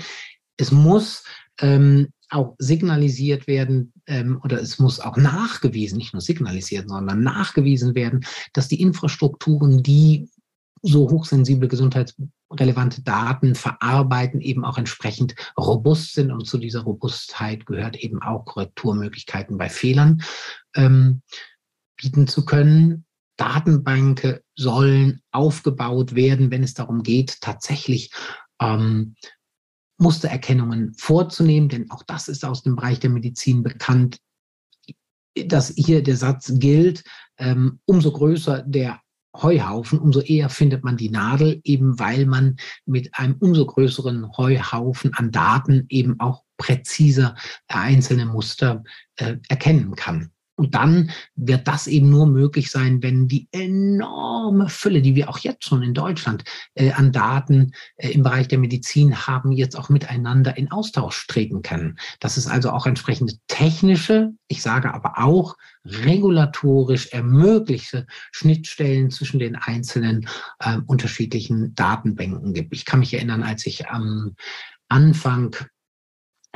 Es 0.56 0.72
muss 0.72 1.24
ähm, 1.60 2.08
auch 2.30 2.54
signalisiert 2.58 3.46
werden 3.46 3.92
ähm, 4.06 4.40
oder 4.42 4.60
es 4.60 4.78
muss 4.78 5.00
auch 5.00 5.16
nachgewiesen, 5.16 5.98
nicht 5.98 6.12
nur 6.12 6.20
signalisiert, 6.20 6.88
sondern 6.88 7.22
nachgewiesen 7.22 7.94
werden, 7.94 8.24
dass 8.52 8.68
die 8.68 8.80
Infrastrukturen, 8.80 9.82
die 9.82 10.28
so 10.82 11.10
hochsensible 11.10 11.68
gesundheitsrelevante 11.68 13.02
Daten 13.02 13.54
verarbeiten, 13.54 14.40
eben 14.40 14.64
auch 14.64 14.78
entsprechend 14.78 15.34
robust 15.58 16.14
sind. 16.14 16.30
Und 16.30 16.46
zu 16.46 16.58
dieser 16.58 16.82
Robustheit 16.82 17.66
gehört 17.66 17.96
eben 17.96 18.22
auch 18.22 18.44
Korrekturmöglichkeiten 18.44 19.58
bei 19.58 19.68
Fehlern 19.68 20.22
ähm, 20.76 21.22
bieten 21.96 22.28
zu 22.28 22.44
können. 22.44 23.04
Datenbanken 23.36 24.38
sollen 24.56 25.22
aufgebaut 25.30 26.14
werden, 26.14 26.50
wenn 26.50 26.62
es 26.62 26.74
darum 26.74 27.02
geht, 27.02 27.40
tatsächlich 27.40 28.10
ähm, 28.60 29.14
Mustererkennungen 29.98 30.94
vorzunehmen, 30.94 31.68
denn 31.68 31.90
auch 31.90 32.02
das 32.04 32.28
ist 32.28 32.44
aus 32.44 32.62
dem 32.62 32.76
Bereich 32.76 33.00
der 33.00 33.10
Medizin 33.10 33.62
bekannt, 33.62 34.18
dass 35.46 35.72
hier 35.76 36.02
der 36.02 36.16
Satz 36.16 36.52
gilt, 36.54 37.04
ähm, 37.38 37.80
umso 37.84 38.12
größer 38.12 38.62
der 38.62 39.00
Heuhaufen, 39.36 39.98
umso 39.98 40.20
eher 40.20 40.48
findet 40.48 40.84
man 40.84 40.96
die 40.96 41.10
Nadel, 41.10 41.60
eben 41.64 41.98
weil 41.98 42.26
man 42.26 42.56
mit 42.86 43.10
einem 43.14 43.36
umso 43.40 43.66
größeren 43.66 44.36
Heuhaufen 44.36 45.14
an 45.14 45.30
Daten 45.30 45.86
eben 45.88 46.18
auch 46.18 46.44
präziser 46.56 47.36
einzelne 47.68 48.26
Muster 48.26 48.82
äh, 49.16 49.36
erkennen 49.48 49.94
kann. 49.94 50.32
Und 50.58 50.74
dann 50.74 51.10
wird 51.36 51.68
das 51.68 51.86
eben 51.86 52.10
nur 52.10 52.26
möglich 52.26 52.72
sein, 52.72 53.00
wenn 53.00 53.28
die 53.28 53.46
enorme 53.52 54.68
Fülle, 54.68 55.02
die 55.02 55.14
wir 55.14 55.30
auch 55.30 55.38
jetzt 55.38 55.64
schon 55.64 55.84
in 55.84 55.94
Deutschland 55.94 56.42
äh, 56.74 56.90
an 56.90 57.12
Daten 57.12 57.74
äh, 57.96 58.10
im 58.10 58.24
Bereich 58.24 58.48
der 58.48 58.58
Medizin 58.58 59.28
haben, 59.28 59.52
jetzt 59.52 59.78
auch 59.78 59.88
miteinander 59.88 60.58
in 60.58 60.72
Austausch 60.72 61.28
treten 61.28 61.62
können. 61.62 61.96
Dass 62.18 62.36
es 62.36 62.48
also 62.48 62.70
auch 62.70 62.86
entsprechende 62.86 63.34
technische, 63.46 64.32
ich 64.48 64.60
sage 64.60 64.92
aber 64.92 65.18
auch 65.18 65.56
regulatorisch 65.84 67.12
ermöglichte 67.12 68.08
Schnittstellen 68.32 69.12
zwischen 69.12 69.38
den 69.38 69.54
einzelnen 69.54 70.28
äh, 70.58 70.78
unterschiedlichen 70.88 71.72
Datenbanken 71.76 72.52
gibt. 72.52 72.74
Ich 72.74 72.84
kann 72.84 72.98
mich 72.98 73.14
erinnern, 73.14 73.44
als 73.44 73.64
ich 73.64 73.88
am 73.88 74.34
Anfang 74.88 75.54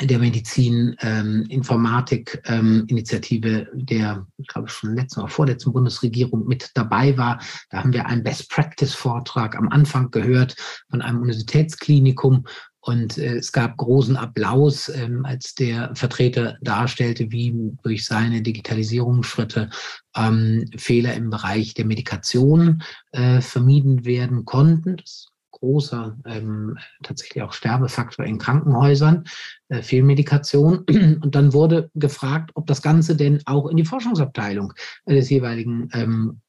der 0.00 0.18
Medizin 0.18 0.96
ähm, 1.00 1.46
Informatik 1.48 2.42
ähm, 2.46 2.84
Initiative 2.88 3.68
der, 3.74 4.26
ich 4.38 4.46
glaube 4.46 4.68
schon 4.68 4.96
letzten 4.96 5.20
oder 5.20 5.28
vorletzten 5.28 5.72
Bundesregierung 5.72 6.46
mit 6.46 6.70
dabei 6.74 7.16
war. 7.18 7.40
Da 7.70 7.78
haben 7.78 7.92
wir 7.92 8.06
einen 8.06 8.24
Best 8.24 8.50
Practice 8.50 8.94
Vortrag 8.94 9.56
am 9.56 9.68
Anfang 9.68 10.10
gehört 10.10 10.56
von 10.90 11.02
einem 11.02 11.20
Universitätsklinikum 11.20 12.44
und 12.84 13.16
äh, 13.16 13.36
es 13.36 13.52
gab 13.52 13.76
großen 13.76 14.16
Applaus, 14.16 14.88
ähm, 14.88 15.24
als 15.24 15.54
der 15.54 15.94
Vertreter 15.94 16.56
darstellte, 16.62 17.30
wie 17.30 17.54
durch 17.84 18.04
seine 18.04 18.42
Digitalisierungsschritte 18.42 19.70
ähm, 20.16 20.68
Fehler 20.76 21.14
im 21.14 21.30
Bereich 21.30 21.74
der 21.74 21.86
Medikation 21.86 22.82
äh, 23.12 23.40
vermieden 23.40 24.04
werden 24.04 24.44
konnten. 24.44 24.96
Das 24.96 25.28
großer 25.62 26.18
ähm, 26.26 26.76
tatsächlich 27.02 27.42
auch 27.42 27.52
Sterbefaktor 27.52 28.24
in 28.24 28.38
Krankenhäusern, 28.38 29.24
äh, 29.68 29.80
Fehlmedikation. 29.80 30.78
Und 31.22 31.34
dann 31.34 31.52
wurde 31.52 31.88
gefragt, 31.94 32.50
ob 32.54 32.66
das 32.66 32.82
Ganze 32.82 33.16
denn 33.16 33.40
auch 33.46 33.68
in 33.68 33.76
die 33.76 33.84
Forschungsabteilung 33.84 34.72
äh, 35.06 35.14
des 35.14 35.30
jeweiligen 35.30 35.88
ähm, 35.92 36.40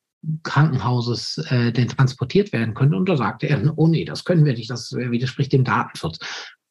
Krankenhauses 0.42 1.38
äh, 1.50 1.72
denn 1.72 1.90
transportiert 1.90 2.54
werden 2.54 2.74
könnte. 2.74 2.98
Und 2.98 3.08
da 3.08 3.16
sagte 3.16 3.48
er, 3.48 3.74
oh 3.76 3.88
nee, 3.88 4.04
das 4.04 4.24
können 4.24 4.46
wir 4.46 4.54
nicht, 4.54 4.70
das 4.70 4.92
widerspricht 4.92 5.54
dem 5.54 5.64
Datenschutz. 5.64 6.18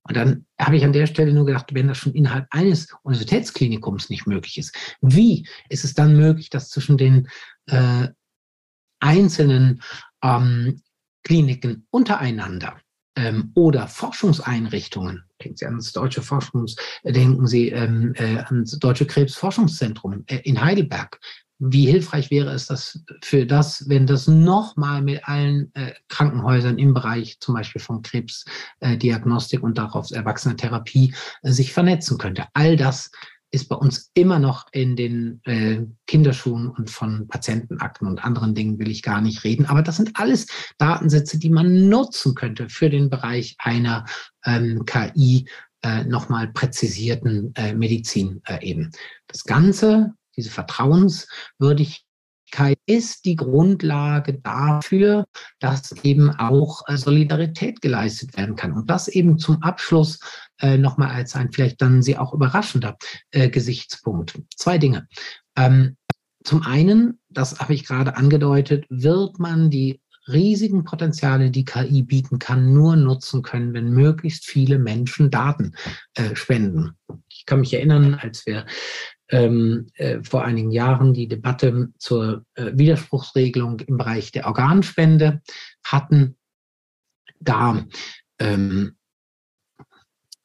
Und 0.04 0.16
dann 0.16 0.46
habe 0.58 0.76
ich 0.76 0.84
an 0.84 0.92
der 0.92 1.06
Stelle 1.06 1.32
nur 1.32 1.46
gedacht, 1.46 1.74
wenn 1.74 1.86
das 1.86 1.98
schon 1.98 2.14
innerhalb 2.14 2.46
eines 2.50 2.88
Universitätsklinikums 3.04 4.10
nicht 4.10 4.26
möglich 4.26 4.58
ist, 4.58 4.74
wie 5.00 5.46
ist 5.68 5.84
es 5.84 5.94
dann 5.94 6.16
möglich, 6.16 6.50
dass 6.50 6.70
zwischen 6.70 6.96
den 6.98 7.28
äh, 7.66 8.08
einzelnen 8.98 9.80
ähm, 10.24 10.82
Kliniken 11.22 11.86
untereinander 11.90 12.76
ähm, 13.16 13.52
oder 13.54 13.88
Forschungseinrichtungen, 13.88 15.24
denken 15.42 15.56
Sie 15.56 15.66
an 15.66 15.76
das 15.76 15.92
deutsche 15.92 16.22
Forschungs, 16.22 16.76
denken 17.04 17.46
Sie 17.46 17.68
ähm, 17.68 18.14
äh, 18.16 18.38
an 18.38 18.64
das 18.64 18.78
Deutsche 18.78 19.06
Krebsforschungszentrum 19.06 20.24
äh, 20.26 20.38
in 20.44 20.62
Heidelberg. 20.62 21.20
Wie 21.64 21.86
hilfreich 21.86 22.32
wäre 22.32 22.50
es 22.50 22.66
das 22.66 23.04
für 23.22 23.46
das, 23.46 23.88
wenn 23.88 24.06
das 24.06 24.26
nochmal 24.26 25.00
mit 25.00 25.28
allen 25.28 25.72
äh, 25.74 25.92
Krankenhäusern 26.08 26.76
im 26.76 26.92
Bereich 26.92 27.38
zum 27.38 27.54
Beispiel 27.54 27.80
von 27.80 28.02
Krebsdiagnostik 28.02 29.62
und 29.62 29.78
darauf 29.78 30.10
Erwachsenentherapie 30.10 31.14
äh, 31.42 31.52
sich 31.52 31.72
vernetzen 31.72 32.18
könnte? 32.18 32.46
All 32.54 32.76
das 32.76 33.12
ist 33.52 33.68
bei 33.68 33.76
uns 33.76 34.10
immer 34.14 34.38
noch 34.38 34.66
in 34.72 34.96
den 34.96 35.40
äh, 35.44 35.82
Kinderschuhen 36.06 36.68
und 36.68 36.90
von 36.90 37.28
Patientenakten 37.28 38.08
und 38.08 38.24
anderen 38.24 38.54
Dingen 38.54 38.78
will 38.78 38.90
ich 38.90 39.02
gar 39.02 39.20
nicht 39.20 39.44
reden. 39.44 39.66
Aber 39.66 39.82
das 39.82 39.98
sind 39.98 40.12
alles 40.14 40.46
Datensätze, 40.78 41.38
die 41.38 41.50
man 41.50 41.88
nutzen 41.88 42.34
könnte 42.34 42.68
für 42.68 42.88
den 42.88 43.10
Bereich 43.10 43.54
einer 43.58 44.06
ähm, 44.44 44.84
KI 44.86 45.46
äh, 45.82 46.04
nochmal 46.04 46.48
präzisierten 46.48 47.52
äh, 47.54 47.74
Medizin 47.74 48.40
äh, 48.46 48.64
eben. 48.66 48.90
Das 49.26 49.44
Ganze, 49.44 50.14
diese 50.36 50.50
Vertrauenswürdigkeit, 52.52 52.78
ist 52.86 53.24
die 53.24 53.36
Grundlage 53.36 54.34
dafür, 54.34 55.26
dass 55.60 55.92
eben 56.04 56.30
auch 56.30 56.82
äh, 56.86 56.96
Solidarität 56.96 57.80
geleistet 57.80 58.36
werden 58.36 58.56
kann. 58.56 58.72
Und 58.72 58.90
das 58.90 59.08
eben 59.08 59.38
zum 59.38 59.62
Abschluss 59.62 60.20
äh, 60.60 60.76
nochmal 60.76 61.10
als 61.10 61.34
ein 61.34 61.52
vielleicht 61.52 61.80
dann 61.80 62.02
sehr 62.02 62.20
auch 62.20 62.32
überraschender 62.32 62.96
äh, 63.30 63.48
Gesichtspunkt. 63.48 64.38
Zwei 64.56 64.78
Dinge. 64.78 65.08
Ähm, 65.56 65.96
zum 66.44 66.62
einen, 66.62 67.20
das 67.28 67.60
habe 67.60 67.74
ich 67.74 67.86
gerade 67.86 68.16
angedeutet, 68.16 68.84
wird 68.88 69.38
man 69.38 69.70
die 69.70 70.00
riesigen 70.28 70.84
Potenziale, 70.84 71.50
die 71.50 71.64
KI 71.64 72.02
bieten 72.02 72.38
kann, 72.38 72.72
nur 72.72 72.96
nutzen 72.96 73.42
können, 73.42 73.74
wenn 73.74 73.90
möglichst 73.90 74.44
viele 74.46 74.78
Menschen 74.78 75.30
Daten 75.30 75.74
äh, 76.14 76.36
spenden. 76.36 76.96
Ich 77.42 77.46
kann 77.46 77.58
mich 77.58 77.74
erinnern, 77.74 78.14
als 78.14 78.46
wir 78.46 78.66
ähm, 79.28 79.88
äh, 79.94 80.22
vor 80.22 80.44
einigen 80.44 80.70
Jahren 80.70 81.12
die 81.12 81.26
Debatte 81.26 81.88
zur 81.98 82.44
äh, 82.54 82.70
Widerspruchsregelung 82.72 83.80
im 83.80 83.96
Bereich 83.96 84.30
der 84.30 84.46
Organspende 84.46 85.42
hatten, 85.84 86.36
da 87.40 87.84
ähm, 88.38 88.96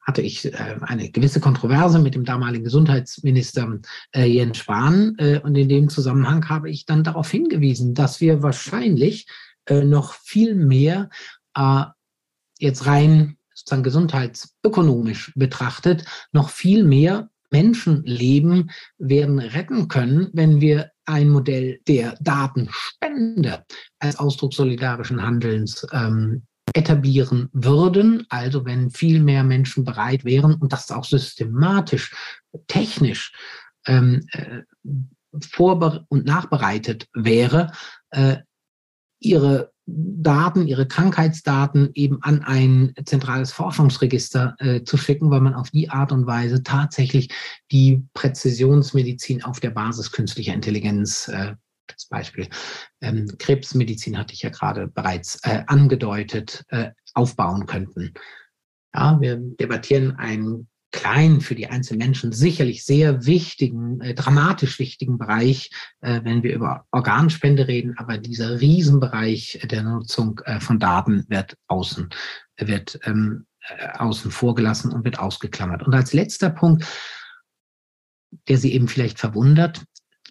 hatte 0.02 0.22
ich 0.22 0.52
äh, 0.52 0.76
eine 0.80 1.08
gewisse 1.12 1.38
Kontroverse 1.38 2.00
mit 2.00 2.16
dem 2.16 2.24
damaligen 2.24 2.64
Gesundheitsminister 2.64 3.78
äh, 4.12 4.24
Jens 4.24 4.58
Spahn. 4.58 5.14
Äh, 5.18 5.38
und 5.38 5.54
in 5.54 5.68
dem 5.68 5.88
Zusammenhang 5.88 6.48
habe 6.48 6.68
ich 6.68 6.84
dann 6.84 7.04
darauf 7.04 7.30
hingewiesen, 7.30 7.94
dass 7.94 8.20
wir 8.20 8.42
wahrscheinlich 8.42 9.28
noch 9.70 10.14
viel 10.14 10.54
mehr 10.54 11.10
jetzt 12.58 12.86
rein 12.86 13.37
sozusagen 13.68 13.82
gesundheitsökonomisch 13.82 15.32
betrachtet, 15.36 16.04
noch 16.32 16.48
viel 16.48 16.84
mehr 16.84 17.28
Menschenleben 17.50 18.70
werden 18.98 19.38
retten 19.38 19.88
können, 19.88 20.30
wenn 20.32 20.60
wir 20.60 20.90
ein 21.06 21.28
Modell 21.28 21.80
der 21.86 22.16
Datenspende 22.20 23.64
als 23.98 24.18
Ausdruck 24.18 24.54
solidarischen 24.54 25.22
Handelns 25.22 25.86
ähm, 25.92 26.44
etablieren 26.74 27.48
würden, 27.52 28.26
also 28.28 28.64
wenn 28.64 28.90
viel 28.90 29.20
mehr 29.20 29.44
Menschen 29.44 29.84
bereit 29.84 30.24
wären 30.24 30.54
und 30.54 30.72
das 30.72 30.90
auch 30.90 31.04
systematisch, 31.04 32.14
technisch 32.66 33.32
ähm, 33.86 34.26
äh, 34.32 34.62
vorbe 35.50 36.04
und 36.08 36.26
nachbereitet 36.26 37.06
wäre, 37.14 37.72
äh, 38.10 38.36
ihre 39.20 39.72
Daten, 39.90 40.66
ihre 40.66 40.86
Krankheitsdaten 40.86 41.90
eben 41.94 42.22
an 42.22 42.42
ein 42.42 42.92
zentrales 43.06 43.52
Forschungsregister 43.52 44.54
äh, 44.58 44.84
zu 44.84 44.98
schicken, 44.98 45.30
weil 45.30 45.40
man 45.40 45.54
auf 45.54 45.70
die 45.70 45.88
Art 45.88 46.12
und 46.12 46.26
Weise 46.26 46.62
tatsächlich 46.62 47.30
die 47.72 48.04
Präzisionsmedizin 48.12 49.42
auf 49.44 49.60
der 49.60 49.70
Basis 49.70 50.12
künstlicher 50.12 50.52
Intelligenz 50.52 51.28
äh, 51.28 51.54
das 51.86 52.06
Beispiel 52.06 52.48
ähm, 53.00 53.28
Krebsmedizin 53.38 54.18
hatte 54.18 54.34
ich 54.34 54.42
ja 54.42 54.50
gerade 54.50 54.88
bereits 54.88 55.40
äh, 55.42 55.62
angedeutet, 55.66 56.64
äh, 56.68 56.90
aufbauen 57.14 57.64
könnten. 57.64 58.12
Ja, 58.94 59.18
wir 59.20 59.36
debattieren 59.36 60.16
einen 60.16 60.68
kleinen, 60.98 61.40
für 61.40 61.54
die 61.54 61.68
einzelnen 61.68 62.00
Menschen 62.00 62.32
sicherlich 62.32 62.84
sehr 62.84 63.24
wichtigen, 63.24 64.00
äh, 64.00 64.14
dramatisch 64.14 64.78
wichtigen 64.78 65.16
Bereich, 65.16 65.70
äh, 66.00 66.20
wenn 66.24 66.42
wir 66.42 66.54
über 66.54 66.86
Organspende 66.90 67.68
reden, 67.68 67.94
aber 67.98 68.18
dieser 68.18 68.60
Riesenbereich 68.60 69.60
der 69.70 69.84
Nutzung 69.84 70.40
äh, 70.44 70.58
von 70.58 70.80
Daten 70.80 71.24
wird 71.28 71.56
außen, 71.68 72.08
wird 72.58 72.98
ähm, 73.04 73.46
äh, 73.60 73.88
außen 73.98 74.32
vor 74.32 74.56
gelassen 74.56 74.92
und 74.92 75.04
wird 75.04 75.20
ausgeklammert. 75.20 75.84
Und 75.84 75.94
als 75.94 76.12
letzter 76.12 76.50
Punkt, 76.50 76.84
der 78.48 78.58
Sie 78.58 78.72
eben 78.72 78.88
vielleicht 78.88 79.20
verwundert, 79.20 79.84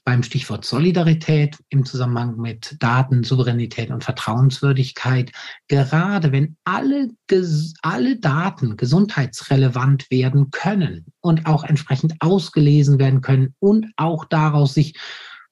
beim 0.07 0.23
Stichwort 0.23 0.63
Solidarität 0.63 1.57
im 1.67 1.83
Zusammenhang 1.83 2.37
mit 2.37 2.77
Daten, 2.79 3.25
Souveränität 3.25 3.91
und 3.91 4.05
Vertrauenswürdigkeit, 4.05 5.33
gerade 5.67 6.31
wenn 6.31 6.55
alle, 6.63 7.09
alle 7.81 8.15
Daten 8.15 8.77
gesundheitsrelevant 8.77 10.09
werden 10.09 10.49
können 10.51 11.07
und 11.19 11.45
auch 11.45 11.65
entsprechend 11.65 12.13
ausgelesen 12.21 12.99
werden 12.99 13.19
können 13.19 13.53
und 13.59 13.87
auch 13.97 14.23
daraus 14.23 14.75
sich 14.75 14.97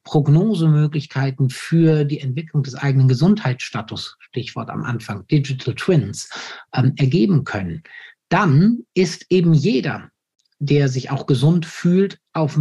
Prognosemöglichkeiten 0.06 1.50
für 1.50 2.06
die 2.06 2.22
Entwicklung 2.22 2.64
des 2.64 2.76
eigenen 2.76 3.10
Gesundheitsstatus, 3.10 4.16
Stichwort 4.20 4.70
am 4.70 4.86
Anfang, 4.86 5.28
Digital 5.28 5.76
Twins, 5.76 6.30
ähm, 6.74 6.94
ergeben 6.96 7.44
können, 7.44 7.84
dann 8.30 8.86
ist 8.94 9.26
eben 9.30 9.54
jeder, 9.54 10.12
der 10.60 10.88
sich 10.88 11.12
auch 11.12 11.26
gesund 11.26 11.66
fühlt, 11.66 12.20
auf 12.32 12.58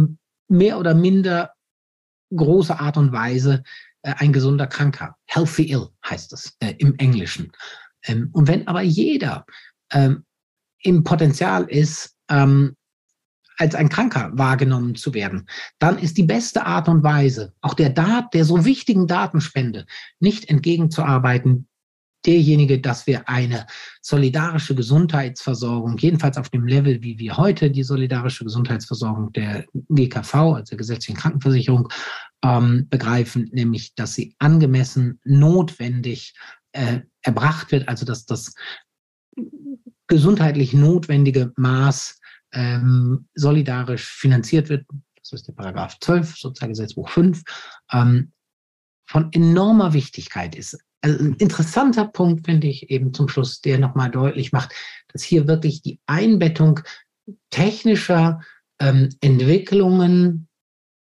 mehr 0.49 0.77
oder 0.77 0.93
minder 0.93 1.55
große 2.33 2.79
Art 2.79 2.97
und 2.97 3.11
Weise 3.11 3.63
äh, 4.01 4.13
ein 4.17 4.33
gesunder 4.33 4.67
Kranker. 4.67 5.15
Healthy 5.25 5.71
ill 5.71 5.87
heißt 6.07 6.33
es 6.33 6.55
äh, 6.59 6.73
im 6.77 6.95
Englischen. 6.97 7.51
Ähm, 8.03 8.29
und 8.33 8.47
wenn 8.47 8.67
aber 8.67 8.81
jeder 8.81 9.45
ähm, 9.91 10.23
im 10.79 11.03
Potenzial 11.03 11.63
ist, 11.63 12.15
ähm, 12.29 12.75
als 13.57 13.73
ein 13.73 13.89
Kranker 13.89 14.31
wahrgenommen 14.33 14.95
zu 14.95 15.13
werden, 15.13 15.47
dann 15.79 15.97
ist 15.97 16.17
die 16.17 16.23
beste 16.23 16.65
Art 16.65 16.89
und 16.89 17.03
Weise, 17.03 17.53
auch 17.61 17.73
der 17.73 17.89
Dat, 17.89 18.33
der 18.33 18.45
so 18.45 18.65
wichtigen 18.65 19.07
Datenspende 19.07 19.85
nicht 20.19 20.49
entgegenzuarbeiten, 20.49 21.67
derjenige, 22.25 22.79
dass 22.79 23.07
wir 23.07 23.27
eine 23.29 23.67
solidarische 24.01 24.75
Gesundheitsversorgung, 24.75 25.97
jedenfalls 25.97 26.37
auf 26.37 26.49
dem 26.49 26.65
Level, 26.65 27.01
wie 27.01 27.19
wir 27.19 27.37
heute 27.37 27.71
die 27.71 27.83
solidarische 27.83 28.43
Gesundheitsversorgung 28.43 29.31
der 29.33 29.65
GKV, 29.89 30.35
also 30.35 30.69
der 30.71 30.77
gesetzlichen 30.77 31.17
Krankenversicherung, 31.17 31.89
ähm, 32.43 32.87
begreifen, 32.89 33.49
nämlich 33.51 33.95
dass 33.95 34.13
sie 34.15 34.35
angemessen, 34.39 35.19
notwendig 35.23 36.33
äh, 36.71 37.01
erbracht 37.21 37.71
wird, 37.71 37.87
also 37.87 38.05
dass 38.05 38.25
das 38.25 38.53
gesundheitlich 40.07 40.73
notwendige 40.73 41.51
Maß 41.57 42.19
ähm, 42.53 43.27
solidarisch 43.33 44.05
finanziert 44.05 44.69
wird. 44.69 44.85
Das 45.17 45.33
ist 45.33 45.47
der 45.47 45.53
Paragraph 45.53 45.97
12, 45.99 46.37
Sozialgesetzbuch 46.37 47.09
5, 47.09 47.41
ähm, 47.91 48.31
von 49.07 49.31
enormer 49.33 49.93
Wichtigkeit 49.93 50.55
ist. 50.55 50.77
Also 51.05 51.23
ein 51.23 51.35
interessanter 51.35 52.05
Punkt 52.05 52.47
finde 52.47 52.65
ich 52.65 52.89
eben 52.89 53.13
zum 53.13 53.29
Schluss, 53.29 53.61
der 53.61 53.77
nochmal 53.77 54.09
deutlich 54.09 54.51
macht, 54.51 54.73
dass 55.13 55.21
hier 55.21 55.47
wirklich 55.47 55.83
die 55.83 55.99
Einbettung 56.07 56.79
technischer 57.51 58.41
ähm, 58.79 59.09
Entwicklungen 59.21 60.47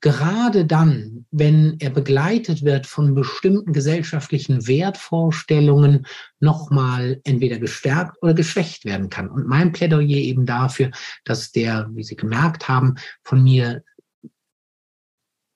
gerade 0.01 0.65
dann, 0.65 1.27
wenn 1.33 1.75
er 1.81 1.91
begleitet 1.91 2.65
wird 2.65 2.87
von 2.87 3.17
bestimmten 3.17 3.73
gesellschaftlichen 3.73 4.69
Wertvorstellungen, 4.69 6.07
nochmal 6.39 7.21
entweder 7.25 7.59
gestärkt 7.59 8.17
oder 8.23 8.33
geschwächt 8.33 8.85
werden 8.85 9.11
kann. 9.11 9.29
Und 9.29 9.49
mein 9.49 9.73
Plädoyer 9.73 10.19
eben 10.19 10.47
dafür, 10.47 10.93
dass 11.25 11.51
der, 11.51 11.91
wie 11.95 12.05
Sie 12.05 12.15
gemerkt 12.17 12.69
haben, 12.69 12.95
von 13.25 13.43
mir 13.43 13.83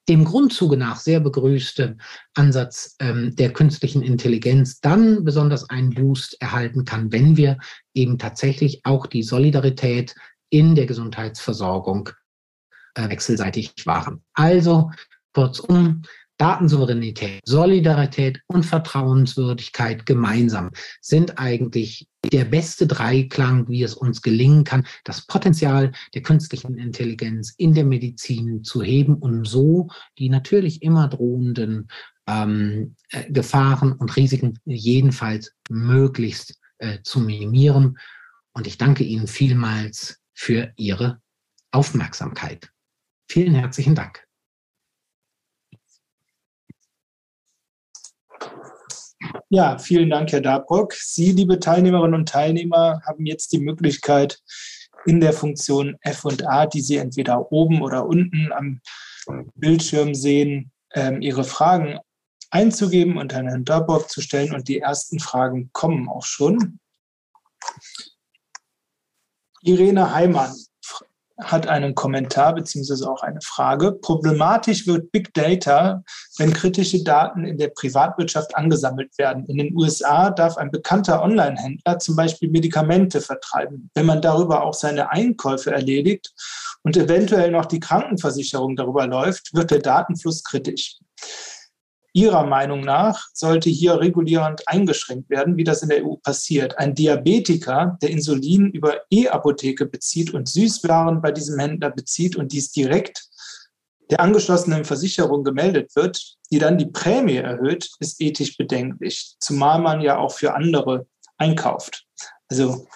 dem 0.09 0.25
Grundzuge 0.25 0.77
nach 0.77 0.97
sehr 0.97 1.21
begrüßte 1.21 1.97
Ansatz 2.35 2.97
ähm, 2.99 3.35
der 3.37 3.53
künstlichen 3.53 4.03
Intelligenz 4.03 4.81
dann 4.81 5.25
besonders 5.25 5.71
einen 5.71 5.91
Boost 5.91 6.41
erhalten 6.41 6.85
kann, 6.85 7.11
wenn 7.13 7.37
wir 7.37 7.59
eben 7.95 8.19
tatsächlich 8.19 8.85
auch 8.85 9.07
die 9.07 9.23
Solidarität 9.23 10.15
in 10.51 10.75
der 10.75 10.87
Gesundheitsversorgung 10.87 12.11
äh, 12.95 13.09
wechselseitig 13.09 13.75
wahren. 13.87 14.23
Also 14.35 14.91
kurzum, 15.33 16.03
Datensouveränität, 16.39 17.41
Solidarität 17.45 18.41
und 18.47 18.65
Vertrauenswürdigkeit 18.65 20.05
gemeinsam 20.05 20.71
sind 21.01 21.39
eigentlich 21.39 22.09
der 22.33 22.45
beste 22.45 22.87
Dreiklang, 22.87 23.69
wie 23.69 23.83
es 23.83 23.95
uns 23.95 24.23
gelingen 24.23 24.65
kann, 24.65 24.87
das 25.05 25.27
Potenzial 25.27 25.93
der 26.15 26.23
künstlichen 26.23 26.77
Intelligenz 26.77 27.55
in 27.57 27.75
der 27.75 27.85
Medizin 27.85 28.65
zu 28.65 28.83
heben 28.83 29.15
und 29.17 29.47
so 29.47 29.89
die 30.19 30.29
natürlich 30.29 30.83
immer 30.83 31.09
drohenden 31.09 31.89
ähm, 32.27 32.97
äh, 33.11 33.31
Gefahren 33.31 33.93
und 33.93 34.17
Risiken 34.17 34.59
jedenfalls 34.65 35.53
möglichst 35.69 36.59
äh, 36.79 37.01
zu 37.03 37.21
minimieren. 37.21 37.99
Und 38.53 38.67
ich 38.67 38.79
danke 38.79 39.05
Ihnen 39.05 39.27
vielmals 39.27 40.21
für 40.33 40.73
Ihre 40.77 41.21
Aufmerksamkeit. 41.71 42.71
Vielen 43.29 43.55
herzlichen 43.55 43.95
Dank. 43.95 44.24
Ja, 49.49 49.79
vielen 49.79 50.11
Dank, 50.11 50.33
Herr 50.33 50.41
Dabrock. 50.41 50.95
Sie, 50.95 51.33
liebe 51.33 51.61
Teilnehmerinnen 51.61 52.21
und 52.21 52.29
Teilnehmer, 52.29 53.01
haben 53.07 53.27
jetzt 53.27 53.53
die 53.53 53.59
Möglichkeit, 53.59 54.41
in 55.07 55.21
der 55.21 55.33
Funktion 55.33 55.97
F 56.01 56.25
und 56.25 56.47
A, 56.47 56.67
die 56.67 56.81
Sie 56.81 56.97
entweder 56.97 57.53
oben 57.53 57.83
oder 57.83 58.07
unten 58.07 58.53
am 58.53 58.81
Bildschirm 59.55 60.15
sehen, 60.15 60.73
ähm, 60.95 61.21
Ihre 61.21 61.45
Fragen 61.45 61.99
einzugeben 62.51 63.19
und 63.19 63.35
an 63.35 63.49
Herrn 63.49 63.65
Dabrock 63.65 64.09
zu 64.09 64.21
stellen. 64.21 64.55
Und 64.55 64.69
die 64.69 64.81
ersten 64.81 65.19
Fragen 65.19 65.71
kommen 65.73 66.09
auch 66.09 66.25
schon. 66.25 66.79
Irene 69.63 70.13
Heimann 70.15 70.55
hat 71.39 71.67
einen 71.67 71.95
Kommentar 71.95 72.55
beziehungsweise 72.55 73.11
auch 73.11 73.23
eine 73.23 73.41
Frage. 73.43 73.93
Problematisch 73.93 74.87
wird 74.87 75.11
Big 75.11 75.35
Data, 75.35 76.05
wenn 76.39 76.53
kritische 76.53 77.03
Daten 77.03 77.45
in 77.45 77.59
der 77.59 77.69
Privatwirtschaft 77.69 78.57
angesammelt 78.57 79.19
werden. 79.19 79.45
In 79.47 79.59
den 79.59 79.77
USA 79.77 80.31
darf 80.31 80.57
ein 80.57 80.71
bekannter 80.71 81.23
Online-Händler 81.23 81.99
zum 81.99 82.15
Beispiel 82.15 82.51
Medikamente 82.51 83.21
vertreiben. 83.21 83.91
Wenn 83.95 84.07
man 84.07 84.23
darüber 84.23 84.63
auch 84.63 84.75
seine 84.75 85.11
Einkäufe 85.11 85.73
erledigt 85.73 86.33
und 86.83 86.97
eventuell 86.97 87.51
noch 87.51 87.67
die 87.67 87.81
Krankenversicherung 87.81 88.77
darüber 88.77 89.07
läuft, 89.07 89.55
wird 89.55 89.71
der 89.71 89.81
Datenfluss 89.81 90.45
kritisch. 90.45 90.99
Ihrer 92.17 92.47
Meinung 92.47 92.83
nach 92.83 93.27
sollte 93.33 93.71
hier 93.71 93.99
regulierend 93.99 94.63
eingeschränkt 94.67 95.29
werden, 95.31 95.57
wie 95.57 95.65
das 95.65 95.83
in 95.83 95.89
der 95.89 96.07
EU 96.07 96.15
passiert. 96.23 96.79
Ein 96.79 96.95
Diabetiker, 96.95 97.99
der 98.01 98.11
Insulin 98.11 98.71
über 98.71 99.01
E-Apotheke 99.11 99.87
bezieht 99.87 100.33
und 100.33 100.49
Süßwaren 100.49 101.21
bei 101.21 101.33
diesem 101.33 101.59
Händler 101.59 101.91
bezieht 101.91 102.37
und 102.37 102.53
dies 102.53 102.71
direkt 102.71 103.29
der 104.11 104.21
angeschlossenen 104.21 104.85
Versicherung 104.85 105.43
gemeldet 105.43 105.97
wird, 105.97 106.37
die 106.53 106.59
dann 106.59 106.79
die 106.79 106.87
Prämie 106.87 107.39
erhöht, 107.39 107.91
ist 107.99 108.21
ethisch 108.21 108.57
bedenklich, 108.57 109.35
zumal 109.41 109.81
man 109.81 110.01
ja 110.01 110.17
auch 110.17 110.33
für 110.33 110.55
andere 110.55 111.09
einkauft. 111.37 112.07
Also 112.49 112.87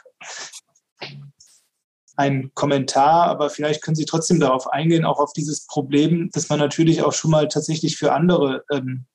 ein 2.18 2.50
Kommentar, 2.54 3.28
aber 3.28 3.48
vielleicht 3.48 3.80
können 3.80 3.94
Sie 3.94 4.04
trotzdem 4.04 4.40
darauf 4.40 4.66
eingehen, 4.72 5.04
auch 5.04 5.20
auf 5.20 5.32
dieses 5.32 5.66
Problem, 5.66 6.30
dass 6.32 6.48
man 6.48 6.58
natürlich 6.58 7.02
auch 7.02 7.12
schon 7.12 7.30
mal 7.30 7.46
tatsächlich 7.46 7.96
für 7.96 8.12
andere, 8.12 8.64
ähm, 8.72 9.06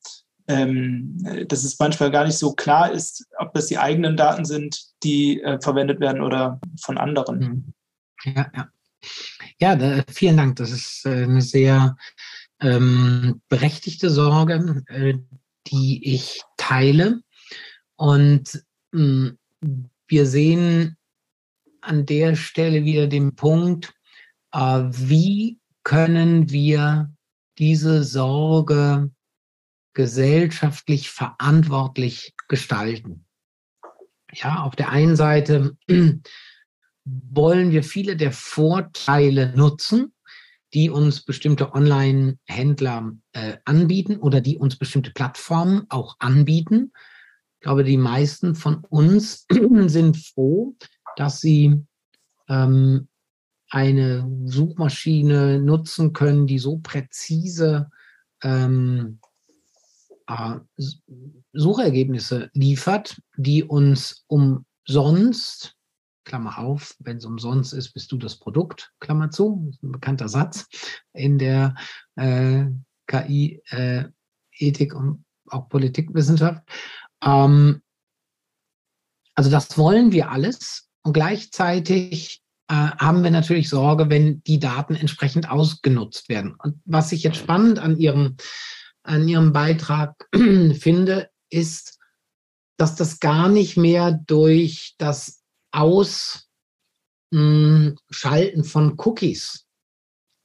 ähm, 0.48 1.18
dass 1.50 1.66
es 1.66 1.78
manchmal 1.80 2.12
gar 2.12 2.26
nicht 2.26 2.38
so 2.38 2.54
klar 2.54 2.92
ist, 2.92 3.28
ob 3.38 3.54
das 3.54 3.68
die 3.68 3.78
eigenen 3.78 4.16
Daten 4.16 4.46
sind, 4.46 4.82
die 5.04 5.42
äh, 5.42 5.60
verwendet 5.60 6.00
werden 6.00 6.22
oder 6.22 6.62
von 6.82 6.98
anderen. 6.98 7.40
Mhm. 7.40 7.74
Ja, 8.24 8.52
ja. 8.56 8.70
Ja, 9.60 9.76
da, 9.76 10.04
vielen 10.08 10.38
Dank. 10.38 10.56
Das 10.56 10.72
ist 10.72 11.06
äh, 11.06 11.24
eine 11.24 11.42
sehr 11.42 11.98
ähm, 12.62 13.42
berechtigte 13.50 14.10
Sorge, 14.10 14.82
äh, 14.88 15.16
die 15.68 16.14
ich 16.14 16.42
teile. 16.56 17.20
Und 17.98 18.64
mh, 18.94 19.34
hm, 19.62 19.90
wir 20.08 20.26
sehen 20.26 20.96
an 21.84 22.06
der 22.06 22.36
Stelle 22.36 22.86
wieder 22.86 23.08
den 23.08 23.36
Punkt, 23.36 23.94
äh, 24.52 24.84
wie 24.90 25.60
können 25.84 26.50
wir 26.50 27.14
diese 27.58 28.04
Sorge 28.04 29.12
gesellschaftlich 29.94 31.10
verantwortlich 31.10 32.34
gestalten. 32.48 33.26
Ja, 34.32 34.64
auf 34.64 34.76
der 34.76 34.90
einen 34.90 35.16
Seite 35.16 35.78
wollen 37.06 37.72
wir 37.72 37.84
viele 37.84 38.16
der 38.16 38.32
Vorteile 38.32 39.54
nutzen, 39.56 40.14
die 40.74 40.90
uns 40.90 41.24
bestimmte 41.24 41.74
Online-Händler 41.74 43.12
äh, 43.34 43.58
anbieten 43.66 44.18
oder 44.18 44.42
die 44.42 44.58
uns 44.58 44.78
bestimmte 44.78 45.12
Plattformen 45.12 45.86
auch 45.90 46.16
anbieten. 46.18 46.92
Ich 47.60 47.66
glaube, 47.66 47.84
die 47.84 47.98
meisten 47.98 48.56
von 48.56 48.84
uns 48.90 49.46
sind 49.86 50.18
froh, 50.18 50.76
dass 51.16 51.40
sie 51.40 51.86
ähm, 52.48 53.08
eine 53.70 54.30
Suchmaschine 54.46 55.60
nutzen 55.60 56.14
können, 56.14 56.46
die 56.46 56.60
so 56.60 56.78
präzise 56.78 57.90
ähm, 58.44 59.20
äh, 60.28 60.60
Suchergebnisse 61.54 62.50
liefert, 62.54 63.20
die 63.36 63.64
uns 63.64 64.26
umsonst, 64.28 65.76
Klammer 66.26 66.60
auf, 66.60 66.96
wenn 67.00 67.18
es 67.18 67.26
umsonst 67.26 67.74
ist, 67.74 67.94
bist 67.94 68.12
du 68.12 68.18
das 68.18 68.38
Produkt, 68.38 68.94
Klammer 69.00 69.30
zu, 69.32 69.74
ein 69.82 69.92
bekannter 69.92 70.30
Satz 70.30 70.68
in 71.12 71.38
der 71.38 71.76
äh, 72.16 72.66
KI-Ethik 73.08 74.94
äh, 74.94 74.96
und 74.96 75.26
auch 75.50 75.68
Politikwissenschaft. 75.68 76.64
Ähm, 77.24 77.82
also 79.36 79.50
das 79.50 79.78
wollen 79.78 80.12
wir 80.12 80.30
alles 80.30 80.90
und 81.04 81.14
gleichzeitig 81.14 82.42
äh, 82.70 82.74
haben 82.74 83.24
wir 83.24 83.32
natürlich 83.32 83.70
Sorge, 83.70 84.10
wenn 84.10 84.42
die 84.44 84.60
Daten 84.60 84.96
entsprechend 84.96 85.50
ausgenutzt 85.50 86.30
werden. 86.30 86.56
Und 86.58 86.82
was 86.86 87.12
ich 87.12 87.24
jetzt 87.24 87.38
spannend 87.38 87.80
an 87.80 87.98
Ihrem, 87.98 88.38
an 89.04 89.28
Ihrem 89.28 89.52
Beitrag 89.52 90.28
finde, 90.34 91.30
ist, 91.50 92.00
dass 92.78 92.96
das 92.96 93.20
gar 93.20 93.50
nicht 93.50 93.78
mehr 93.78 94.12
durch 94.12 94.96
das 94.98 95.44
Ausschalten 95.72 96.44
von 98.64 98.94
Cookies 98.98 99.68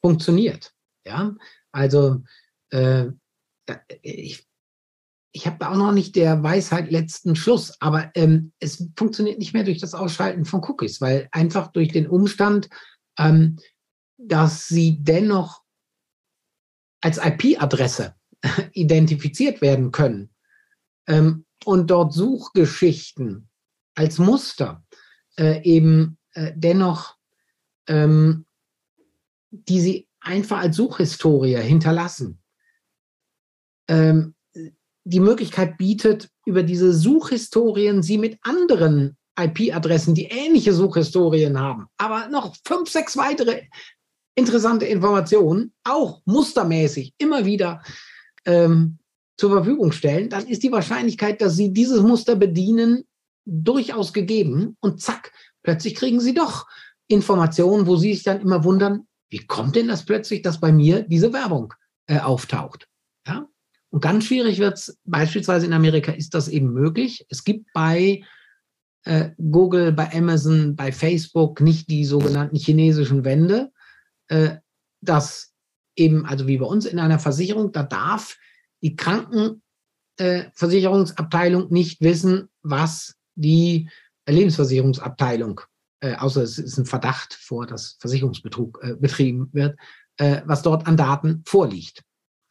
funktioniert. 0.03 0.73
Ja, 1.07 1.35
also 1.73 2.23
äh, 2.71 3.07
ich 4.03 4.47
ich 5.33 5.47
habe 5.47 5.68
auch 5.68 5.76
noch 5.76 5.93
nicht 5.93 6.16
der 6.16 6.43
Weisheit 6.43 6.91
letzten 6.91 7.37
Schluss, 7.37 7.81
aber 7.81 8.11
ähm, 8.14 8.53
es 8.61 8.89
funktioniert 8.97 9.39
nicht 9.39 9.53
mehr 9.53 9.64
durch 9.64 9.79
das 9.79 9.95
Ausschalten 9.95 10.45
von 10.45 10.62
Cookies, 10.64 11.01
weil 11.01 11.29
einfach 11.33 11.68
durch 11.68 11.89
den 11.93 12.09
Umstand, 12.09 12.68
ähm, 13.18 13.59
dass 14.16 14.68
sie 14.68 14.99
dennoch 15.01 15.62
als 17.01 17.18
IP-Adresse 17.18 18.14
identifiziert 18.72 19.61
werden 19.61 19.93
können 19.93 20.31
ähm, 21.07 21.45
und 21.64 21.91
dort 21.91 22.12
Suchgeschichten 22.12 23.49
als 23.95 24.18
Muster 24.18 24.85
äh, 25.39 25.62
eben 25.62 26.18
äh, 26.33 26.53
dennoch, 26.57 27.16
ähm, 27.87 28.47
die 29.51 29.81
sie 29.81 30.09
einfach 30.20 30.59
als 30.59 30.76
Suchhistorie 30.76 31.57
hinterlassen. 31.57 32.43
Die 35.11 35.21
Möglichkeit 35.21 35.79
bietet, 35.79 36.29
über 36.45 36.63
diese 36.63 36.93
Suchhistorien 36.93 38.03
sie 38.03 38.19
mit 38.19 38.39
anderen 38.43 39.17
IP-Adressen, 39.41 40.15
die 40.15 40.27
ähnliche 40.27 40.75
Suchhistorien 40.75 41.59
haben, 41.59 41.87
aber 41.97 42.29
noch 42.29 42.55
fünf, 42.67 42.91
sechs 42.91 43.17
weitere 43.17 43.63
interessante 44.35 44.85
Informationen, 44.85 45.73
auch 45.85 46.21
mustermäßig 46.27 47.15
immer 47.17 47.47
wieder 47.47 47.83
ähm, 48.45 48.99
zur 49.39 49.51
Verfügung 49.51 49.93
stellen, 49.93 50.29
dann 50.29 50.47
ist 50.47 50.63
die 50.63 50.73
Wahrscheinlichkeit, 50.73 51.41
dass 51.41 51.57
sie 51.57 51.73
dieses 51.73 52.03
Muster 52.03 52.37
bedienen, 52.37 53.05
durchaus 53.47 54.13
gegeben. 54.13 54.77
Und 54.81 55.01
zack, 55.01 55.33
plötzlich 55.63 55.95
kriegen 55.95 56.21
sie 56.21 56.35
doch 56.35 56.67
Informationen, 57.07 57.87
wo 57.87 57.97
sie 57.97 58.13
sich 58.13 58.25
dann 58.25 58.43
immer 58.43 58.63
wundern, 58.63 59.07
wie 59.31 59.47
kommt 59.47 59.77
denn 59.77 59.89
das 59.89 60.05
plötzlich, 60.05 60.43
dass 60.43 60.61
bei 60.61 60.71
mir 60.71 61.03
diese 61.03 61.33
Werbung 61.33 61.73
äh, 62.07 62.19
auftaucht? 62.19 62.89
Ja? 63.27 63.49
Und 63.91 64.01
ganz 64.01 64.24
schwierig 64.24 64.59
wird 64.59 64.78
es, 64.78 64.99
beispielsweise 65.05 65.66
in 65.66 65.72
Amerika 65.72 66.12
ist 66.12 66.34
das 66.34 66.49
eben 66.49 66.72
möglich. 66.72 67.26
Es 67.30 67.45
gibt 67.45 67.72
bei 67.72 68.22
äh, 69.05 69.30
Google, 69.39 69.93
bei 69.93 70.12
Amazon, 70.12 70.76
bei 70.76 70.93
Facebook 70.93 71.61
nicht 71.61 71.89
die 71.89 72.05
sogenannten 72.05 72.57
chinesischen 72.57 73.24
Wände, 73.24 73.72
äh, 74.28 74.57
dass 75.01 75.55
eben, 75.97 76.26
also 76.26 76.47
wie 76.47 76.59
bei 76.59 76.66
uns 76.66 76.84
in 76.84 76.99
einer 76.99 77.18
Versicherung, 77.18 77.72
da 77.72 77.82
darf 77.82 78.36
die 78.82 78.97
Krankenversicherungsabteilung 78.97 81.70
äh, 81.70 81.72
nicht 81.72 82.01
wissen, 82.01 82.49
was 82.62 83.16
die 83.34 83.89
Lebensversicherungsabteilung, 84.28 85.61
äh, 86.01 86.16
außer 86.16 86.43
es 86.43 86.59
ist 86.59 86.78
ein 86.78 86.86
Verdacht 86.86 87.34
vor, 87.34 87.66
dass 87.66 87.97
Versicherungsbetrug 88.01 88.80
äh, 88.82 88.97
betrieben 88.97 89.49
wird, 89.53 89.78
äh, 90.18 90.43
was 90.45 90.62
dort 90.62 90.86
an 90.86 90.97
Daten 90.97 91.43
vorliegt. 91.47 92.03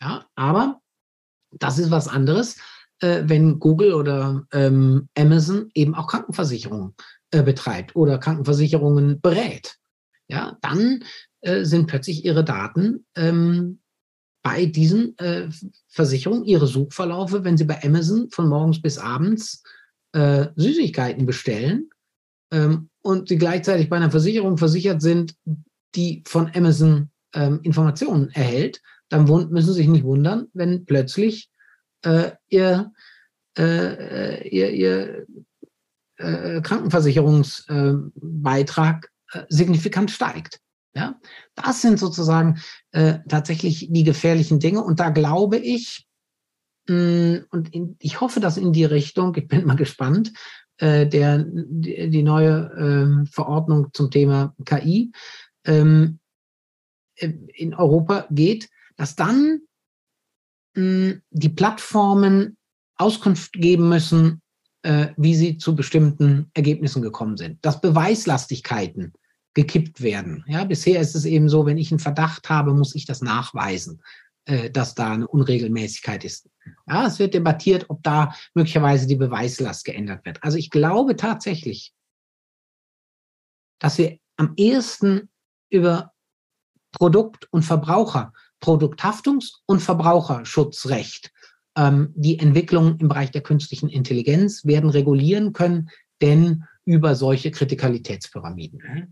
Ja, 0.02 0.26
aber 0.36 0.82
das 1.52 1.80
ist 1.80 1.92
was 1.92 2.08
anderes, 2.08 2.58
äh, 3.00 3.24
wenn 3.26 3.60
Google 3.60 3.94
oder 3.94 4.46
ähm, 4.52 5.10
Amazon 5.18 5.70
eben 5.74 5.96
auch 5.96 6.08
Krankenversicherungen 6.08 6.96
äh, 7.32 7.44
betreibt 7.44 7.96
oder 7.96 8.18
Krankenversicherungen 8.18 9.22
berät. 9.22 9.76
Ja, 10.28 10.58
dann 10.62 11.04
äh, 11.42 11.64
sind 11.64 11.88
plötzlich 11.88 12.26
ihre 12.26 12.44
Daten 12.44 13.06
ähm, 13.16 13.80
bei 14.44 14.66
diesen 14.66 15.18
äh, 15.20 15.50
Versicherungen, 15.90 16.46
ihre 16.46 16.68
Suchverlaufe, 16.68 17.44
wenn 17.44 17.58
sie 17.58 17.66
bei 17.66 17.84
Amazon 17.84 18.30
von 18.32 18.48
morgens 18.48 18.82
bis 18.82 18.98
abends 18.98 19.64
äh, 20.14 20.48
Süßigkeiten 20.56 21.26
bestellen 21.26 21.90
ähm, 22.52 22.90
und 23.02 23.30
sie 23.30 23.38
gleichzeitig 23.38 23.90
bei 23.90 23.98
einer 23.98 24.12
Versicherung 24.12 24.58
versichert 24.58 25.02
sind, 25.02 25.36
die 25.96 26.24
von 26.26 26.50
Amazon 26.54 27.10
ähm, 27.34 27.60
Informationen 27.64 28.30
erhält, 28.30 28.82
dann 29.10 29.26
müssen 29.26 29.74
Sie 29.74 29.74
sich 29.74 29.88
nicht 29.88 30.04
wundern, 30.04 30.48
wenn 30.54 30.86
plötzlich 30.86 31.50
äh, 32.04 32.32
Ihr, 32.50 32.92
äh, 33.58 34.48
Ihr, 34.50 34.72
ihr 34.72 35.26
äh, 36.18 36.62
Krankenversicherungsbeitrag 36.62 39.12
äh, 39.34 39.44
signifikant 39.50 40.10
steigt. 40.10 40.62
Ja? 40.96 41.20
Das 41.56 41.82
sind 41.82 42.00
sozusagen 42.00 42.62
äh, 42.92 43.20
tatsächlich 43.28 43.90
die 43.92 44.04
gefährlichen 44.04 44.60
Dinge. 44.60 44.84
Und 44.84 45.00
da 45.00 45.12
glaube 45.12 45.58
ich, 45.58 46.08
mh, 46.88 46.96
mm, 46.96 47.46
und 47.52 47.72
in, 47.74 47.96
ich 48.00 48.20
hoffe, 48.20 48.40
dass 48.40 48.58
in 48.58 48.74
die 48.74 48.86
Richtung, 48.86 49.36
ich 49.36 49.48
bin 49.48 49.66
mal 49.66 49.76
gespannt, 49.76 50.34
äh, 50.78 51.06
der, 51.06 51.46
die, 51.48 52.24
neue 52.24 53.26
Verordnung 53.32 53.90
zum 53.94 54.10
Thema 54.12 54.56
KI 54.66 55.12
ähm, 55.66 56.20
in 57.16 57.74
Europa 57.74 58.28
geht, 58.30 58.70
dass 58.98 59.16
dann 59.16 59.62
mh, 60.76 61.22
die 61.32 61.50
Plattformen 61.50 62.58
Auskunft 62.98 63.54
geben 63.54 63.90
müssen, 63.90 64.42
äh, 64.82 65.08
wie 65.18 65.36
sie 65.36 65.58
zu 65.58 65.76
bestimmten 65.76 66.52
Ergebnissen 66.54 67.02
gekommen 67.02 67.38
sind. 67.38 67.64
Dass 67.64 67.80
Beweislastigkeiten 67.80 69.14
gekippt 69.54 70.02
werden. 70.02 70.44
Ja, 70.48 70.66
bisher 70.66 71.00
ist 71.00 71.16
es 71.16 71.26
eben 71.26 71.48
so, 71.50 71.66
wenn 71.66 71.78
ich 71.78 71.92
einen 71.92 72.00
Verdacht 72.00 72.50
habe, 72.50 72.74
muss 72.74 72.96
ich 72.96 73.06
das 73.06 73.22
nachweisen. 73.22 74.02
äh, 74.48 74.72
dass 74.72 74.96
da 74.96 75.12
eine 75.12 75.28
Unregelmäßigkeit 75.28 76.24
ist. 76.24 76.50
Ja, 76.88 77.06
es 77.06 77.20
wird 77.20 77.34
debattiert, 77.34 77.86
ob 77.90 78.02
da 78.02 78.34
möglicherweise 78.54 79.06
die 79.06 79.18
Beweislast 79.18 79.84
geändert 79.84 80.26
wird. 80.26 80.42
Also 80.42 80.58
ich 80.58 80.70
glaube 80.70 81.18
tatsächlich, 81.18 81.94
dass 83.80 83.98
wir 83.98 84.18
am 84.38 84.54
ehesten 84.56 85.30
über 85.70 86.14
Produkt- 86.94 87.48
und 87.52 87.64
Verbraucher, 87.64 88.32
Produkthaftungs- 88.62 89.60
und 89.66 89.82
Verbraucherschutzrecht 89.82 91.32
ähm, 91.78 92.14
die 92.16 92.40
Entwicklung 92.40 92.98
im 93.00 93.08
Bereich 93.08 93.32
der 93.32 93.42
künstlichen 93.42 93.90
Intelligenz 93.90 94.66
werden 94.66 94.90
regulieren 94.90 95.54
können, 95.54 95.90
denn 96.22 96.64
über 96.86 97.16
solche 97.16 97.52
Kritikalitätspyramiden. 97.52 98.82
Mhm. 98.82 99.08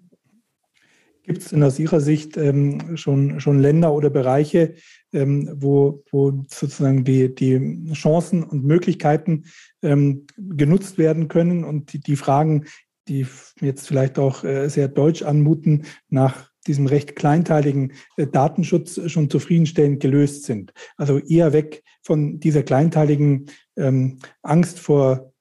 Gibt 1.24 1.40
es 1.40 1.50
denn 1.50 1.64
aus 1.64 1.80
Ihrer 1.80 2.02
Sicht 2.02 2.38
ähm, 2.38 2.98
schon, 2.98 3.40
schon 3.40 3.60
Länder 3.60 3.94
oder 3.94 4.12
Bereiche, 4.12 4.76
ähm, 5.12 5.52
wo, 5.56 6.04
wo 6.12 6.46
sozusagen 6.48 7.04
die, 7.04 7.34
die 7.34 7.92
Chancen 7.94 8.44
und 8.44 8.64
Möglichkeiten 8.64 9.46
ähm, 9.82 10.28
genutzt 10.38 11.00
werden 11.00 11.28
können 11.28 11.64
und 11.64 11.94
die, 11.94 12.00
die 12.00 12.16
Fragen, 12.16 12.66
die 13.08 13.26
jetzt 13.60 13.88
vielleicht 13.88 14.20
auch 14.20 14.44
äh, 14.44 14.70
sehr 14.70 14.88
deutsch 14.88 15.24
anmuten, 15.24 15.86
nach 16.10 16.52
diesem 16.68 16.88
recht 16.88 17.16
kleinteiligen 17.16 17.94
äh, 18.18 18.28
Datenschutz 18.28 19.00
schon 19.10 19.30
zufriedenstellend 19.30 20.00
gelöst 20.00 20.44
sind? 20.44 20.74
Also 20.98 21.20
eher 21.20 21.54
weg 21.54 21.84
von 22.02 22.40
dieser 22.40 22.64
kleinteiligen 22.64 23.48
ähm, 23.78 24.20
Angst 24.42 24.80
vor 24.80 25.34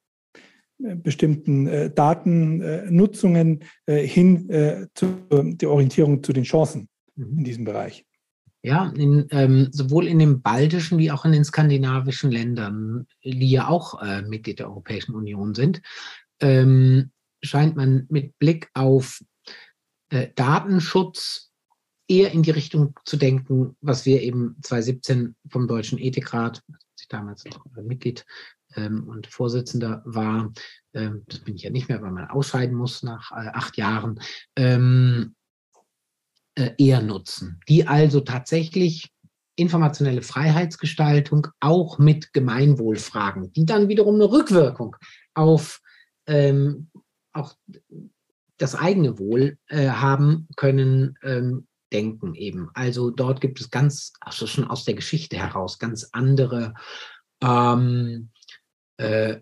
äh, 0.83 0.97
bestimmten 0.97 1.67
äh, 1.67 1.91
Datennutzungen 1.91 3.65
äh, 3.87 4.07
hin 4.07 4.49
äh, 4.51 4.87
zu 4.95 5.17
der 5.31 5.71
Orientierung 5.71 6.23
zu 6.23 6.33
den 6.33 6.45
Chancen 6.45 6.89
mhm. 7.17 7.39
in 7.39 7.45
diesem 7.45 7.65
Bereich. 7.65 8.05
Ja, 8.63 8.91
in, 8.97 9.27
ähm, 9.31 9.69
sowohl 9.73 10.07
in 10.07 10.19
den 10.19 10.41
baltischen 10.41 10.97
wie 10.97 11.11
auch 11.11 11.27
in 11.27 11.33
den 11.33 11.45
skandinavischen 11.45 12.31
Ländern, 12.31 13.07
die 13.23 13.51
ja 13.51 13.69
auch 13.69 14.01
äh, 14.01 14.23
Mitglied 14.23 14.59
der 14.59 14.69
Europäischen 14.69 15.15
Union 15.15 15.55
sind, 15.55 15.83
ähm, 16.41 17.11
scheint 17.43 17.77
man 17.77 18.07
mit 18.09 18.39
Blick 18.39 18.71
auf 18.73 19.21
äh, 20.11 20.29
Datenschutz 20.35 21.51
eher 22.09 22.33
in 22.33 22.43
die 22.43 22.51
Richtung 22.51 22.99
zu 23.05 23.17
denken, 23.17 23.77
was 23.81 24.05
wir 24.05 24.23
eben 24.23 24.57
2017 24.63 25.37
vom 25.49 25.69
Deutschen 25.69 25.99
Ethikrat, 25.99 26.63
ich 27.01 27.09
damals 27.09 27.45
noch 27.45 27.65
Mitglied 27.83 28.25
ähm, 28.77 29.09
und 29.09 29.27
Vorsitzender 29.27 30.03
war, 30.05 30.53
ähm, 30.93 31.25
das 31.27 31.41
bin 31.41 31.57
ich 31.57 31.63
ja 31.63 31.71
nicht 31.71 31.89
mehr, 31.89 32.03
weil 32.03 32.13
man 32.13 32.29
ausscheiden 32.29 32.77
muss 32.77 33.03
nach 33.03 33.31
äh, 33.33 33.49
acht 33.49 33.77
Jahren, 33.77 34.21
ähm, 34.57 35.35
äh, 36.57 36.71
eher 36.79 37.03
nutzen. 37.03 37.61
Die 37.69 37.87
also 37.87 38.21
tatsächlich 38.21 39.11
informationelle 39.57 40.23
Freiheitsgestaltung 40.23 41.49
auch 41.61 41.99
mit 41.99 42.33
Gemeinwohlfragen, 42.33 43.53
die 43.53 43.67
dann 43.67 43.89
wiederum 43.89 44.17
eine 44.17 44.31
Rückwirkung 44.31 44.97
auf 45.35 45.81
ähm, 46.27 46.91
auch 47.33 47.55
das 48.65 48.75
eigene 48.75 49.19
Wohl 49.19 49.59
äh, 49.69 49.89
haben 49.89 50.49
können, 50.57 51.19
ähm, 51.23 51.67
denken 51.93 52.35
eben. 52.35 52.71
Also 52.73 53.11
dort 53.11 53.43
gibt 53.43 53.61
es 53.61 53.71
ganz, 53.71 54.15
also 54.21 54.47
schon 54.47 54.65
aus 54.65 54.87
der 54.87 54.95
Geschichte 54.95 55.37
heraus, 55.37 55.79
ganz 55.79 56.09
andere 56.13 56.73
ähm, 57.43 58.31
äh, 58.97 59.41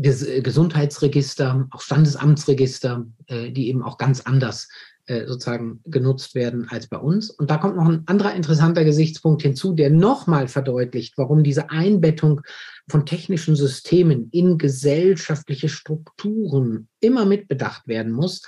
Ges 0.00 0.26
Gesundheitsregister, 0.42 1.66
auch 1.70 1.80
Standesamtsregister, 1.80 3.06
äh, 3.26 3.50
die 3.50 3.68
eben 3.68 3.82
auch 3.82 3.98
ganz 3.98 4.20
anders 4.20 4.68
äh, 5.06 5.26
sozusagen 5.26 5.80
genutzt 5.86 6.34
werden 6.34 6.68
als 6.68 6.86
bei 6.86 6.98
uns. 6.98 7.30
Und 7.30 7.50
da 7.50 7.56
kommt 7.56 7.76
noch 7.76 7.88
ein 7.88 8.02
anderer 8.06 8.34
interessanter 8.34 8.84
Gesichtspunkt 8.84 9.42
hinzu, 9.42 9.72
der 9.72 9.90
nochmal 9.90 10.48
verdeutlicht, 10.48 11.16
warum 11.16 11.42
diese 11.42 11.70
Einbettung 11.70 12.42
von 12.88 13.06
technischen 13.06 13.56
Systemen 13.56 14.28
in 14.32 14.58
gesellschaftliche 14.58 15.68
Strukturen 15.68 16.88
immer 17.00 17.24
mitbedacht 17.24 17.88
werden 17.88 18.12
muss. 18.12 18.42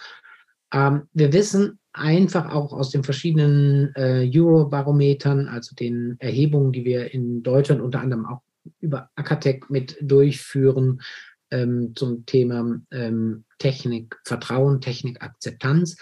Ähm, 0.73 1.09
wir 1.15 1.33
wissen 1.33 1.79
einfach 1.93 2.53
auch 2.53 2.73
aus 2.73 2.91
den 2.91 3.05
verschiedenen 3.05 3.93
äh, 3.97 4.31
Eurobarometern, 4.33 5.49
also 5.49 5.75
den 5.75 6.17
Erhebungen, 6.21 6.73
die 6.73 6.85
wir 6.85 7.13
in 7.13 7.43
Deutschland 7.43 7.81
unter 7.81 8.01
anderem 8.01 8.27
auch 8.27 8.43
über 8.81 9.09
Akatec 9.17 9.71
mit 9.71 9.97
durchführen 10.01 11.01
ähm, 11.51 11.93
zum 11.95 12.27
Thema 12.27 12.81
ähm, 12.91 13.45
Technik, 13.59 14.19
Vertrauen, 14.25 14.81
Technik, 14.81 15.23
Akzeptanz, 15.23 15.97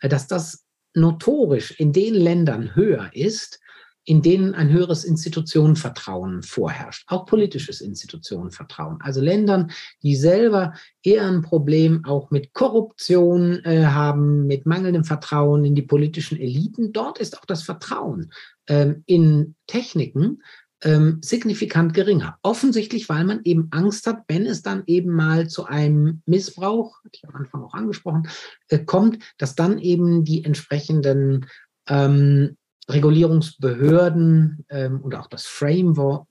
äh, 0.00 0.08
dass 0.08 0.26
das 0.26 0.64
notorisch 0.94 1.72
in 1.72 1.92
den 1.92 2.14
Ländern 2.14 2.74
höher 2.74 3.10
ist, 3.12 3.60
in 4.06 4.20
denen 4.20 4.54
ein 4.54 4.70
höheres 4.70 5.04
Institutionenvertrauen 5.04 6.42
vorherrscht, 6.42 7.04
auch 7.06 7.24
politisches 7.24 7.80
Institutionenvertrauen. 7.80 8.98
Also 9.00 9.22
Ländern, 9.22 9.70
die 10.02 10.14
selber 10.14 10.74
eher 11.02 11.26
ein 11.26 11.40
Problem 11.40 12.04
auch 12.04 12.30
mit 12.30 12.52
Korruption 12.52 13.64
äh, 13.64 13.86
haben, 13.86 14.46
mit 14.46 14.66
mangelndem 14.66 15.04
Vertrauen 15.04 15.64
in 15.64 15.74
die 15.74 15.82
politischen 15.82 16.38
Eliten. 16.38 16.92
Dort 16.92 17.18
ist 17.18 17.38
auch 17.38 17.46
das 17.46 17.62
Vertrauen 17.62 18.30
ähm, 18.68 19.02
in 19.06 19.54
Techniken 19.66 20.42
ähm, 20.82 21.18
signifikant 21.22 21.94
geringer. 21.94 22.38
Offensichtlich, 22.42 23.08
weil 23.08 23.24
man 23.24 23.40
eben 23.44 23.68
Angst 23.70 24.06
hat, 24.06 24.22
wenn 24.28 24.46
es 24.46 24.62
dann 24.62 24.82
eben 24.86 25.10
mal 25.10 25.48
zu 25.48 25.64
einem 25.64 26.22
Missbrauch, 26.26 27.02
hatte 27.04 27.14
ich 27.14 27.28
am 27.28 27.34
Anfang 27.34 27.62
auch 27.62 27.74
angesprochen, 27.74 28.28
äh, 28.68 28.78
kommt, 28.78 29.18
dass 29.38 29.54
dann 29.54 29.78
eben 29.78 30.24
die 30.24 30.44
entsprechenden 30.44 31.46
ähm, 31.88 32.56
Regulierungsbehörden 32.88 34.66
ähm, 34.68 35.00
und 35.00 35.14
auch 35.14 35.26
das 35.28 35.46
Framework, 35.46 36.26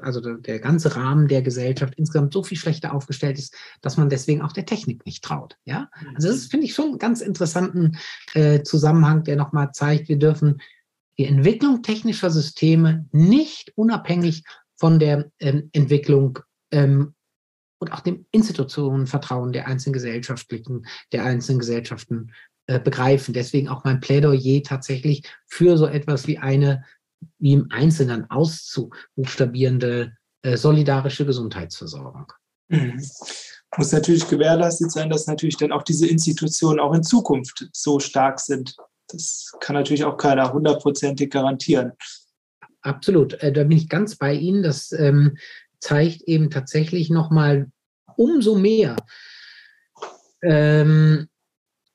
also 0.00 0.20
der, 0.20 0.34
der, 0.38 0.58
ganze 0.58 0.96
Rahmen 0.96 1.28
der 1.28 1.42
Gesellschaft 1.42 1.94
insgesamt 1.96 2.32
so 2.32 2.42
viel 2.42 2.58
schlechter 2.58 2.94
aufgestellt 2.94 3.38
ist, 3.38 3.54
dass 3.80 3.96
man 3.96 4.08
deswegen 4.08 4.42
auch 4.42 4.52
der 4.52 4.66
Technik 4.66 5.04
nicht 5.06 5.22
traut. 5.22 5.56
Ja, 5.64 5.90
also 6.14 6.28
das 6.28 6.46
finde 6.46 6.66
ich 6.66 6.74
schon 6.74 6.86
einen 6.86 6.98
ganz 6.98 7.20
interessanten 7.20 7.98
äh, 8.32 8.62
Zusammenhang, 8.62 9.24
der 9.24 9.36
nochmal 9.36 9.70
zeigt, 9.72 10.08
wir 10.08 10.18
dürfen 10.18 10.60
die 11.18 11.26
Entwicklung 11.26 11.82
technischer 11.82 12.30
Systeme 12.30 13.06
nicht 13.12 13.72
unabhängig 13.76 14.44
von 14.76 14.98
der 14.98 15.30
ähm, 15.38 15.70
Entwicklung 15.72 16.40
ähm, 16.72 17.14
und 17.78 17.92
auch 17.92 18.00
dem 18.00 18.26
Institutionenvertrauen 18.30 19.52
der 19.52 19.66
einzelnen 19.66 19.92
Gesellschaftlichen, 19.94 20.86
der 21.12 21.24
einzelnen 21.24 21.58
Gesellschaften 21.58 22.32
äh, 22.66 22.80
begreifen. 22.80 23.34
Deswegen 23.34 23.68
auch 23.68 23.84
mein 23.84 24.00
Plädoyer 24.00 24.62
tatsächlich 24.62 25.22
für 25.46 25.76
so 25.76 25.86
etwas 25.86 26.26
wie 26.26 26.38
eine, 26.38 26.84
wie 27.38 27.52
im 27.52 27.68
Einzelnen 27.70 28.30
auszubuchstabierende 28.30 30.16
äh, 30.42 30.56
solidarische 30.56 31.26
Gesundheitsversorgung. 31.26 32.32
Mhm. 32.68 33.02
Muss 33.76 33.92
natürlich 33.92 34.28
gewährleistet 34.28 34.92
sein, 34.92 35.10
dass 35.10 35.26
natürlich 35.26 35.56
dann 35.56 35.72
auch 35.72 35.82
diese 35.82 36.06
Institutionen 36.06 36.80
auch 36.80 36.94
in 36.94 37.02
Zukunft 37.02 37.68
so 37.72 37.98
stark 38.00 38.40
sind, 38.40 38.76
das 39.08 39.52
kann 39.60 39.74
natürlich 39.74 40.04
auch 40.04 40.16
keiner 40.16 40.52
hundertprozentig 40.52 41.30
garantieren. 41.30 41.92
Absolut, 42.82 43.34
äh, 43.42 43.52
da 43.52 43.64
bin 43.64 43.78
ich 43.78 43.88
ganz 43.88 44.16
bei 44.16 44.34
Ihnen. 44.34 44.62
Das 44.62 44.92
ähm, 44.92 45.36
zeigt 45.80 46.22
eben 46.22 46.50
tatsächlich 46.50 47.10
nochmal 47.10 47.70
umso 48.16 48.56
mehr 48.56 48.96
ähm, 50.42 51.28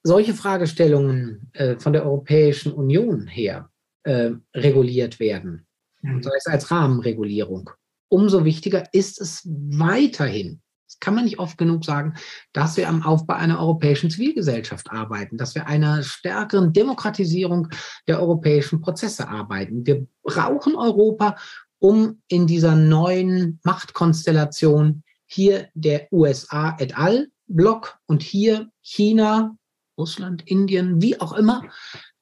solche 0.04 0.34
Fragestellungen 0.34 1.52
äh, 1.54 1.78
von 1.78 1.94
der 1.94 2.06
Europäischen 2.06 2.72
Union 2.72 3.28
her 3.28 3.70
äh, 4.04 4.32
reguliert 4.56 5.20
werden, 5.20 5.68
mhm. 6.02 6.24
sei 6.24 6.32
es 6.38 6.48
als 6.48 6.72
Rahmenregulierung. 6.72 7.70
Umso 8.10 8.44
wichtiger 8.46 8.84
ist 8.92 9.22
es 9.22 9.44
weiterhin, 9.46 10.62
das 10.90 11.00
kann 11.00 11.14
man 11.14 11.26
nicht 11.26 11.38
oft 11.38 11.60
genug 11.60 11.86
sagen, 11.86 12.16
dass 12.52 12.76
wir 12.76 12.90
am 12.90 13.04
Aufbau 13.04 13.36
einer 13.36 13.60
europäischen 13.60 14.10
Zivilgesellschaft 14.10 14.90
arbeiten, 14.90 15.38
dass 15.38 15.54
wir 15.54 15.68
einer 15.68 16.02
stärkeren 16.02 16.74
Demokratisierung 16.74 17.68
der 18.08 18.20
europäischen 18.20 18.82
Prozesse 18.82 19.28
arbeiten. 19.28 19.86
Wir 19.86 20.08
brauchen 20.24 20.76
Europa, 20.76 21.36
um 21.78 22.24
in 22.28 22.48
dieser 22.48 22.76
neuen 22.76 23.60
Machtkonstellation 23.64 25.04
hier 25.28 25.70
der 25.76 26.12
USA 26.12 26.76
et 26.80 26.98
al. 26.98 27.28
Block 27.52 27.98
und 28.06 28.22
hier 28.22 28.70
China, 28.82 29.56
Russland, 29.98 30.48
Indien, 30.48 31.02
wie 31.02 31.20
auch 31.20 31.34
immer, 31.34 31.64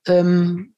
ähm, 0.05 0.73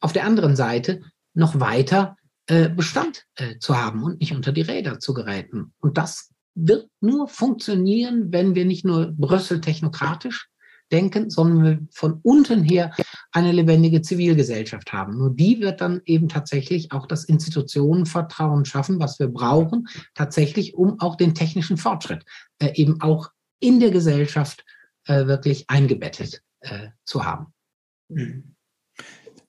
auf 0.00 0.12
der 0.12 0.24
anderen 0.24 0.56
Seite 0.56 1.00
noch 1.32 1.58
weiter 1.58 2.16
äh, 2.46 2.68
Bestand 2.68 3.24
äh, 3.36 3.58
zu 3.58 3.78
haben 3.78 4.02
und 4.02 4.20
nicht 4.20 4.34
unter 4.34 4.52
die 4.52 4.60
Räder 4.60 4.98
zu 4.98 5.14
geraten. 5.14 5.72
Und 5.80 5.96
das 5.96 6.33
wird 6.54 6.88
nur 7.00 7.28
funktionieren, 7.28 8.32
wenn 8.32 8.54
wir 8.54 8.64
nicht 8.64 8.84
nur 8.84 9.12
Brüssel 9.12 9.60
technokratisch 9.60 10.48
denken, 10.92 11.30
sondern 11.30 11.64
wir 11.64 11.86
von 11.90 12.20
unten 12.22 12.62
her 12.62 12.94
eine 13.32 13.52
lebendige 13.52 14.02
Zivilgesellschaft 14.02 14.92
haben. 14.92 15.18
Nur 15.18 15.34
die 15.34 15.60
wird 15.60 15.80
dann 15.80 16.02
eben 16.04 16.28
tatsächlich 16.28 16.92
auch 16.92 17.06
das 17.06 17.24
Institutionenvertrauen 17.24 18.64
schaffen, 18.64 19.00
was 19.00 19.18
wir 19.18 19.28
brauchen, 19.28 19.88
tatsächlich, 20.14 20.74
um 20.74 21.00
auch 21.00 21.16
den 21.16 21.34
technischen 21.34 21.76
Fortschritt 21.76 22.24
äh, 22.58 22.72
eben 22.74 23.00
auch 23.00 23.30
in 23.60 23.80
der 23.80 23.90
Gesellschaft 23.90 24.64
äh, 25.06 25.26
wirklich 25.26 25.68
eingebettet 25.68 26.42
äh, 26.60 26.88
zu 27.04 27.24
haben. 27.24 27.46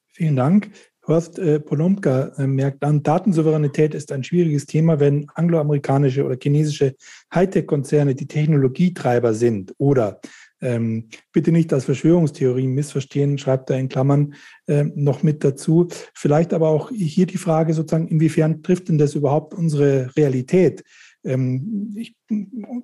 Vielen 0.07 0.35
Dank. 0.35 0.71
Horst 1.07 1.37
äh, 1.37 1.59
Polomka 1.59 2.31
äh, 2.37 2.47
merkt 2.47 2.83
an, 2.83 3.03
Datensouveränität 3.03 3.93
ist 3.93 4.11
ein 4.11 4.23
schwieriges 4.23 4.65
Thema, 4.65 4.99
wenn 4.99 5.27
angloamerikanische 5.35 6.25
oder 6.25 6.37
chinesische 6.41 6.95
Hightech-Konzerne 7.33 8.15
die 8.15 8.27
Technologietreiber 8.27 9.33
sind. 9.33 9.73
Oder 9.77 10.19
ähm, 10.61 11.09
bitte 11.31 11.51
nicht 11.51 11.71
als 11.73 11.85
Verschwörungstheorien 11.85 12.71
missverstehen, 12.71 13.37
schreibt 13.37 13.69
er 13.69 13.77
in 13.77 13.89
Klammern 13.89 14.33
äh, 14.67 14.85
noch 14.95 15.21
mit 15.21 15.43
dazu. 15.43 15.87
Vielleicht 16.13 16.53
aber 16.53 16.69
auch 16.69 16.89
hier 16.91 17.27
die 17.27 17.37
Frage 17.37 17.73
sozusagen, 17.73 18.07
inwiefern 18.07 18.63
trifft 18.63 18.89
denn 18.89 18.97
das 18.97 19.15
überhaupt 19.15 19.53
unsere 19.53 20.15
Realität? 20.15 20.83
Ähm, 21.23 21.93
ich, 21.95 22.15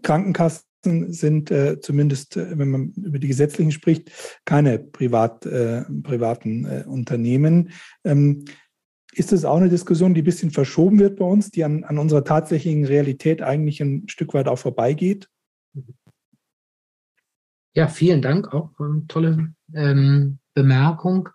Krankenkassen 0.03 0.70
sind 0.83 1.51
äh, 1.51 1.79
zumindest, 1.79 2.37
äh, 2.37 2.57
wenn 2.57 2.69
man 2.69 2.91
über 2.91 3.19
die 3.19 3.27
gesetzlichen 3.27 3.71
spricht, 3.71 4.11
keine 4.45 4.79
privat, 4.79 5.45
äh, 5.45 5.83
privaten 6.03 6.65
äh, 6.65 6.83
Unternehmen. 6.87 7.71
Ähm, 8.03 8.45
ist 9.13 9.31
das 9.31 9.43
auch 9.43 9.57
eine 9.57 9.69
Diskussion, 9.69 10.13
die 10.13 10.21
ein 10.21 10.25
bisschen 10.25 10.51
verschoben 10.51 10.99
wird 10.99 11.17
bei 11.17 11.25
uns, 11.25 11.51
die 11.51 11.63
an, 11.63 11.83
an 11.83 11.97
unserer 11.97 12.23
tatsächlichen 12.23 12.85
Realität 12.85 13.41
eigentlich 13.41 13.81
ein 13.81 14.07
Stück 14.07 14.33
weit 14.33 14.47
auch 14.47 14.57
vorbeigeht? 14.57 15.27
Ja, 17.73 17.87
vielen 17.87 18.21
Dank. 18.21 18.53
Auch 18.53 18.71
ähm, 18.79 19.05
tolle 19.07 19.53
ähm, 19.73 20.39
Bemerkung. 20.53 21.29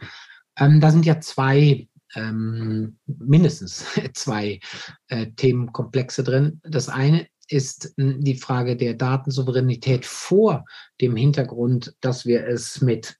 Ähm, 0.59 0.80
da 0.80 0.90
sind 0.90 1.07
ja 1.07 1.20
zwei, 1.20 1.88
ähm, 2.14 2.99
mindestens 3.07 3.86
zwei 4.14 4.61
äh, 5.09 5.26
Themenkomplexe 5.36 6.24
drin. 6.24 6.61
Das 6.62 6.88
eine 6.88 7.26
ist 7.49 7.94
hm, 7.97 8.20
die 8.22 8.36
Frage 8.36 8.76
der 8.76 8.94
Datensouveränität 8.94 10.05
vor 10.05 10.64
dem 11.01 11.16
Hintergrund, 11.16 11.94
dass 12.01 12.26
wir 12.26 12.47
es 12.47 12.80
mit 12.80 13.18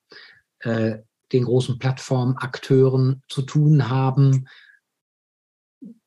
äh, 0.61 0.99
den 1.33 1.45
großen 1.45 1.79
Plattformakteuren 1.79 3.23
zu 3.29 3.43
tun 3.43 3.89
haben, 3.89 4.47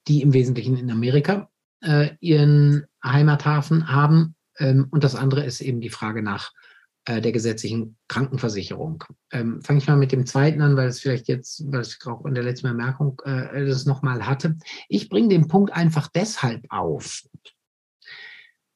die 0.08 0.22
im 0.22 0.34
Wesentlichen 0.34 0.78
in 0.78 0.92
Amerika 0.92 1.50
äh, 1.82 2.12
ihren 2.20 2.86
Heimathafen 3.04 3.90
haben. 3.90 4.36
Ähm, 4.58 4.88
und 4.92 5.04
das 5.04 5.16
andere 5.16 5.46
ist 5.46 5.62
eben 5.62 5.82
die 5.82 5.90
Frage 5.90 6.22
nach 6.24 6.52
äh, 7.06 7.22
der 7.22 7.32
gesetzlichen 7.32 7.98
Krankenversicherung. 8.08 9.04
Ähm, 9.32 9.62
Fange 9.62 9.80
ich 9.80 9.88
mal 9.88 9.98
mit 9.98 10.12
dem 10.12 10.26
zweiten 10.26 10.62
an, 10.62 10.76
weil 10.76 10.88
es 10.88 11.00
vielleicht 11.00 11.28
jetzt, 11.28 11.64
weil 11.72 11.82
ich 11.82 11.98
auch 12.06 12.26
in 12.26 12.34
der 12.34 12.44
letzten 12.44 12.68
Bemerkung 12.68 13.22
äh, 13.26 13.66
das 13.66 13.86
nochmal 13.86 14.26
hatte. 14.26 14.58
Ich 14.88 15.10
bringe 15.10 15.30
den 15.30 15.48
Punkt 15.48 15.74
einfach 15.74 16.08
deshalb 16.08 16.66
auf, 16.70 17.24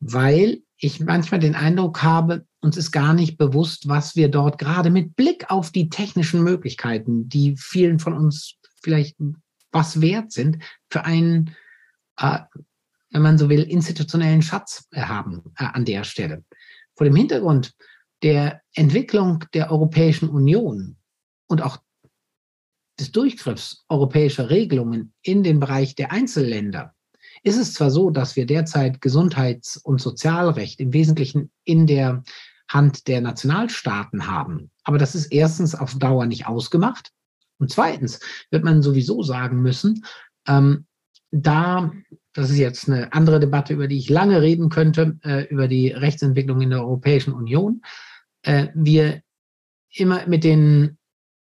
weil 0.05 0.61
ich 0.77 0.99
manchmal 0.99 1.39
den 1.39 1.55
Eindruck 1.55 2.03
habe, 2.03 2.45
uns 2.61 2.75
ist 2.77 2.91
gar 2.91 3.13
nicht 3.13 3.37
bewusst, 3.37 3.87
was 3.87 4.15
wir 4.15 4.29
dort 4.29 4.57
gerade 4.57 4.89
mit 4.89 5.15
Blick 5.15 5.49
auf 5.49 5.71
die 5.71 5.89
technischen 5.89 6.43
Möglichkeiten, 6.43 7.29
die 7.29 7.55
vielen 7.57 7.99
von 7.99 8.13
uns 8.13 8.55
vielleicht 8.81 9.15
was 9.71 10.01
wert 10.01 10.31
sind, 10.31 10.59
für 10.89 11.05
einen, 11.05 11.55
äh, 12.17 12.39
wenn 13.11 13.21
man 13.21 13.37
so 13.37 13.49
will, 13.49 13.63
institutionellen 13.63 14.41
Schatz 14.41 14.87
haben 14.93 15.53
äh, 15.57 15.65
an 15.65 15.85
der 15.85 16.03
Stelle. 16.03 16.43
Vor 16.95 17.05
dem 17.05 17.15
Hintergrund 17.15 17.73
der 18.21 18.61
Entwicklung 18.73 19.45
der 19.53 19.71
Europäischen 19.71 20.29
Union 20.29 20.97
und 21.47 21.61
auch 21.61 21.77
des 22.99 23.11
Durchgriffs 23.11 23.85
europäischer 23.89 24.49
Regelungen 24.49 25.13
in 25.21 25.43
den 25.43 25.59
Bereich 25.59 25.95
der 25.95 26.11
Einzelländer 26.11 26.93
ist 27.43 27.57
es 27.57 27.73
zwar 27.73 27.91
so, 27.91 28.09
dass 28.09 28.35
wir 28.35 28.45
derzeit 28.45 29.01
Gesundheits- 29.01 29.77
und 29.77 30.01
Sozialrecht 30.01 30.79
im 30.79 30.93
Wesentlichen 30.93 31.51
in 31.63 31.87
der 31.87 32.23
Hand 32.69 33.07
der 33.07 33.21
Nationalstaaten 33.21 34.27
haben, 34.27 34.71
aber 34.83 34.97
das 34.97 35.15
ist 35.15 35.27
erstens 35.27 35.75
auf 35.75 35.95
Dauer 35.95 36.25
nicht 36.25 36.47
ausgemacht. 36.47 37.11
Und 37.59 37.71
zweitens 37.71 38.19
wird 38.49 38.63
man 38.63 38.81
sowieso 38.81 39.21
sagen 39.23 39.61
müssen, 39.61 40.05
ähm, 40.47 40.85
da, 41.31 41.91
das 42.33 42.49
ist 42.49 42.57
jetzt 42.57 42.87
eine 42.87 43.13
andere 43.13 43.39
Debatte, 43.39 43.73
über 43.73 43.87
die 43.87 43.97
ich 43.97 44.09
lange 44.09 44.41
reden 44.41 44.69
könnte, 44.69 45.17
äh, 45.23 45.45
über 45.47 45.67
die 45.67 45.89
Rechtsentwicklung 45.89 46.61
in 46.61 46.71
der 46.71 46.81
Europäischen 46.81 47.33
Union, 47.33 47.81
äh, 48.43 48.67
wir 48.73 49.21
immer 49.91 50.25
mit 50.27 50.43
den 50.43 50.97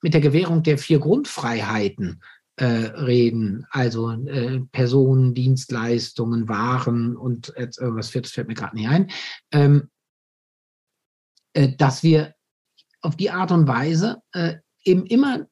mit 0.03 0.15
der 0.15 0.21
Gewährung 0.21 0.63
der 0.63 0.79
vier 0.79 1.01
Grundfreiheiten 1.01 2.23
reden, 2.65 3.67
also 3.71 4.11
äh, 4.11 4.61
Personen, 4.73 5.35
Dienstleistungen, 5.35 6.49
Waren 6.49 7.17
und 7.17 7.53
jetzt 7.57 7.79
irgendwas 7.79 8.09
viertes 8.09 8.33
fällt 8.33 8.49
mir 8.49 8.55
gerade 8.55 8.77
nicht 8.77 8.89
ein, 8.89 9.11
ähm, 9.53 9.91
äh, 11.53 11.77
dass 11.77 12.03
wir 12.03 12.35
auf 13.03 13.17
die 13.17 13.31
Art 13.31 13.53
und 13.53 13.69
Weise 13.69 14.23
äh, 14.33 14.57
eben 14.85 15.07
immer 15.07 15.47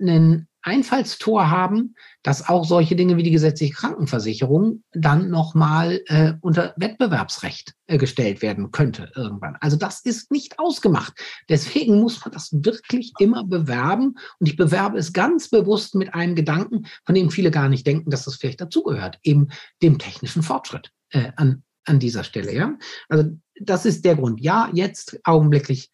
einen 0.00 0.48
Einfallstor 0.62 1.50
haben, 1.50 1.94
dass 2.22 2.48
auch 2.48 2.64
solche 2.64 2.96
Dinge 2.96 3.16
wie 3.16 3.22
die 3.22 3.30
gesetzliche 3.30 3.72
Krankenversicherung 3.72 4.82
dann 4.92 5.30
nochmal 5.30 6.02
äh, 6.06 6.34
unter 6.40 6.74
Wettbewerbsrecht 6.76 7.74
äh, 7.86 7.96
gestellt 7.98 8.42
werden 8.42 8.70
könnte 8.70 9.10
irgendwann. 9.16 9.56
Also 9.60 9.76
das 9.76 10.00
ist 10.00 10.30
nicht 10.30 10.58
ausgemacht. 10.58 11.14
Deswegen 11.48 12.00
muss 12.00 12.22
man 12.24 12.32
das 12.32 12.50
wirklich 12.52 13.12
immer 13.18 13.44
bewerben. 13.44 14.16
Und 14.38 14.48
ich 14.48 14.56
bewerbe 14.56 14.98
es 14.98 15.12
ganz 15.12 15.48
bewusst 15.48 15.94
mit 15.94 16.14
einem 16.14 16.34
Gedanken, 16.34 16.86
von 17.04 17.14
dem 17.14 17.30
viele 17.30 17.50
gar 17.50 17.68
nicht 17.68 17.86
denken, 17.86 18.10
dass 18.10 18.24
das 18.24 18.36
vielleicht 18.36 18.60
dazugehört, 18.60 19.18
eben 19.22 19.48
dem 19.82 19.98
technischen 19.98 20.42
Fortschritt 20.42 20.90
äh, 21.10 21.32
an, 21.36 21.62
an 21.84 21.98
dieser 21.98 22.24
Stelle. 22.24 22.54
Ja? 22.54 22.76
Also 23.08 23.30
das 23.60 23.86
ist 23.86 24.04
der 24.04 24.16
Grund. 24.16 24.40
Ja, 24.40 24.68
jetzt 24.72 25.18
augenblicklich 25.24 25.90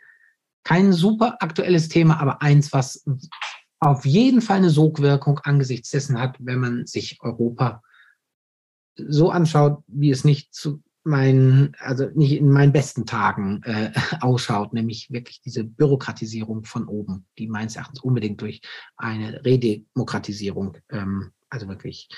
kein 0.65 0.93
super 0.93 1.37
aktuelles 1.39 1.89
Thema, 1.89 2.21
aber 2.21 2.43
eins, 2.43 2.73
was 2.73 3.05
auf 3.87 4.05
jeden 4.05 4.43
Fall 4.43 4.59
eine 4.59 4.71
Sogwirkung 4.71 5.39
angesichts 5.41 5.91
dessen 5.91 6.19
hat, 6.19 6.37
wenn 6.41 6.59
man 6.59 6.87
sich 6.87 7.19
Europa 7.21 7.83
so 8.97 9.31
anschaut, 9.31 9.83
wie 9.87 10.11
es 10.11 10.25
nicht 10.25 10.55
zu 10.55 10.83
meinen, 11.05 11.77
also 11.79 12.11
nicht 12.15 12.33
in 12.33 12.51
meinen 12.51 12.73
besten 12.73 13.07
Tagen 13.07 13.63
äh, 13.63 13.93
ausschaut, 14.21 14.73
nämlich 14.73 15.11
wirklich 15.11 15.41
diese 15.41 15.63
Bürokratisierung 15.63 16.65
von 16.65 16.89
oben, 16.89 17.27
die 17.39 17.47
meines 17.47 17.77
Erachtens 17.77 18.01
unbedingt 18.01 18.41
durch 18.41 18.61
eine 18.97 19.45
Redemokratisierung, 19.45 20.79
ähm, 20.91 21.33
also 21.49 21.69
wirklich 21.69 22.09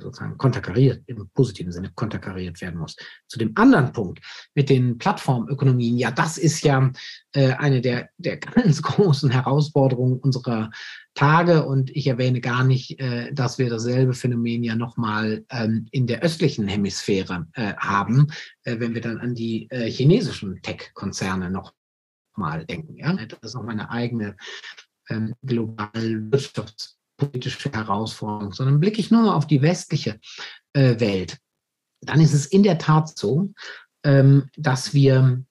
sozusagen 0.00 0.38
konterkariert, 0.38 1.02
im 1.06 1.28
positiven 1.34 1.72
Sinne 1.72 1.90
konterkariert 1.94 2.60
werden 2.60 2.78
muss. 2.78 2.96
Zu 3.26 3.38
dem 3.38 3.52
anderen 3.54 3.92
Punkt 3.92 4.20
mit 4.54 4.68
den 4.70 4.98
Plattformökonomien, 4.98 5.98
ja, 5.98 6.10
das 6.10 6.38
ist 6.38 6.62
ja 6.62 6.90
äh, 7.32 7.52
eine 7.52 7.80
der, 7.80 8.08
der 8.16 8.36
ganz 8.38 8.82
großen 8.82 9.30
Herausforderungen 9.30 10.18
unserer 10.18 10.70
Tage 11.14 11.64
und 11.64 11.90
ich 11.96 12.06
erwähne 12.06 12.40
gar 12.40 12.64
nicht, 12.64 13.00
äh, 13.00 13.32
dass 13.32 13.58
wir 13.58 13.68
dasselbe 13.68 14.14
Phänomen 14.14 14.62
ja 14.62 14.76
nochmal 14.76 15.44
ähm, 15.50 15.88
in 15.90 16.06
der 16.06 16.22
östlichen 16.22 16.68
Hemisphäre 16.68 17.46
äh, 17.54 17.74
haben, 17.74 18.28
äh, 18.64 18.78
wenn 18.78 18.94
wir 18.94 19.00
dann 19.00 19.18
an 19.18 19.34
die 19.34 19.68
äh, 19.70 19.90
chinesischen 19.90 20.62
Tech-Konzerne 20.62 21.50
noch 21.50 21.74
mal 22.36 22.64
denken. 22.64 22.96
Ja? 22.96 23.12
Das 23.14 23.38
ist 23.42 23.54
nochmal 23.54 23.74
eine 23.74 23.90
eigene 23.90 24.36
ähm, 25.08 25.34
globale 25.42 26.18
Wirtschafts- 26.30 26.97
politische 27.18 27.70
Herausforderung, 27.70 28.52
sondern 28.54 28.80
blicke 28.80 29.00
ich 29.00 29.10
nur 29.10 29.34
auf 29.34 29.46
die 29.46 29.60
westliche 29.60 30.18
äh, 30.72 30.98
Welt, 31.00 31.38
dann 32.00 32.20
ist 32.20 32.32
es 32.32 32.46
in 32.46 32.62
der 32.62 32.78
Tat 32.78 33.16
so, 33.18 33.52
ähm, 34.04 34.48
dass 34.56 34.94
wir 34.94 35.44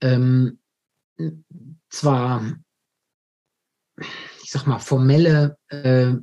ähm, 0.00 0.58
zwar, 1.88 2.42
ich 3.98 4.50
sag 4.50 4.66
mal, 4.66 4.78
formelle 4.78 5.58
äh, 5.68 6.14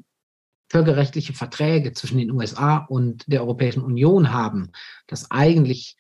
völkerrechtliche 0.70 1.34
Verträge 1.34 1.94
zwischen 1.94 2.18
den 2.18 2.32
USA 2.32 2.78
und 2.78 3.24
der 3.32 3.42
Europäischen 3.42 3.84
Union 3.84 4.32
haben, 4.32 4.72
dass 5.08 5.30
eigentlich 5.30 5.98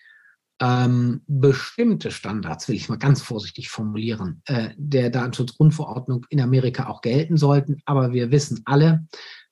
ähm, 0.61 1.23
bestimmte 1.25 2.11
Standards, 2.11 2.67
will 2.67 2.75
ich 2.75 2.87
mal 2.87 2.99
ganz 2.99 3.21
vorsichtig 3.21 3.69
formulieren, 3.69 4.43
äh, 4.45 4.69
der 4.77 5.09
Datenschutzgrundverordnung 5.09 6.27
in 6.29 6.39
Amerika 6.39 6.87
auch 6.87 7.01
gelten 7.01 7.35
sollten. 7.35 7.81
Aber 7.85 8.13
wir 8.13 8.29
wissen 8.29 8.61
alle, 8.65 9.07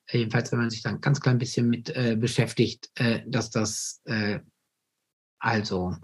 äh, 0.06 0.20
jedenfalls 0.20 0.52
wenn 0.52 0.60
man 0.60 0.70
sich 0.70 0.84
dann 0.84 1.02
ganz 1.02 1.20
klein 1.20 1.40
bisschen 1.40 1.68
mit 1.68 1.90
äh, 1.90 2.16
beschäftigt, 2.16 2.92
äh, 2.94 3.22
dass 3.26 3.50
das 3.50 4.02
äh, 4.06 4.40
also 5.40 5.96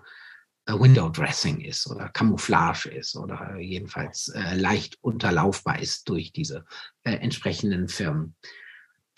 äh, 0.66 0.74
Window 0.74 1.10
Dressing 1.10 1.62
ist 1.62 1.86
oder 1.86 2.10
Camouflage 2.10 2.90
ist 2.90 3.16
oder 3.16 3.58
jedenfalls 3.60 4.34
leicht 4.56 4.98
unterlaufbar 5.02 5.80
ist 5.80 6.10
durch 6.10 6.34
diese 6.34 6.66
entsprechenden 7.04 7.90
Firmen. 7.90 8.36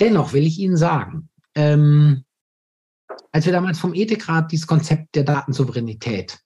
Dennoch 0.01 0.33
will 0.33 0.45
ich 0.45 0.59
Ihnen 0.59 0.75
sagen, 0.75 1.29
ähm, 1.55 2.25
als 3.37 3.45
wir 3.45 3.53
damals 3.53 3.77
vom 3.77 3.93
Ethikrat 3.93 4.51
dieses 4.51 4.65
Konzept 4.65 5.13
der 5.13 5.23
Datensouveränität 5.23 6.39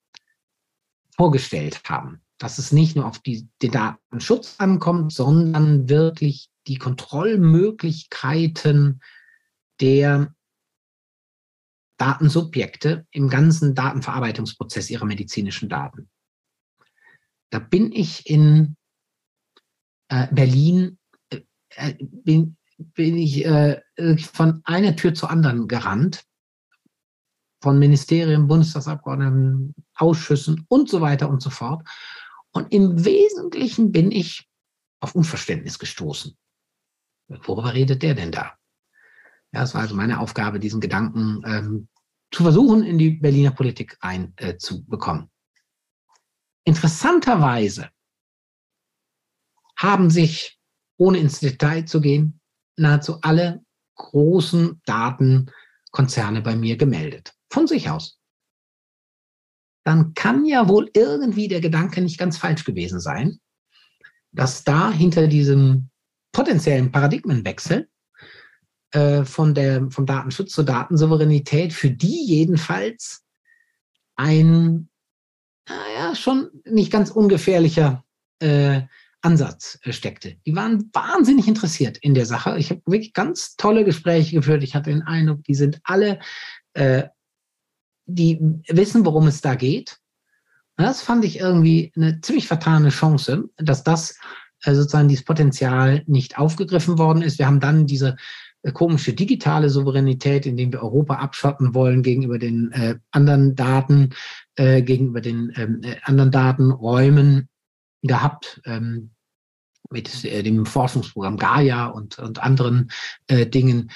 vorgestellt 1.15 1.81
haben, 1.85 2.21
dass 2.37 2.57
es 2.57 2.73
nicht 2.73 2.97
nur 2.97 3.05
auf 3.05 3.19
die, 3.19 3.47
den 3.61 3.71
Datenschutz 3.71 4.55
ankommt, 4.57 5.13
sondern 5.13 5.87
wirklich 5.87 6.49
die 6.67 6.75
Kontrollmöglichkeiten 6.75 9.01
der 9.79 10.35
Datensubjekte 11.95 13.07
im 13.11 13.29
ganzen 13.29 13.73
Datenverarbeitungsprozess 13.73 14.89
ihrer 14.89 15.05
medizinischen 15.05 15.69
Daten. 15.69 16.09
Da 17.51 17.59
bin 17.59 17.93
ich 17.93 18.29
in 18.29 18.75
äh, 20.09 20.27
Berlin 20.29 20.99
äh, 21.29 21.39
äh, 21.69 21.93
bin, 22.01 22.57
bin 22.77 23.15
ich 23.15 23.45
äh, 23.45 23.79
von 24.17 24.59
einer 24.65 24.97
Tür 24.97 25.13
zur 25.13 25.29
anderen 25.29 25.69
gerannt, 25.69 26.25
von 27.61 27.79
Ministerien, 27.79 28.47
Bundestagsabgeordneten, 28.47 29.75
Ausschüssen 29.95 30.65
und 30.67 30.89
so 30.89 30.99
weiter 31.01 31.29
und 31.29 31.41
so 31.41 31.49
fort. 31.49 31.87
Und 32.51 32.73
im 32.73 33.05
Wesentlichen 33.05 33.91
bin 33.91 34.11
ich 34.11 34.47
auf 34.99 35.15
Unverständnis 35.15 35.79
gestoßen. 35.79 36.35
Worüber 37.27 37.73
redet 37.73 38.03
der 38.03 38.15
denn 38.15 38.31
da? 38.31 38.53
Ja, 39.53 39.63
es 39.63 39.73
war 39.73 39.81
also 39.81 39.95
meine 39.95 40.19
Aufgabe, 40.19 40.59
diesen 40.59 40.81
Gedanken 40.81 41.41
ähm, 41.45 41.87
zu 42.31 42.43
versuchen, 42.43 42.83
in 42.83 42.97
die 42.97 43.11
Berliner 43.11 43.51
Politik 43.51 43.97
reinzubekommen. 44.01 45.23
Äh, 45.23 45.27
Interessanterweise 46.63 47.89
haben 49.75 50.09
sich, 50.09 50.59
ohne 50.97 51.17
ins 51.17 51.39
Detail 51.39 51.85
zu 51.85 52.01
gehen, 52.01 52.39
nahezu 52.77 53.19
alle 53.21 53.65
großen 53.95 54.81
Datenkonzerne 54.85 56.41
bei 56.41 56.55
mir 56.55 56.77
gemeldet. 56.77 57.33
Von 57.51 57.67
sich 57.67 57.89
aus. 57.89 58.19
Dann 59.83 60.13
kann 60.13 60.45
ja 60.45 60.69
wohl 60.69 60.89
irgendwie 60.93 61.47
der 61.47 61.61
Gedanke 61.61 62.01
nicht 62.01 62.17
ganz 62.17 62.37
falsch 62.37 62.63
gewesen 62.63 62.99
sein, 62.99 63.39
dass 64.31 64.63
da 64.63 64.91
hinter 64.91 65.27
diesem 65.27 65.89
potenziellen 66.31 66.91
Paradigmenwechsel 66.91 67.89
äh, 68.91 69.23
von 69.25 69.53
der, 69.53 69.89
vom 69.89 70.05
Datenschutz 70.05 70.53
zur 70.53 70.63
Datensouveränität 70.63 71.73
für 71.73 71.89
die 71.89 72.25
jedenfalls 72.25 73.23
ein, 74.15 74.89
naja, 75.67 76.15
schon 76.15 76.49
nicht 76.65 76.91
ganz 76.91 77.09
ungefährlicher 77.09 78.05
äh, 78.39 78.81
Ansatz 79.21 79.79
äh, 79.83 79.93
steckte. 79.93 80.37
Die 80.45 80.55
waren 80.55 80.89
wahnsinnig 80.93 81.47
interessiert 81.47 81.97
in 81.97 82.13
der 82.13 82.25
Sache. 82.25 82.57
Ich 82.57 82.69
habe 82.69 82.81
wirklich 82.85 83.13
ganz 83.13 83.55
tolle 83.55 83.83
Gespräche 83.83 84.35
geführt. 84.35 84.63
Ich 84.63 84.75
hatte 84.75 84.89
den 84.89 85.03
Eindruck, 85.03 85.43
die 85.43 85.55
sind 85.55 85.79
alle, 85.83 86.19
äh, 86.73 87.03
die 88.15 88.39
wissen, 88.67 89.05
worum 89.05 89.27
es 89.27 89.41
da 89.41 89.55
geht. 89.55 89.97
Das 90.77 91.01
fand 91.01 91.25
ich 91.25 91.39
irgendwie 91.39 91.91
eine 91.95 92.21
ziemlich 92.21 92.47
vertane 92.47 92.89
Chance, 92.89 93.49
dass 93.57 93.83
das 93.83 94.17
äh, 94.63 94.73
sozusagen 94.73 95.07
dieses 95.07 95.25
Potenzial 95.25 96.03
nicht 96.07 96.37
aufgegriffen 96.37 96.97
worden 96.97 97.21
ist. 97.21 97.39
Wir 97.39 97.47
haben 97.47 97.59
dann 97.59 97.85
diese 97.85 98.15
äh, 98.63 98.71
komische 98.71 99.13
digitale 99.13 99.69
Souveränität, 99.69 100.45
indem 100.45 100.71
wir 100.71 100.81
Europa 100.81 101.15
abschotten 101.15 101.73
wollen 101.73 102.03
gegenüber 102.03 102.39
den 102.39 102.71
äh, 102.71 102.95
anderen 103.11 103.55
Daten, 103.55 104.11
äh, 104.55 104.81
gegenüber 104.81 105.21
den 105.21 105.51
ähm, 105.55 105.81
äh, 105.83 105.97
anderen 106.03 106.31
Datenräumen 106.31 107.49
gehabt. 108.01 108.61
Ähm, 108.65 109.11
mit 109.89 110.23
äh, 110.23 110.41
dem 110.41 110.65
Forschungsprogramm 110.65 111.37
Gaia 111.37 111.87
und, 111.87 112.17
und 112.17 112.41
anderen 112.41 112.91
Dingen. 113.29 113.91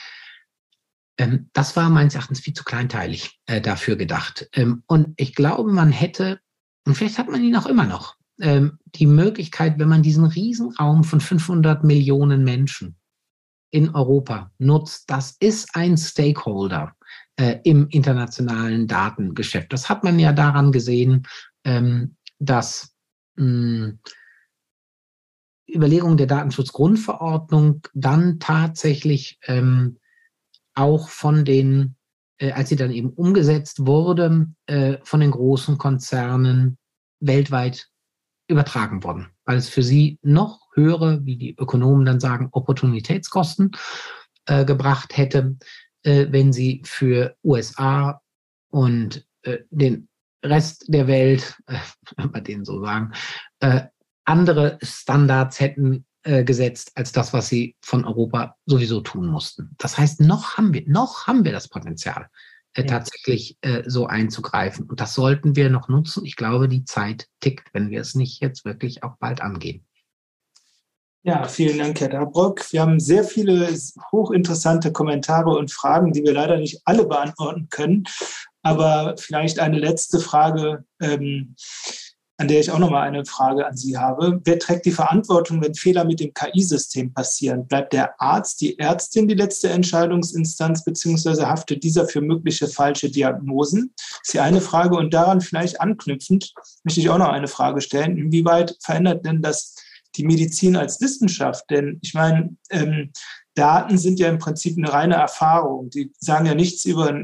Ähm, 1.18 1.50
das 1.54 1.76
war 1.76 1.90
meines 1.90 2.16
Erachtens 2.16 2.40
viel 2.40 2.54
zu 2.54 2.64
kleinteilig 2.64 3.40
äh, 3.46 3.62
dafür 3.62 3.96
gedacht. 3.96 4.50
Ähm, 4.54 4.84
und 4.88 5.14
ich 5.18 5.36
glaube, 5.36 5.72
man 5.72 5.92
hätte, 5.92 6.40
und 6.86 6.96
vielleicht 6.96 7.18
hat 7.18 7.30
man 7.30 7.44
ihn 7.44 7.56
auch 7.56 7.66
immer 7.66 7.86
noch, 7.86 8.16
ähm, 8.42 8.80
die 8.96 9.08
Möglichkeit, 9.08 9.80
wenn 9.80 9.88
man 9.88 10.04
diesen 10.04 10.26
Riesenraum 10.26 11.04
von 11.04 11.22
500 11.22 11.84
Millionen 11.84 12.44
Menschen 12.44 12.98
in 13.72 13.90
Europa 13.94 14.52
nutzt, 14.58 15.10
das 15.10 15.36
ist 15.40 15.70
ein 15.74 15.98
Stakeholder 15.98 16.96
äh, 17.38 17.60
im 17.64 17.88
internationalen 17.90 18.88
Datengeschäft. 18.88 19.72
Das 19.72 19.90
hat 19.90 20.04
man 20.04 20.20
ja 20.20 20.34
daran 20.34 20.72
gesehen, 20.72 21.24
ähm, 21.64 22.16
dass 22.40 22.94
mh, 23.36 23.94
Überlegungen 25.68 26.18
der 26.18 26.28
Datenschutzgrundverordnung 26.28 27.82
dann 27.94 28.40
tatsächlich 28.40 29.40
ähm, 29.48 29.98
auch 30.76 31.10
von 31.10 31.46
den, 31.46 31.96
äh, 32.38 32.52
als 32.52 32.70
sie 32.70 32.76
dann 32.76 32.92
eben 32.92 33.10
umgesetzt 33.10 33.86
wurde, 33.86 34.48
äh, 34.68 34.98
von 35.04 35.20
den 35.20 35.32
großen 35.32 35.78
Konzernen 35.78 36.78
weltweit 37.20 37.90
übertragen 38.48 39.04
worden, 39.04 39.32
weil 39.46 39.58
es 39.58 39.70
für 39.70 39.84
sie 39.84 40.20
noch 40.22 40.68
höhere, 40.74 41.26
wie 41.26 41.38
die 41.38 41.56
Ökonomen 41.58 42.06
dann 42.06 42.20
sagen, 42.20 42.50
Opportunitätskosten 42.52 43.72
äh, 44.46 44.66
gebracht 44.66 45.18
hätte, 45.18 45.58
äh, 46.04 46.28
wenn 46.30 46.54
sie 46.54 46.82
für 46.86 47.36
USA 47.44 48.22
und 48.70 49.26
äh, 49.42 49.60
den 49.72 50.10
Rest 50.44 50.86
der 50.88 51.08
Welt, 51.08 51.58
äh, 51.68 51.78
wenn 52.18 52.34
wir 52.34 52.42
den 52.42 52.66
so 52.66 52.84
sagen, 52.84 53.14
äh, 53.60 53.82
andere 54.26 54.78
Standards 54.82 55.60
hätten 55.60 56.06
äh, 56.26 56.44
gesetzt 56.44 56.92
als 56.96 57.12
das, 57.12 57.34
was 57.34 57.48
sie 57.48 57.76
von 57.82 58.04
Europa 58.04 58.56
sowieso 58.66 59.02
tun 59.02 59.28
mussten. 59.28 59.76
Das 59.78 59.98
heißt, 59.98 60.22
noch 60.22 60.58
haben 60.58 60.74
wir, 60.74 60.84
noch 60.88 61.28
haben 61.28 61.46
wir 61.46 61.52
das 61.52 61.68
Potenzial, 61.68 62.30
äh, 62.74 62.82
ja. 62.82 62.88
tatsächlich 62.88 63.58
äh, 63.62 63.84
so 63.86 64.08
einzugreifen. 64.08 64.90
Und 64.90 65.00
das 65.00 65.14
sollten 65.14 65.56
wir 65.56 65.70
noch 65.70 65.88
nutzen. 65.88 66.26
Ich 66.26 66.36
glaube, 66.36 66.68
die 66.68 66.84
Zeit 66.84 67.28
tickt, 67.42 67.74
wenn 67.74 67.92
wir 67.92 68.02
es 68.02 68.16
nicht 68.16 68.42
jetzt 68.42 68.66
wirklich 68.66 69.04
auch 69.04 69.18
bald 69.20 69.42
angehen. 69.42 69.86
Ja, 71.22 71.48
vielen 71.48 71.78
Dank, 71.78 72.00
Herr 72.02 72.10
Dabrock. 72.10 72.72
Wir 72.72 72.82
haben 72.82 73.00
sehr 73.00 73.24
viele 73.24 73.68
hochinteressante 74.12 74.92
Kommentare 74.92 75.52
und 75.52 75.72
Fragen, 75.72 76.12
die 76.12 76.24
wir 76.24 76.34
leider 76.34 76.58
nicht 76.58 76.82
alle 76.86 77.06
beantworten 77.06 77.68
können. 77.70 78.04
Aber 78.64 79.16
vielleicht 79.18 79.60
eine 79.60 79.78
letzte 79.78 80.20
Frage, 80.20 80.86
ähm, 81.00 81.56
an 82.38 82.48
der 82.48 82.60
ich 82.60 82.72
auch 82.72 82.80
nochmal 82.80 83.08
eine 83.08 83.26
Frage 83.26 83.66
an 83.66 83.78
Sie 83.78 83.98
habe. 83.98 84.42
Wer 84.44 84.60
trägt 84.60 84.86
die 84.86 84.92
Verantwortung, 84.92 85.64
wenn 85.64 85.74
Fehler 85.74 86.04
mit 86.04 86.20
dem 86.20 86.34
KI-System 86.34 87.14
passieren? 87.14 87.66
Bleibt 87.68 87.94
der 87.94 88.20
Arzt, 88.20 88.60
die 88.62 88.78
Ärztin 88.78 89.28
die 89.28 89.36
letzte 89.36 89.70
Entscheidungsinstanz, 89.70 90.84
beziehungsweise 90.84 91.48
haftet 91.48 91.84
dieser 91.84 92.08
für 92.08 92.22
mögliche 92.22 92.68
falsche 92.68 93.10
Diagnosen? 93.10 93.94
Das 93.96 94.20
ist 94.24 94.34
die 94.34 94.40
eine 94.42 94.62
Frage. 94.62 94.98
Und 94.98 95.14
daran 95.14 95.40
vielleicht 95.40 95.80
anknüpfend 95.80 96.54
möchte 96.84 97.00
ich 97.00 97.10
auch 97.10 97.18
noch 97.18 97.30
eine 97.30 97.48
Frage 97.48 97.80
stellen. 97.80 98.18
Inwieweit 98.18 98.78
verändert 98.82 99.26
denn 99.26 99.42
das 99.42 99.76
die 100.16 100.26
Medizin 100.26 100.76
als 100.76 101.02
Wissenschaft. 101.02 101.70
Denn 101.70 102.00
ich 102.02 102.14
meine, 102.14 102.56
ähm, 102.70 103.12
Daten 103.56 103.98
sind 103.98 104.20
ja 104.20 104.28
im 104.28 104.38
Prinzip 104.38 104.78
eine 104.78 104.92
reine 104.92 105.16
Erfahrung. 105.16 105.90
Die 105.90 106.12
sagen 106.20 106.46
ja 106.46 106.56
nichts 106.56 106.84
über 106.86 107.08
ein 107.08 107.24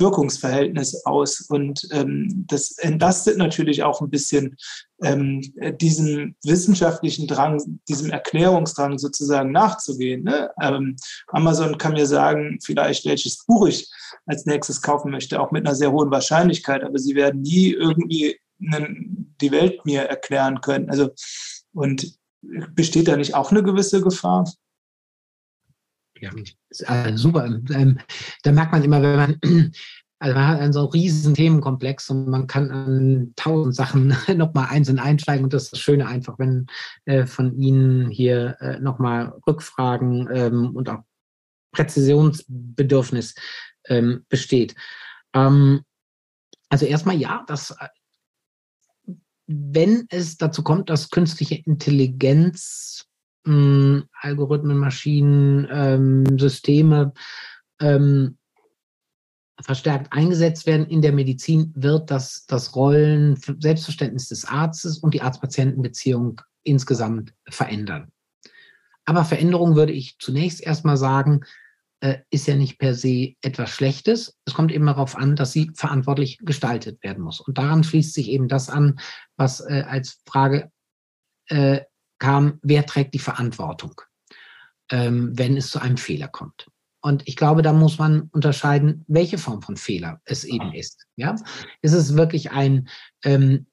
Ursache-Wirkungsverhältnis 0.00 1.04
aus. 1.04 1.40
Und 1.48 1.86
ähm, 1.92 2.44
das 2.48 2.78
entlastet 2.78 3.38
natürlich 3.38 3.82
auch 3.82 4.00
ein 4.00 4.10
bisschen 4.10 4.56
ähm, 5.02 5.42
diesem 5.80 6.34
wissenschaftlichen 6.44 7.26
Drang, 7.26 7.80
diesem 7.88 8.10
Erklärungsdrang 8.10 8.98
sozusagen 8.98 9.52
nachzugehen. 9.52 10.24
Ne? 10.24 10.50
Ähm, 10.60 10.96
Amazon 11.28 11.78
kann 11.78 11.92
mir 11.92 12.06
sagen, 12.06 12.58
vielleicht 12.62 13.04
welches 13.06 13.44
Buch 13.46 13.66
ich 13.66 13.88
als 14.26 14.46
nächstes 14.46 14.82
kaufen 14.82 15.10
möchte, 15.10 15.40
auch 15.40 15.50
mit 15.50 15.66
einer 15.66 15.74
sehr 15.74 15.92
hohen 15.92 16.10
Wahrscheinlichkeit, 16.10 16.82
aber 16.82 16.98
sie 16.98 17.14
werden 17.14 17.42
nie 17.42 17.70
irgendwie 17.70 18.38
die 18.58 19.52
Welt 19.52 19.86
mir 19.86 20.02
erklären 20.02 20.60
können. 20.60 20.90
Also 20.90 21.10
und 21.72 22.18
besteht 22.42 23.08
da 23.08 23.16
nicht 23.16 23.34
auch 23.34 23.50
eine 23.50 23.62
gewisse 23.62 24.02
Gefahr? 24.02 24.44
Ja, 26.20 26.30
äh, 26.86 27.16
super. 27.16 27.46
Ähm, 27.46 27.98
da 28.42 28.52
merkt 28.52 28.72
man 28.72 28.84
immer, 28.84 29.02
wenn 29.02 29.16
man, 29.16 29.38
also 30.18 30.34
man 30.34 30.46
hat 30.46 30.60
einen 30.60 30.72
so 30.72 30.84
riesen 30.86 31.34
Themenkomplex 31.34 32.10
und 32.10 32.28
man 32.28 32.46
kann 32.46 32.70
an 32.70 33.32
tausend 33.36 33.74
Sachen 33.74 34.14
nochmal 34.36 34.68
einzeln 34.70 34.98
einsteigen 34.98 35.44
und 35.44 35.52
das 35.52 35.64
ist 35.64 35.72
das 35.72 35.80
Schöne 35.80 36.06
einfach, 36.06 36.38
wenn 36.38 36.66
äh, 37.06 37.26
von 37.26 37.58
Ihnen 37.60 38.10
hier 38.10 38.56
äh, 38.60 38.78
nochmal 38.80 39.32
Rückfragen 39.46 40.28
ähm, 40.32 40.76
und 40.76 40.88
auch 40.88 41.02
Präzisionsbedürfnis 41.72 43.34
ähm, 43.86 44.24
besteht. 44.28 44.74
Ähm, 45.34 45.82
also 46.68 46.86
erstmal 46.86 47.16
ja, 47.16 47.44
das 47.46 47.74
wenn 49.52 50.06
es 50.10 50.36
dazu 50.36 50.62
kommt, 50.62 50.90
dass 50.90 51.10
künstliche 51.10 51.56
Intelligenz, 51.56 53.06
mh, 53.44 53.52
hm, 53.54 54.04
Algorithmen, 54.12 54.78
Maschinen, 54.78 55.68
ähm, 55.70 56.38
Systeme 56.38 57.12
ähm, 57.80 58.36
verstärkt 59.62 60.12
eingesetzt 60.12 60.66
werden 60.66 60.86
in 60.86 61.02
der 61.02 61.12
Medizin, 61.12 61.72
wird 61.76 62.10
das 62.10 62.46
das 62.46 62.74
Rollen, 62.74 63.36
Selbstverständnis 63.58 64.28
des 64.28 64.44
Arztes 64.44 64.98
und 64.98 65.14
die 65.14 65.22
Arzt-Patienten-Beziehung 65.22 66.40
insgesamt 66.62 67.34
verändern. 67.48 68.10
Aber 69.04 69.24
Veränderung 69.24 69.76
würde 69.76 69.92
ich 69.92 70.18
zunächst 70.18 70.62
erstmal 70.62 70.96
sagen, 70.96 71.40
äh, 72.00 72.18
ist 72.30 72.46
ja 72.46 72.56
nicht 72.56 72.78
per 72.78 72.94
se 72.94 73.34
etwas 73.42 73.70
Schlechtes. 73.70 74.38
Es 74.46 74.54
kommt 74.54 74.72
eben 74.72 74.86
darauf 74.86 75.16
an, 75.16 75.36
dass 75.36 75.52
sie 75.52 75.70
verantwortlich 75.74 76.38
gestaltet 76.42 77.02
werden 77.02 77.22
muss. 77.22 77.40
Und 77.40 77.58
daran 77.58 77.84
schließt 77.84 78.14
sich 78.14 78.30
eben 78.30 78.48
das 78.48 78.70
an, 78.70 78.98
was 79.36 79.60
äh, 79.60 79.84
als 79.86 80.22
Frage 80.26 80.70
äh, 81.48 81.80
kam, 82.20 82.60
wer 82.62 82.86
trägt 82.86 83.14
die 83.14 83.18
Verantwortung, 83.18 84.00
ähm, 84.90 85.36
wenn 85.36 85.56
es 85.56 85.70
zu 85.70 85.80
einem 85.80 85.96
Fehler 85.96 86.28
kommt. 86.28 86.68
Und 87.02 87.26
ich 87.26 87.34
glaube, 87.34 87.62
da 87.62 87.72
muss 87.72 87.98
man 87.98 88.28
unterscheiden, 88.32 89.04
welche 89.08 89.38
Form 89.38 89.62
von 89.62 89.76
Fehler 89.76 90.20
es 90.24 90.44
eben 90.44 90.72
ist. 90.72 91.06
Ja? 91.16 91.34
Ist 91.82 91.94
es 91.94 92.14
wirklich 92.14 92.52
ein 92.52 92.88
ähm, 93.24 93.66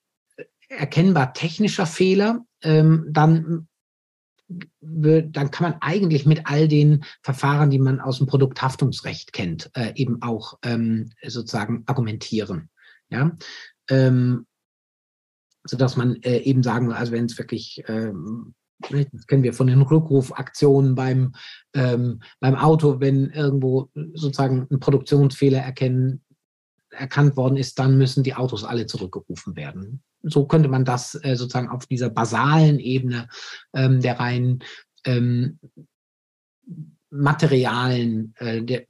erkennbar 0.70 1.34
technischer 1.34 1.86
Fehler, 1.86 2.46
ähm, 2.64 3.06
dann 3.10 3.68
dann 4.80 5.52
kann 5.52 5.72
man 5.72 5.82
eigentlich 5.82 6.26
mit 6.26 6.46
all 6.46 6.70
den 6.70 7.04
Verfahren, 7.22 7.70
die 7.70 7.80
man 7.80 8.00
aus 8.00 8.20
dem 8.20 8.28
Produkthaftungsrecht 8.28 9.34
kennt, 9.34 9.70
äh, 9.74 9.92
eben 9.96 10.22
auch 10.22 10.58
ähm, 10.64 11.12
sozusagen 11.22 11.84
argumentieren. 11.86 12.70
Ja, 13.10 13.36
ähm, 13.90 14.46
so 15.68 15.78
dass 15.78 15.98
man 15.98 16.16
äh, 16.24 16.38
eben 16.40 16.64
sagen, 16.64 16.92
also 16.92 17.12
wenn 17.12 17.26
es 17.26 17.38
wirklich 17.38 17.84
ähm, 17.88 18.54
das 18.80 19.28
kennen 19.28 19.44
wir 19.44 19.54
von 19.54 19.68
den 19.68 19.82
Rückrufaktionen 19.82 20.96
beim, 20.96 21.34
ähm, 21.74 22.22
beim 22.40 22.56
Auto, 22.56 23.00
wenn 23.00 23.30
irgendwo 23.32 23.90
sozusagen 24.14 24.68
ein 24.70 24.80
Produktionsfehler 24.80 25.60
erkennen, 25.60 26.22
erkannt 26.92 27.36
worden 27.38 27.58
ist, 27.58 27.80
dann 27.80 27.98
müssen 27.98 28.24
die 28.24 28.36
Autos 28.36 28.64
alle 28.64 28.86
zurückgerufen 28.86 29.56
werden. 29.56 30.04
So 30.24 30.46
könnte 30.46 30.70
man 30.70 30.86
das 30.86 31.16
äh, 31.24 31.36
sozusagen 31.36 31.70
auf 31.70 31.86
dieser 31.86 32.10
basalen 32.10 32.80
Ebene 32.80 33.28
ähm, 33.74 34.02
der 34.02 34.20
reinen 34.20 34.64
ähm, 35.06 35.60
materialen 37.10 38.34
äh, 38.38 38.64
der 38.64 38.86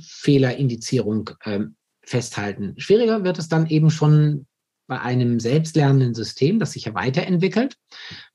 Fehlerindizierung 0.00 1.30
äh, 1.44 1.60
festhalten. 2.02 2.74
Schwieriger 2.76 3.24
wird 3.24 3.38
es 3.38 3.48
dann 3.48 3.66
eben 3.66 3.90
schon 3.90 4.46
bei 4.92 5.00
einem 5.00 5.40
selbstlernenden 5.40 6.14
System, 6.14 6.58
das 6.58 6.72
sich 6.72 6.84
ja 6.84 6.92
weiterentwickelt, 6.92 7.78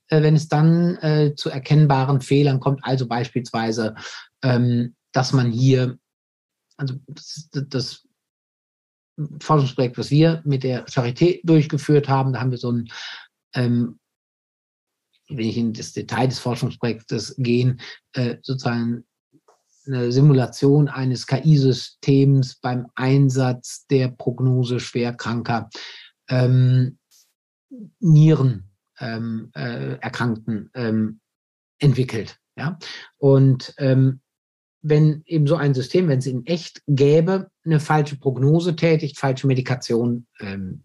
äh, 0.08 0.22
wenn 0.22 0.34
es 0.34 0.48
dann 0.48 0.96
äh, 0.96 1.36
zu 1.36 1.50
erkennbaren 1.50 2.20
Fehlern 2.20 2.58
kommt, 2.58 2.80
also 2.82 3.06
beispielsweise, 3.06 3.94
ähm, 4.42 4.96
dass 5.12 5.32
man 5.32 5.52
hier, 5.52 6.00
also 6.76 6.96
das, 7.06 7.48
das 7.52 8.08
Forschungsprojekt, 9.40 9.98
was 9.98 10.10
wir 10.10 10.42
mit 10.44 10.64
der 10.64 10.84
Charité 10.88 11.40
durchgeführt 11.44 12.08
haben, 12.08 12.32
da 12.32 12.40
haben 12.40 12.50
wir 12.50 12.58
so 12.58 12.72
ein, 12.72 12.88
ähm, 13.54 14.00
wenn 15.28 15.38
ich 15.38 15.58
in 15.58 15.72
das 15.74 15.92
Detail 15.92 16.26
des 16.26 16.40
Forschungsprojektes 16.40 17.36
gehen, 17.38 17.80
äh, 18.14 18.38
sozusagen 18.42 19.04
eine 19.86 20.10
Simulation 20.10 20.88
eines 20.88 21.24
KI-Systems 21.28 22.56
beim 22.56 22.88
Einsatz 22.96 23.86
der 23.86 24.08
Prognose 24.08 24.80
schwerkranker 24.80 25.70
ähm, 26.28 26.98
Nieren 28.00 28.70
ähm, 29.00 29.50
äh, 29.54 29.98
ähm, 30.74 31.20
entwickelt. 31.78 32.38
Ja? 32.56 32.78
Und 33.18 33.74
ähm, 33.78 34.20
wenn 34.80 35.22
eben 35.26 35.46
so 35.46 35.56
ein 35.56 35.74
System, 35.74 36.08
wenn 36.08 36.20
es 36.20 36.26
in 36.26 36.46
echt 36.46 36.82
gäbe, 36.86 37.50
eine 37.64 37.80
falsche 37.80 38.16
Prognose 38.16 38.76
tätigt, 38.76 39.18
falsche 39.18 39.46
Medikation 39.46 40.26
ähm, 40.40 40.84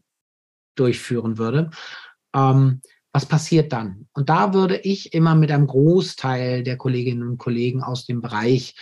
durchführen 0.76 1.38
würde, 1.38 1.70
ähm, 2.36 2.82
was 3.14 3.28
passiert 3.28 3.72
dann? 3.72 4.08
Und 4.14 4.30
da 4.30 4.56
würde 4.56 4.78
ich 4.78 5.14
immer 5.14 5.36
mit 5.36 5.52
einem 5.52 5.68
Großteil 5.68 6.64
der 6.64 6.78
Kolleginnen 6.78 7.28
und 7.28 7.38
Kollegen 7.38 7.84
aus 7.84 8.08
dem 8.08 8.22
Bereich 8.22 8.76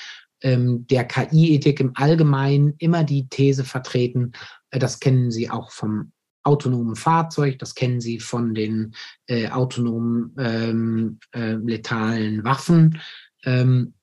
der 0.44 1.04
KI-Ethik 1.06 1.80
im 1.80 1.92
Allgemeinen 1.96 2.74
immer 2.80 3.04
die 3.04 3.28
These 3.28 3.64
vertreten, 3.64 4.32
äh, 4.72 4.80
das 4.80 5.00
kennen 5.00 5.32
Sie 5.32 5.50
auch 5.50 5.72
vom 5.72 6.14
autonomen 6.44 6.96
Fahrzeug, 6.96 7.60
das 7.60 7.76
kennen 7.76 8.02
Sie 8.02 8.20
von 8.20 8.54
den 8.54 8.94
äh, 9.28 9.50
autonomen 9.50 10.36
ähm, 10.38 11.20
äh, 11.32 11.54
letalen 11.54 12.44
Waffen, 12.44 13.00
ähm, 13.44 13.94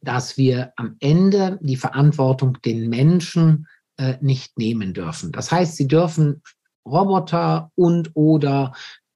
dass 0.00 0.36
wir 0.36 0.72
am 0.76 0.96
Ende 1.00 1.58
die 1.62 1.76
Verantwortung 1.76 2.58
den 2.64 2.88
Menschen 2.88 3.66
äh, 3.96 4.16
nicht 4.20 4.56
nehmen 4.58 4.94
dürfen. 4.94 5.32
Das 5.32 5.50
heißt, 5.50 5.76
sie 5.76 5.88
dürfen 5.88 6.42
Roboter 6.86 7.72
und 7.74 8.12
oder 8.14 8.72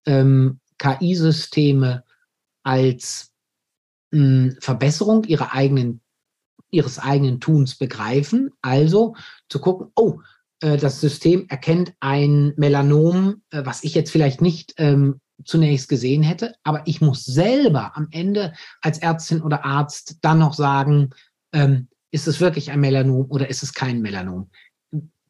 ähm, 0.07 0.61
KI-Systeme 0.79 2.05
als 2.63 3.33
mh, 4.11 4.21
hm, 4.21 4.57
Verbesserung 4.61 5.25
ihrer 5.25 5.55
eigenen, 5.55 6.01
ihres 6.71 6.99
eigenen 6.99 7.41
Tuns 7.41 7.77
begreifen. 7.77 8.51
Also 8.61 9.15
zu 9.49 9.61
gucken, 9.61 9.93
oh, 9.95 10.21
das 10.77 11.01
System 11.01 11.47
erkennt 11.49 11.93
ein 12.01 12.53
Melanom, 12.57 13.43
äh, 13.51 13.63
was 13.65 13.83
ich 13.83 13.95
jetzt 13.95 14.11
vielleicht 14.11 14.41
nicht 14.41 14.75
ähm, 14.79 15.21
zunächst 15.45 15.89
gesehen 15.89 16.23
hätte, 16.23 16.55
aber 16.63 16.83
ich 16.87 17.01
muss 17.01 17.25
selber 17.25 17.97
am 17.97 18.09
Ende 18.11 18.53
als 18.81 18.99
Ärztin 18.99 19.43
oder 19.43 19.65
Arzt 19.65 20.19
dann 20.23 20.39
noch 20.39 20.55
sagen, 20.55 21.11
ähm, 21.53 21.89
ist 22.13 22.29
es 22.29 22.41
wirklich 22.41 22.71
ein 22.71 22.81
Melanom 22.81 23.27
oder 23.31 23.49
ist 23.49 23.63
es 23.63 23.75
kein 23.75 24.03
Melanom? 24.03 24.51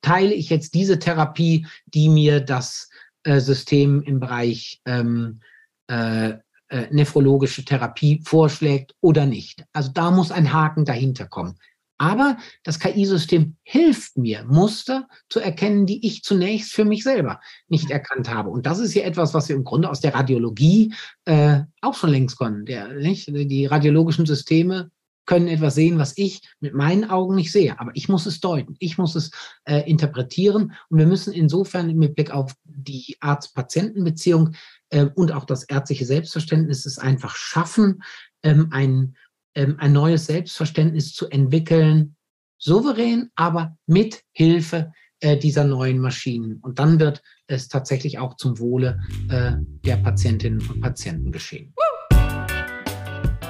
Teile 0.03 0.35
ich 0.35 0.51
jetzt 0.51 0.75
diese 0.75 0.99
Therapie, 0.99 1.67
die 1.87 2.09
mir 2.09 2.41
das 2.41 2.91
äh, 3.23 3.41
System 3.41 4.03
im 4.03 4.21
Bereich 4.21 4.81
ähm, 4.85 5.41
äh, 5.87 6.31
äh, 6.69 6.87
nephrologische 6.91 7.65
Therapie 7.65 8.21
vorschlägt 8.25 8.95
oder 9.01 9.27
nicht? 9.27 9.65
Also 9.73 9.93
da 9.93 10.11
muss 10.11 10.33
ein 10.33 10.53
Haken 10.53 10.85
dahinter 10.85 11.27
kommen. 11.27 11.59
Aber 12.03 12.37
das 12.65 12.81
KI-System 12.81 13.55
hilft 13.63 14.17
mir, 14.17 14.43
Muster 14.43 15.07
zu 15.29 15.39
erkennen, 15.39 15.87
die 15.87 16.05
ich 16.05 16.25
zunächst 16.25 16.73
für 16.73 16.85
mich 16.85 17.05
selber 17.05 17.39
nicht 17.69 17.93
erkannt 17.93 18.29
habe. 18.29 18.51
Und 18.51 18.67
das 18.67 18.81
ist 18.81 18.93
ja 18.95 19.05
etwas, 19.05 19.35
was 19.35 19.49
wir 19.49 19.55
im 19.55 19.63
Grunde 19.63 19.89
aus 19.89 20.01
der 20.01 20.13
Radiologie 20.13 20.93
äh, 21.27 21.61
auch 21.81 21.95
schon 21.95 22.11
längst 22.11 22.37
können. 22.37 22.67
Der, 22.67 22.89
nicht? 22.89 23.29
Die 23.29 23.67
radiologischen 23.67 24.27
Systeme 24.27 24.91
können 25.27 25.47
etwas 25.47 25.77
sehen, 25.77 25.97
was 25.97 26.19
ich 26.19 26.41
mit 26.59 26.75
meinen 26.75 27.09
Augen 27.09 27.37
nicht 27.37 27.53
sehe. 27.53 27.79
Aber 27.79 27.93
ich 27.95 28.09
muss 28.09 28.27
es 28.27 28.41
deuten, 28.41 28.75
ich 28.81 28.99
muss 28.99 29.15
es 29.15 29.31
äh, 29.65 29.89
interpretieren. 29.89 30.73
Und 30.89 30.99
wir 30.99 31.07
müssen 31.07 31.33
insofern 31.33 31.95
mit 31.97 32.17
Blick 32.17 32.33
auf 32.33 32.53
die 32.65 33.17
Arzt-Patienten-Beziehung 33.21 34.57
äh, 34.91 35.07
und 35.15 35.31
auch 35.31 35.45
das 35.45 35.63
ärztliche 35.63 36.05
Selbstverständnis 36.05 36.85
es 36.85 36.99
einfach 36.99 37.37
schaffen, 37.37 38.03
ähm, 38.43 38.71
ein 38.73 39.15
ähm, 39.55 39.77
ein 39.79 39.93
neues 39.93 40.27
Selbstverständnis 40.27 41.15
zu 41.15 41.29
entwickeln, 41.29 42.17
souverän, 42.59 43.31
aber 43.35 43.77
mit 43.87 44.23
Hilfe 44.33 44.93
äh, 45.21 45.37
dieser 45.37 45.65
neuen 45.65 45.99
Maschinen. 45.99 46.59
Und 46.63 46.79
dann 46.79 47.01
wird 47.01 47.23
es 47.47 47.69
tatsächlich 47.69 48.19
auch 48.19 48.37
zum 48.37 48.59
Wohle 48.59 49.01
äh, 49.29 49.53
der 49.85 49.97
Patientinnen 49.97 50.61
und 50.69 50.81
Patienten 50.81 51.33
geschehen. 51.33 51.75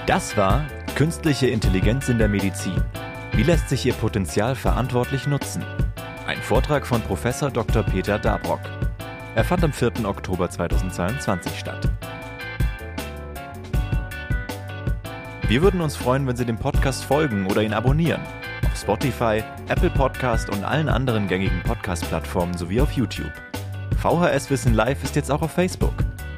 Das 0.07 0.37
war 0.37 0.67
Künstliche 0.95 1.47
Intelligenz 1.47 2.11
in 2.11 2.19
der 2.19 2.29
Medizin. 2.29 2.81
Wie 3.33 3.43
lässt 3.43 3.71
sich 3.71 3.87
ihr 3.87 3.95
Potenzial 3.95 4.55
verantwortlich 4.55 5.27
nutzen? 5.27 5.65
Ein 6.27 6.37
Vortrag 6.37 6.87
von 6.87 7.01
Prof. 7.01 7.25
Dr. 7.53 7.83
Peter 7.83 8.19
Dabrock. 8.19 8.61
Er 9.35 9.43
fand 9.43 9.65
am 9.65 9.73
4. 9.73 10.05
Oktober 10.05 10.51
2022 10.51 11.59
statt. 11.59 11.91
Wir 15.53 15.61
würden 15.61 15.83
uns 15.83 15.97
freuen, 15.97 16.27
wenn 16.27 16.35
Sie 16.35 16.47
dem 16.47 16.57
Podcast 16.57 17.05
folgen 17.05 17.45
oder 17.45 17.61
ihn 17.61 17.75
abonnieren. 17.75 18.23
Auf 18.65 18.75
Spotify, 18.75 19.45
Apple 19.69 19.91
Podcast 19.91 20.49
und 20.49 20.65
allen 20.65 20.89
anderen 20.89 21.29
gängigen 21.29 21.63
Podcast-Plattformen 21.63 22.57
sowie 22.57 22.81
auf 22.81 22.93
YouTube. 22.93 23.31
VHS 24.01 24.49
Wissen 24.49 24.73
Live 24.73 25.05
ist 25.05 25.15
jetzt 25.15 25.31
auch 25.31 25.43
auf 25.43 25.53
Facebook. 25.53 25.93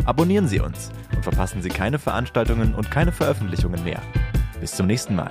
Abonnieren 0.05 0.49
Sie 0.49 0.59
uns 0.59 0.91
und 1.15 1.23
verpassen 1.23 1.62
Sie 1.62 1.69
keine 1.69 2.01
Veranstaltungen 2.01 2.74
und 2.74 2.91
keine 2.91 3.12
Veröffentlichungen 3.12 3.85
mehr. 3.85 4.03
Bis 4.61 4.73
zum 4.73 4.89
nächsten 4.89 5.15
Mal. 5.15 5.31